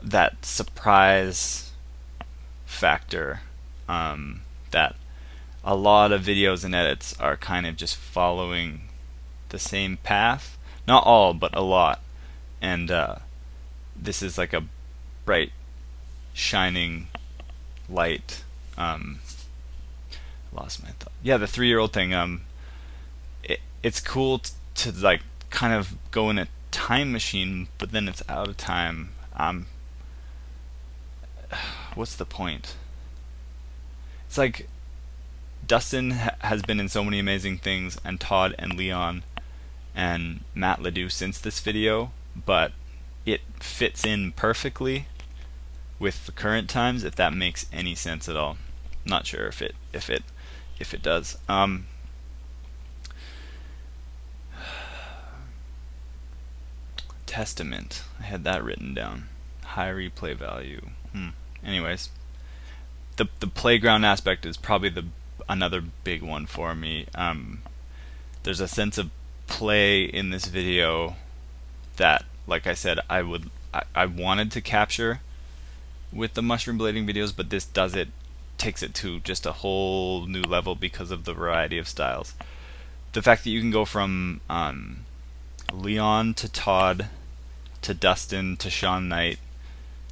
that 0.00 0.44
surprise 0.44 1.72
factor 2.66 3.40
um, 3.88 4.42
that 4.70 4.94
a 5.64 5.74
lot 5.74 6.12
of 6.12 6.22
videos 6.22 6.64
and 6.64 6.74
edits 6.74 7.18
are 7.18 7.36
kind 7.36 7.66
of 7.66 7.76
just 7.76 7.96
following 7.96 8.82
the 9.48 9.58
same 9.58 9.96
path. 9.96 10.58
Not 10.86 11.04
all, 11.04 11.32
but 11.32 11.56
a 11.56 11.62
lot. 11.62 12.00
And 12.60 12.90
uh, 12.90 13.16
this 13.96 14.22
is 14.22 14.36
like 14.36 14.52
a 14.52 14.64
bright, 15.24 15.52
shining 16.34 17.08
light. 17.88 18.44
Um, 18.76 19.20
lost 20.52 20.82
my 20.82 20.90
thought. 20.90 21.12
Yeah, 21.22 21.38
the 21.38 21.46
three-year-old 21.46 21.92
thing. 21.94 22.12
Um, 22.12 22.42
it, 23.42 23.60
it's 23.82 24.00
cool 24.00 24.42
to 24.74 24.92
like 24.92 25.22
kind 25.48 25.72
of 25.72 25.96
go 26.10 26.28
in 26.28 26.38
a 26.38 26.48
time 26.72 27.10
machine, 27.10 27.68
but 27.78 27.92
then 27.92 28.06
it's 28.06 28.22
out 28.28 28.48
of 28.48 28.58
time. 28.58 29.10
Um, 29.34 29.66
what's 31.94 32.16
the 32.16 32.26
point? 32.26 32.76
It's 34.26 34.36
like 34.36 34.68
Dustin 35.66 36.12
ha- 36.12 36.36
has 36.40 36.62
been 36.62 36.80
in 36.80 36.88
so 36.88 37.04
many 37.04 37.18
amazing 37.18 37.58
things, 37.58 37.98
and 38.04 38.20
Todd 38.20 38.54
and 38.58 38.74
Leon 38.74 39.22
and 39.94 40.40
Matt 40.54 40.82
Ledoux 40.82 41.08
since 41.08 41.38
this 41.38 41.60
video, 41.60 42.12
but 42.34 42.72
it 43.24 43.40
fits 43.60 44.04
in 44.04 44.32
perfectly 44.32 45.06
with 45.98 46.26
the 46.26 46.32
current 46.32 46.68
times. 46.68 47.04
If 47.04 47.14
that 47.16 47.32
makes 47.32 47.66
any 47.72 47.94
sense 47.94 48.28
at 48.28 48.36
all, 48.36 48.56
not 49.04 49.26
sure 49.26 49.46
if 49.46 49.62
it 49.62 49.74
if 49.92 50.10
it 50.10 50.24
if 50.78 50.92
it 50.92 51.02
does. 51.02 51.38
Um, 51.48 51.86
Testament. 57.26 58.02
I 58.20 58.24
had 58.24 58.44
that 58.44 58.64
written 58.64 58.94
down. 58.94 59.28
High 59.62 59.90
replay 59.90 60.36
value. 60.36 60.88
Hmm. 61.12 61.28
Anyways, 61.64 62.10
the 63.16 63.28
the 63.40 63.46
playground 63.46 64.04
aspect 64.04 64.44
is 64.44 64.56
probably 64.56 64.88
the 64.88 65.06
another 65.48 65.82
big 66.04 66.22
one 66.22 66.46
for 66.46 66.74
me. 66.74 67.06
Um, 67.14 67.62
there's 68.42 68.60
a 68.60 68.68
sense 68.68 68.98
of 68.98 69.10
play 69.46 70.04
in 70.04 70.30
this 70.30 70.46
video 70.46 71.16
that, 71.96 72.24
like 72.46 72.66
I 72.66 72.74
said, 72.74 72.98
I 73.08 73.22
would 73.22 73.50
I, 73.72 73.82
I 73.94 74.06
wanted 74.06 74.52
to 74.52 74.60
capture 74.60 75.20
with 76.12 76.34
the 76.34 76.42
mushroom 76.42 76.78
blading 76.78 77.08
videos, 77.08 77.34
but 77.34 77.50
this 77.50 77.64
does 77.64 77.94
it 77.94 78.08
takes 78.56 78.82
it 78.82 78.94
to 78.94 79.20
just 79.20 79.46
a 79.46 79.52
whole 79.52 80.26
new 80.26 80.42
level 80.42 80.74
because 80.74 81.10
of 81.10 81.24
the 81.24 81.34
variety 81.34 81.78
of 81.78 81.88
styles. 81.88 82.34
The 83.12 83.22
fact 83.22 83.44
that 83.44 83.50
you 83.50 83.60
can 83.60 83.70
go 83.70 83.84
from 83.84 84.40
um, 84.48 85.04
Leon 85.72 86.34
to 86.34 86.48
Todd 86.50 87.08
to 87.82 87.94
Dustin 87.94 88.56
to 88.58 88.70
Sean 88.70 89.08
Knight 89.08 89.38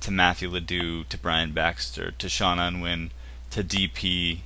to 0.00 0.10
Matthew 0.10 0.48
Ledoux 0.48 1.04
to 1.04 1.18
Brian 1.18 1.52
Baxter 1.52 2.10
to 2.10 2.28
Sean 2.28 2.58
Unwin 2.58 3.12
to 3.50 3.62
DP 3.62 4.40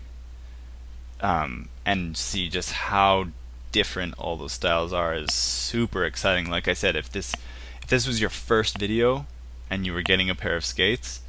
um, 1.21 1.69
and 1.85 2.17
see 2.17 2.49
just 2.49 2.73
how 2.73 3.29
different 3.73 4.15
all 4.19 4.37
those 4.37 4.53
styles 4.53 4.93
are 4.93 5.15
is 5.15 5.33
super 5.33 6.05
exciting. 6.05 6.51
Like 6.51 6.69
I 6.69 6.73
said, 6.73 6.97
if 6.97 7.11
this 7.11 7.35
if 7.83 7.89
this 7.89 8.07
was 8.07 8.21
your 8.21 8.31
first 8.31 8.79
video 8.79 9.27
and 9.71 9.85
you 9.85 9.93
were 9.93 10.03
getting 10.03 10.31
a 10.31 10.35
pair 10.35 10.57
of 10.57 10.65
skates, 10.65 11.21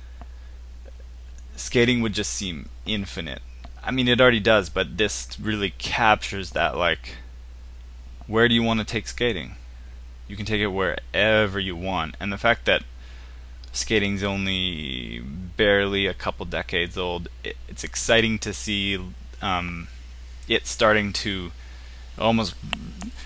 skating 1.55 2.01
would 2.01 2.13
just 2.13 2.31
seem 2.31 2.69
infinite. 2.85 3.41
I 3.83 3.91
mean, 3.91 4.07
it 4.07 4.19
already 4.19 4.39
does, 4.39 4.69
but 4.69 4.97
this 4.97 5.39
really 5.39 5.69
captures 5.69 6.51
that. 6.51 6.77
Like, 6.77 7.15
where 8.27 8.47
do 8.47 8.55
you 8.55 8.63
want 8.63 8.79
to 8.79 8.85
take 8.85 9.07
skating? 9.07 9.55
You 10.27 10.35
can 10.35 10.45
take 10.45 10.61
it 10.61 10.67
wherever 10.67 11.59
you 11.59 11.75
want, 11.75 12.15
and 12.19 12.33
the 12.33 12.38
fact 12.38 12.65
that 12.65 12.83
skating's 13.71 14.23
only 14.23 15.19
barely 15.19 16.05
a 16.05 16.13
couple 16.13 16.45
decades 16.45 16.97
old, 16.97 17.29
it, 17.43 17.55
it's 17.69 17.83
exciting 17.83 18.39
to 18.39 18.53
see 18.53 18.99
um, 19.41 19.88
it 20.47 20.67
starting 20.67 21.13
to 21.13 21.51
almost. 22.17 22.55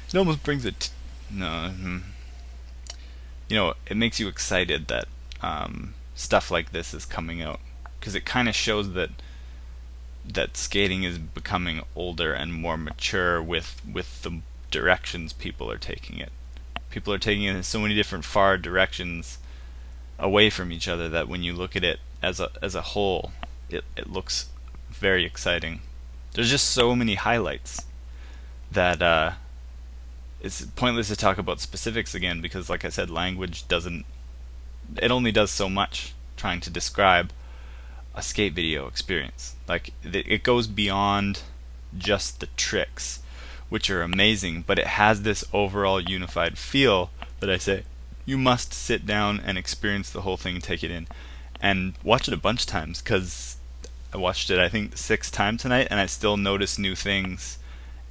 It 0.10 0.18
almost 0.18 0.44
brings 0.44 0.66
it. 0.66 0.90
No, 1.30 1.70
hmm. 1.70 1.98
you 3.48 3.56
know, 3.56 3.74
it 3.88 3.96
makes 3.96 4.20
you 4.20 4.28
excited 4.28 4.88
that 4.88 5.08
um, 5.42 5.94
stuff 6.16 6.52
like 6.52 6.72
this 6.72 6.94
is 6.94 7.06
coming 7.06 7.42
out 7.42 7.60
because 8.00 8.16
it 8.16 8.26
kind 8.26 8.50
of 8.50 8.56
shows 8.56 8.94
that 8.94 9.10
that 10.26 10.56
skating 10.58 11.04
is 11.04 11.18
becoming 11.18 11.82
older 11.96 12.34
and 12.34 12.54
more 12.54 12.78
mature 12.78 13.42
with 13.42 13.82
with 13.92 14.22
the 14.24 14.42
directions 14.70 15.34
people 15.34 15.72
are 15.72 15.78
taking 15.78 16.18
it. 16.18 16.32
People 16.90 17.14
are 17.14 17.20
taking 17.20 17.44
it 17.44 17.56
in 17.56 17.64
so 17.64 17.80
many 17.80 17.96
different 17.96 18.26
far 18.26 18.58
directions 18.58 19.38
away 20.20 20.50
from 20.50 20.72
each 20.72 20.88
other 20.88 21.10
that 21.10 21.28
when 21.28 21.42
you 21.42 21.54
look 21.54 21.76
at 21.76 21.84
it 21.84 22.00
as 22.22 22.40
a 22.40 22.50
as 22.62 22.76
a 22.76 22.82
whole, 22.82 23.32
it 23.70 23.84
it 23.96 24.12
looks 24.12 24.50
very 24.90 25.26
exciting. 25.26 25.82
There's 26.34 26.50
just 26.50 26.70
so 26.70 26.96
many 26.96 27.16
highlights 27.16 27.86
that 28.72 29.02
uh, 29.02 29.32
it's 30.40 30.62
pointless 30.62 31.10
to 31.10 31.16
talk 31.16 31.38
about 31.38 31.60
specifics 31.60 32.16
again 32.16 32.42
because, 32.42 32.70
like 32.70 32.86
I 32.86 32.90
said, 32.90 33.10
language 33.10 33.68
doesn't. 33.68 34.06
It 35.02 35.12
only 35.12 35.32
does 35.32 35.52
so 35.52 35.70
much 35.70 36.14
trying 36.38 36.62
to 36.62 36.70
describe 36.70 37.32
a 38.16 38.22
skate 38.22 38.54
video 38.54 38.88
experience. 38.88 39.56
Like 39.68 39.94
it 40.04 40.44
goes 40.44 40.68
beyond 40.68 41.44
just 41.98 42.40
the 42.40 42.48
tricks, 42.58 43.20
which 43.70 43.90
are 43.90 44.02
amazing, 44.02 44.64
but 44.66 44.80
it 44.80 44.88
has 44.88 45.22
this 45.22 45.44
overall 45.54 46.02
unified 46.02 46.58
feel 46.58 47.10
that 47.40 47.50
I 47.50 47.58
say 47.58 47.84
you 48.26 48.38
must 48.38 48.74
sit 48.74 49.06
down 49.06 49.40
and 49.40 49.58
experience 49.58 50.10
the 50.10 50.22
whole 50.22 50.38
thing, 50.38 50.60
take 50.60 50.84
it 50.84 50.92
in, 50.92 51.08
and 51.60 51.94
watch 52.04 52.28
it 52.28 52.34
a 52.34 52.38
bunch 52.38 52.62
of 52.62 52.68
times 52.68 53.02
because 53.02 53.58
I 54.14 54.18
watched 54.18 54.50
it 54.50 54.60
I 54.60 54.70
think 54.70 54.98
six 54.98 55.32
times 55.32 55.62
tonight, 55.62 55.88
and 55.90 56.00
I 56.00 56.06
still 56.06 56.38
notice 56.38 56.78
new 56.78 56.96
things, 56.96 57.60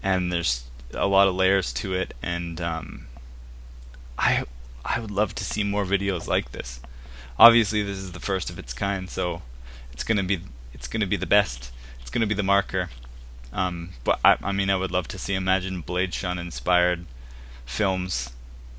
and 0.03 0.33
there's 0.33 0.65
a 0.93 1.07
lot 1.07 1.29
of 1.29 1.35
layers 1.35 1.73
to 1.75 1.95
it, 1.95 2.15
and 2.23 2.61
um, 2.61 3.07
I 4.19 4.45
I 4.85 5.01
would 5.01 5.11
love 5.11 5.35
to 5.37 5.45
see 5.45 5.63
more 5.63 5.85
videos 5.85 6.27
like 6.27 6.53
this. 6.53 6.81
Obviously, 7.39 7.83
this 7.83 7.99
is 7.99 8.13
the 8.13 8.21
first 8.21 8.51
of 8.51 8.59
its 8.59 8.73
kind, 8.73 9.09
so 9.09 9.43
it's 9.93 10.05
gonna 10.05 10.23
be 10.23 10.41
it's 10.73 10.89
gonna 10.89 11.07
be 11.07 11.17
the 11.17 11.27
best. 11.27 11.73
It's 12.01 12.11
gonna 12.11 12.27
be 12.27 12.35
the 12.35 12.43
marker. 12.43 12.91
Um, 13.53 13.91
but 14.05 14.21
I, 14.25 14.37
I 14.43 14.53
mean, 14.53 14.71
I 14.71 14.77
would 14.77 14.93
love 14.93 15.09
to 15.09 15.19
see 15.19 15.35
Imagine 15.35 15.81
Blade 15.81 16.15
Shun 16.15 16.39
inspired 16.39 17.07
films 17.67 18.31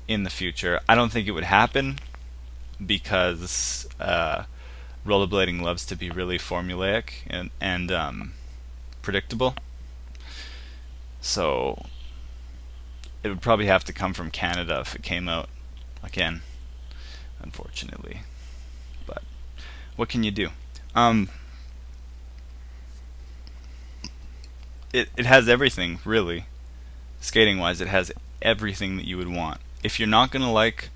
in 0.08 0.24
the 0.24 0.30
future. 0.30 0.80
I 0.88 0.94
don't 0.94 1.12
think 1.12 1.28
it 1.28 1.32
would 1.32 1.44
happen 1.44 1.98
because 2.84 3.86
uh, 4.00 4.44
rollerblading 5.06 5.60
loves 5.60 5.84
to 5.86 5.96
be 5.96 6.10
really 6.10 6.38
formulaic, 6.38 7.24
and 7.26 7.50
and 7.60 7.90
um, 7.90 8.32
predictable. 9.02 9.54
So 11.20 11.86
it 13.22 13.28
would 13.28 13.40
probably 13.40 13.66
have 13.66 13.84
to 13.84 13.92
come 13.92 14.12
from 14.12 14.30
Canada 14.30 14.80
if 14.80 14.94
it 14.94 15.02
came 15.02 15.28
out 15.28 15.48
again, 16.02 16.42
unfortunately. 17.40 18.22
But 19.06 19.22
what 19.96 20.08
can 20.08 20.22
you 20.22 20.30
do? 20.30 20.48
Um, 20.94 21.28
it 24.92 25.08
it 25.16 25.26
has 25.26 25.48
everything 25.48 26.00
really, 26.04 26.46
skating 27.20 27.58
wise. 27.58 27.80
It 27.80 27.88
has 27.88 28.12
everything 28.40 28.96
that 28.96 29.06
you 29.06 29.16
would 29.16 29.28
want. 29.28 29.60
If 29.82 29.98
you're 29.98 30.08
not 30.08 30.30
gonna 30.30 30.52
like 30.52 30.90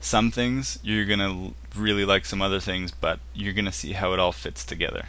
some 0.00 0.30
things, 0.30 0.78
you're 0.82 1.04
gonna 1.04 1.52
really 1.76 2.04
like 2.04 2.24
some 2.24 2.42
other 2.42 2.60
things, 2.60 2.90
but 2.90 3.20
you're 3.34 3.52
gonna 3.52 3.72
see 3.72 3.92
how 3.92 4.12
it 4.12 4.18
all 4.18 4.32
fits 4.32 4.64
together. 4.64 5.06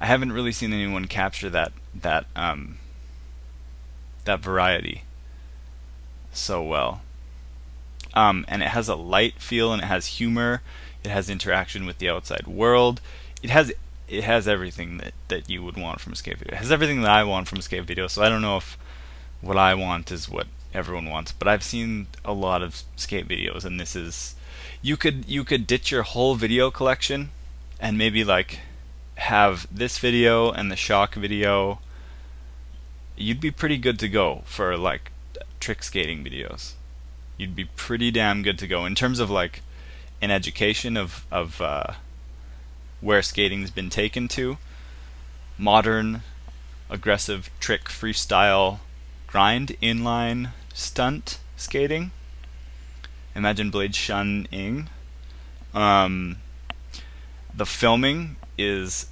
I 0.00 0.06
haven't 0.06 0.32
really 0.32 0.52
seen 0.52 0.72
anyone 0.72 1.06
capture 1.06 1.50
that 1.50 1.72
that 1.94 2.26
um, 2.34 2.78
that 4.24 4.40
variety 4.40 5.04
so 6.32 6.62
well. 6.62 7.02
Um, 8.12 8.44
and 8.48 8.62
it 8.62 8.68
has 8.68 8.88
a 8.88 8.94
light 8.94 9.40
feel, 9.40 9.72
and 9.72 9.82
it 9.82 9.86
has 9.86 10.06
humor. 10.06 10.62
It 11.02 11.10
has 11.10 11.28
interaction 11.28 11.86
with 11.86 11.98
the 11.98 12.08
outside 12.08 12.46
world. 12.46 13.00
It 13.42 13.50
has 13.50 13.72
it 14.08 14.24
has 14.24 14.46
everything 14.46 14.98
that, 14.98 15.14
that 15.28 15.48
you 15.48 15.62
would 15.62 15.76
want 15.76 16.00
from 16.00 16.12
a 16.12 16.16
skate 16.16 16.38
video. 16.38 16.54
It 16.54 16.58
has 16.58 16.72
everything 16.72 17.02
that 17.02 17.10
I 17.10 17.24
want 17.24 17.48
from 17.48 17.58
a 17.58 17.62
skate 17.62 17.84
video. 17.84 18.06
So 18.06 18.22
I 18.22 18.28
don't 18.28 18.42
know 18.42 18.56
if 18.58 18.78
what 19.40 19.56
I 19.56 19.74
want 19.74 20.10
is 20.12 20.28
what 20.28 20.46
everyone 20.72 21.08
wants, 21.08 21.32
but 21.32 21.48
I've 21.48 21.62
seen 21.62 22.06
a 22.24 22.32
lot 22.32 22.62
of 22.62 22.82
skate 22.96 23.28
videos, 23.28 23.64
and 23.64 23.78
this 23.78 23.96
is 23.96 24.34
you 24.84 24.98
could 24.98 25.26
you 25.26 25.44
could 25.44 25.66
ditch 25.66 25.90
your 25.90 26.02
whole 26.02 26.34
video 26.34 26.70
collection 26.70 27.30
and 27.80 27.96
maybe 27.96 28.22
like 28.22 28.60
have 29.14 29.66
this 29.74 29.96
video 29.98 30.50
and 30.50 30.70
the 30.70 30.76
shock 30.76 31.14
video. 31.14 31.78
You'd 33.16 33.40
be 33.40 33.50
pretty 33.50 33.78
good 33.78 33.98
to 34.00 34.10
go 34.10 34.42
for 34.44 34.76
like 34.76 35.10
trick 35.58 35.82
skating 35.82 36.22
videos. 36.22 36.74
You'd 37.38 37.56
be 37.56 37.64
pretty 37.64 38.10
damn 38.10 38.42
good 38.42 38.58
to 38.58 38.66
go 38.66 38.84
in 38.84 38.94
terms 38.94 39.20
of 39.20 39.30
like 39.30 39.62
an 40.20 40.30
education 40.30 40.98
of 40.98 41.24
of 41.30 41.62
uh, 41.62 41.94
where 43.00 43.22
skating's 43.22 43.70
been 43.70 43.88
taken 43.88 44.28
to. 44.28 44.58
Modern, 45.56 46.20
aggressive 46.90 47.48
trick 47.58 47.84
freestyle 47.84 48.80
grind 49.26 49.76
inline 49.80 50.50
stunt 50.74 51.38
skating. 51.56 52.10
Imagine 53.34 53.70
Blade 53.70 53.94
Shun-ing. 53.94 54.88
Um, 55.72 56.36
the 57.54 57.66
filming 57.66 58.36
is 58.56 59.06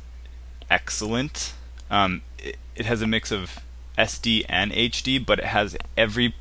excellent. 0.70 1.54
Um, 1.90 2.22
it, 2.38 2.56
it 2.76 2.86
has 2.86 3.02
a 3.02 3.06
mix 3.06 3.30
of 3.30 3.58
SD 3.98 4.44
and 4.48 4.72
HD, 4.72 5.24
but 5.24 5.38
it 5.38 5.46
has 5.46 5.76
every, 5.96 6.34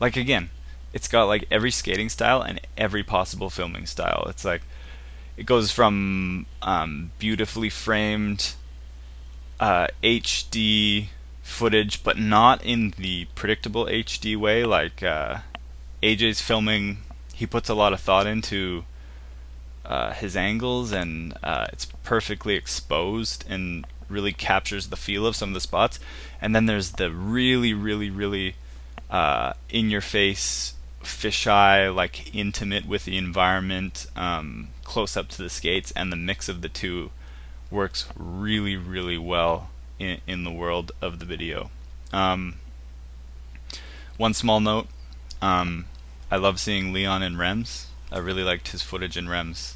like 0.00 0.16
again, 0.16 0.50
it's 0.92 1.08
got 1.08 1.24
like 1.24 1.44
every 1.50 1.70
skating 1.70 2.08
style 2.08 2.40
and 2.40 2.60
every 2.78 3.02
possible 3.02 3.50
filming 3.50 3.86
style. 3.86 4.26
It's 4.28 4.44
like 4.44 4.62
it 5.36 5.44
goes 5.44 5.72
from 5.72 6.46
um, 6.62 7.10
beautifully 7.18 7.68
framed 7.68 8.54
uh, 9.58 9.88
HD 10.02 11.08
footage, 11.42 12.04
but 12.04 12.18
not 12.18 12.64
in 12.64 12.94
the 12.96 13.26
predictable 13.34 13.86
HD 13.86 14.36
way. 14.36 14.64
Like 14.64 15.02
uh, 15.02 15.38
AJ's 16.02 16.40
filming, 16.40 16.98
he 17.34 17.46
puts 17.46 17.68
a 17.68 17.74
lot 17.74 17.92
of 17.92 18.00
thought 18.00 18.26
into 18.26 18.84
uh, 19.84 20.12
his 20.12 20.36
angles, 20.36 20.92
and 20.92 21.34
uh, 21.42 21.66
it's 21.72 21.84
perfectly 21.84 22.54
exposed 22.54 23.44
and 23.48 23.86
really 24.08 24.32
captures 24.32 24.88
the 24.88 24.96
feel 24.96 25.26
of 25.26 25.36
some 25.36 25.50
of 25.50 25.54
the 25.54 25.60
spots. 25.60 25.98
And 26.40 26.54
then 26.54 26.66
there's 26.66 26.92
the 26.92 27.10
really, 27.10 27.74
really, 27.74 28.10
really 28.10 28.54
uh, 29.10 29.54
in 29.68 29.90
your 29.90 30.00
face 30.00 30.74
fisheye, 31.02 31.94
like 31.94 32.34
intimate 32.34 32.86
with 32.86 33.04
the 33.04 33.18
environment, 33.18 34.06
um, 34.16 34.68
close 34.84 35.16
up 35.16 35.28
to 35.30 35.42
the 35.42 35.50
skates, 35.50 35.92
and 35.92 36.12
the 36.12 36.16
mix 36.16 36.48
of 36.48 36.62
the 36.62 36.68
two 36.68 37.10
works 37.70 38.06
really, 38.16 38.76
really 38.76 39.18
well 39.18 39.70
in, 39.98 40.20
in 40.26 40.44
the 40.44 40.52
world 40.52 40.92
of 41.02 41.18
the 41.18 41.26
video. 41.26 41.70
Um, 42.12 42.54
one 44.16 44.34
small 44.34 44.60
note 44.60 44.86
um, 45.42 45.86
I 46.34 46.36
love 46.36 46.58
seeing 46.58 46.92
Leon 46.92 47.22
in 47.22 47.36
Remz. 47.36 47.84
I 48.10 48.18
really 48.18 48.42
liked 48.42 48.72
his 48.72 48.82
footage 48.82 49.16
in 49.16 49.26
Remz. 49.26 49.74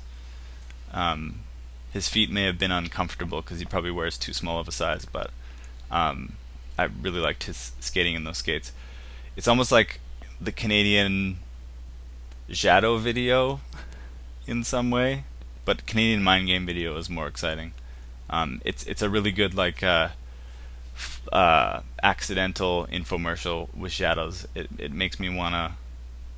Um, 0.93 1.45
his 1.93 2.09
feet 2.09 2.33
may 2.33 2.47
have 2.47 2.59
been 2.59 2.73
uncomfortable 2.73 3.43
because 3.43 3.61
he 3.61 3.65
probably 3.65 3.93
wears 3.93 4.19
too 4.19 4.33
small 4.33 4.59
of 4.59 4.67
a 4.67 4.73
size, 4.73 5.05
but 5.05 5.31
um, 5.89 6.33
I 6.77 6.89
really 7.01 7.21
liked 7.21 7.45
his 7.45 7.71
skating 7.79 8.17
in 8.17 8.25
those 8.25 8.39
skates. 8.39 8.73
It's 9.37 9.47
almost 9.47 9.71
like 9.71 10.01
the 10.41 10.51
Canadian 10.51 11.39
Jado 12.51 12.99
video 12.99 13.61
in 14.49 14.65
some 14.65 14.91
way, 14.91 15.23
but 15.65 15.87
Canadian 15.87 16.25
Mind 16.25 16.49
Game 16.49 16.67
video 16.67 16.97
is 16.97 17.09
more 17.09 17.29
exciting. 17.29 17.73
Um, 18.29 18.61
it's 18.65 18.83
it's 18.83 19.01
a 19.01 19.09
really 19.09 19.31
good 19.31 19.55
like 19.55 19.85
uh, 19.85 20.09
uh, 21.33 21.83
accidental 22.03 22.89
infomercial 22.91 23.73
with 23.77 23.93
shadows. 23.93 24.49
It 24.57 24.69
it 24.77 24.93
makes 24.93 25.21
me 25.21 25.29
wanna 25.29 25.77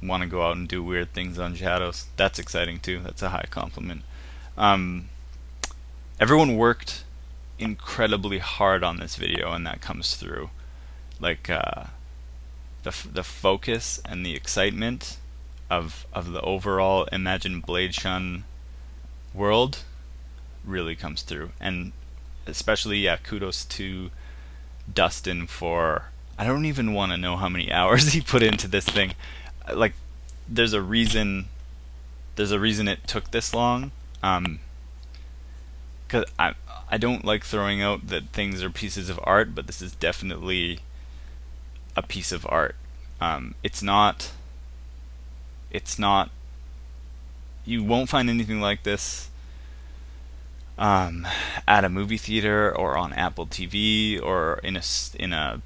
wanna 0.03 0.27
go 0.27 0.47
out 0.47 0.57
and 0.57 0.69
do 0.69 0.83
weird 0.83 1.13
things 1.13 1.39
on 1.39 1.55
shadows. 1.55 2.07
That's 2.17 2.39
exciting 2.39 2.81
too. 2.81 3.01
That's 3.01 3.23
a 3.23 3.31
high 3.31 3.47
compliment. 3.51 4.03
Um, 4.57 5.09
everyone 6.19 6.57
worked 6.57 7.05
incredibly 7.59 8.39
hard 8.39 8.83
on 8.83 8.99
this 8.99 9.17
video, 9.17 9.53
and 9.53 9.67
that 9.67 9.81
comes 9.81 10.17
through. 10.17 10.51
Like 11.21 11.51
uh, 11.51 11.85
the 12.83 12.95
the 13.13 13.23
focus 13.23 14.01
and 14.05 14.25
the 14.25 14.35
excitement 14.35 15.19
of 15.69 16.07
of 16.13 16.33
the 16.33 16.41
overall 16.41 17.05
Imagine 17.13 17.61
Blade 17.61 17.95
Shun 17.95 18.45
world 19.35 19.85
really 20.65 20.97
comes 20.97 21.23
through, 21.23 21.51
and 21.61 21.93
especially 22.47 22.99
yeah, 22.99 23.17
kudos 23.17 23.65
to 23.67 24.11
Dustin 24.93 25.47
for 25.47 26.07
I 26.39 26.45
don't 26.45 26.65
even 26.65 26.95
want 26.95 27.13
to 27.13 27.19
know 27.19 27.37
how 27.37 27.49
many 27.49 27.71
hours 27.81 28.13
he 28.13 28.21
put 28.21 28.43
into 28.43 28.67
this 28.67 28.87
thing. 28.87 29.13
Like, 29.73 29.95
there's 30.49 30.73
a 30.73 30.83
reason. 30.83 31.47
There's 32.37 32.53
a 32.53 32.61
reason 32.61 32.89
it 32.89 33.07
took 33.07 33.31
this 33.31 33.55
long. 33.55 33.93
Um, 34.23 34.61
cause 36.09 36.25
I 36.39 36.55
I 36.91 36.99
don't 36.99 37.25
like 37.25 37.45
throwing 37.45 37.81
out 37.81 38.09
that 38.09 38.31
things 38.31 38.63
are 38.63 38.71
pieces 38.71 39.09
of 39.09 39.21
art, 39.23 39.55
but 39.55 39.67
this 39.67 39.81
is 39.81 39.93
definitely 39.93 40.81
a 41.97 42.03
piece 42.03 42.33
of 42.33 42.47
art. 42.49 42.75
Um, 43.21 43.55
it's 43.63 43.83
not. 43.83 44.33
It's 45.71 45.99
not. 45.99 46.31
You 47.65 47.85
won't 47.85 48.09
find 48.09 48.29
anything 48.29 48.61
like 48.61 48.83
this 48.83 49.31
um, 50.81 51.29
at 51.69 51.85
a 51.85 51.89
movie 51.89 52.17
theater 52.17 52.75
or 52.75 52.97
on 52.97 53.13
Apple 53.13 53.47
TV 53.47 54.21
or 54.21 54.59
in 54.65 54.77
a 54.77 54.83
in 55.17 55.33
a 55.33 55.61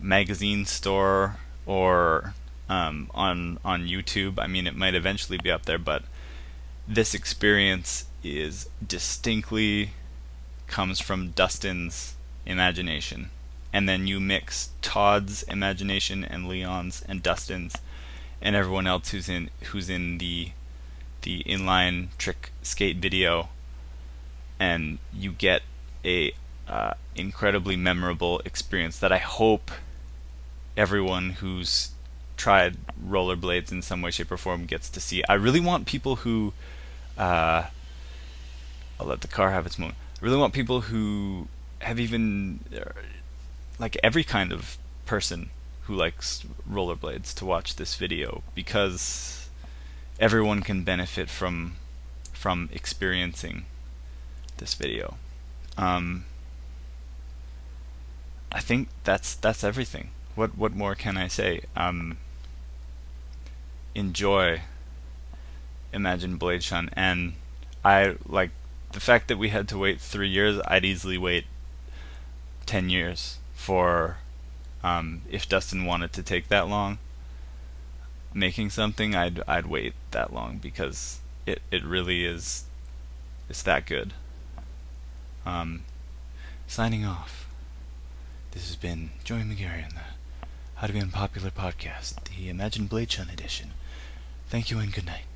magazine 0.00 0.64
store 0.64 1.36
or 1.66 2.34
um, 2.70 3.10
on 3.12 3.58
on 3.64 3.86
YouTube. 3.86 4.38
I 4.38 4.46
mean, 4.46 4.66
it 4.66 4.76
might 4.76 4.94
eventually 4.94 5.36
be 5.36 5.50
up 5.50 5.66
there, 5.66 5.78
but 5.78 6.04
this 6.86 7.12
experience 7.14 8.06
is 8.22 8.68
distinctly 8.86 9.90
comes 10.68 11.00
from 11.00 11.30
Dustin's 11.32 12.14
imagination, 12.46 13.30
and 13.72 13.88
then 13.88 14.06
you 14.06 14.20
mix 14.20 14.70
Todd's 14.82 15.42
imagination 15.42 16.24
and 16.24 16.48
Leon's 16.48 17.02
and 17.08 17.22
Dustin's 17.22 17.74
and 18.40 18.54
everyone 18.54 18.86
else 18.86 19.10
who's 19.10 19.28
in 19.28 19.50
who's 19.64 19.90
in 19.90 20.18
the 20.18 20.52
the 21.22 21.42
inline 21.44 22.08
trick 22.16 22.50
skate 22.62 22.96
video 22.96 23.50
and 24.58 24.98
you 25.12 25.32
get 25.32 25.62
a 26.04 26.32
uh, 26.68 26.94
incredibly 27.14 27.76
memorable 27.76 28.40
experience 28.44 28.98
that 29.00 29.12
I 29.12 29.18
hope 29.18 29.70
everyone 30.76 31.30
who's 31.40 31.90
tried 32.40 32.74
rollerblades 33.06 33.70
in 33.70 33.82
some 33.82 34.00
way, 34.00 34.10
shape, 34.10 34.32
or 34.32 34.38
form 34.38 34.64
gets 34.64 34.88
to 34.88 34.98
see. 34.98 35.22
I 35.28 35.34
really 35.34 35.60
want 35.60 35.84
people 35.84 36.16
who, 36.16 36.54
uh, 37.18 37.64
I'll 38.98 39.06
let 39.06 39.20
the 39.20 39.28
car 39.28 39.50
have 39.50 39.66
its 39.66 39.78
moment. 39.78 39.98
I 40.20 40.24
really 40.24 40.38
want 40.38 40.54
people 40.54 40.80
who 40.82 41.48
have 41.80 42.00
even, 42.00 42.60
uh, 42.74 42.92
like 43.78 43.98
every 44.02 44.24
kind 44.24 44.52
of 44.52 44.78
person 45.04 45.50
who 45.82 45.94
likes 45.94 46.44
rollerblades 46.68 47.34
to 47.34 47.44
watch 47.44 47.76
this 47.76 47.94
video 47.96 48.42
because 48.54 49.50
everyone 50.18 50.62
can 50.62 50.82
benefit 50.82 51.28
from 51.28 51.76
from 52.32 52.70
experiencing 52.72 53.66
this 54.56 54.72
video. 54.72 55.16
Um, 55.76 56.24
I 58.50 58.60
think 58.60 58.88
that's 59.04 59.34
that's 59.34 59.62
everything. 59.62 60.08
What 60.36 60.56
what 60.56 60.72
more 60.72 60.94
can 60.94 61.18
I 61.18 61.28
say? 61.28 61.62
Um, 61.76 62.16
enjoy 63.94 64.62
Imagine 65.92 66.36
Blade 66.36 66.62
Shun, 66.62 66.90
and 66.92 67.34
I 67.84 68.16
like 68.26 68.50
the 68.92 69.00
fact 69.00 69.28
that 69.28 69.38
we 69.38 69.48
had 69.48 69.68
to 69.68 69.78
wait 69.78 70.00
three 70.00 70.28
years. 70.28 70.60
I'd 70.66 70.84
easily 70.84 71.18
wait 71.18 71.46
ten 72.66 72.90
years 72.90 73.38
for 73.54 74.18
um, 74.82 75.22
if 75.30 75.48
Dustin 75.48 75.84
wanted 75.84 76.12
to 76.14 76.22
take 76.22 76.48
that 76.48 76.68
long 76.68 76.98
making 78.34 78.70
something. 78.70 79.14
I'd 79.14 79.42
I'd 79.46 79.66
wait 79.66 79.94
that 80.10 80.32
long 80.32 80.58
because 80.58 81.20
it 81.46 81.62
it 81.70 81.84
really 81.84 82.24
is 82.24 82.64
it's 83.48 83.62
that 83.62 83.86
good. 83.86 84.12
Um, 85.44 85.82
signing 86.66 87.04
off. 87.04 87.48
This 88.52 88.66
has 88.66 88.76
been 88.76 89.10
Joey 89.24 89.42
McGarry 89.42 89.84
on 89.84 89.90
the 89.90 90.19
How 90.80 90.86
to 90.86 90.94
Be 90.94 91.00
Unpopular 91.00 91.50
podcast, 91.50 92.24
the 92.24 92.48
Imagine 92.48 92.86
Blade 92.86 93.12
Shun 93.12 93.28
edition. 93.28 93.72
Thank 94.48 94.70
you 94.70 94.78
and 94.78 94.90
good 94.90 95.04
night. 95.04 95.29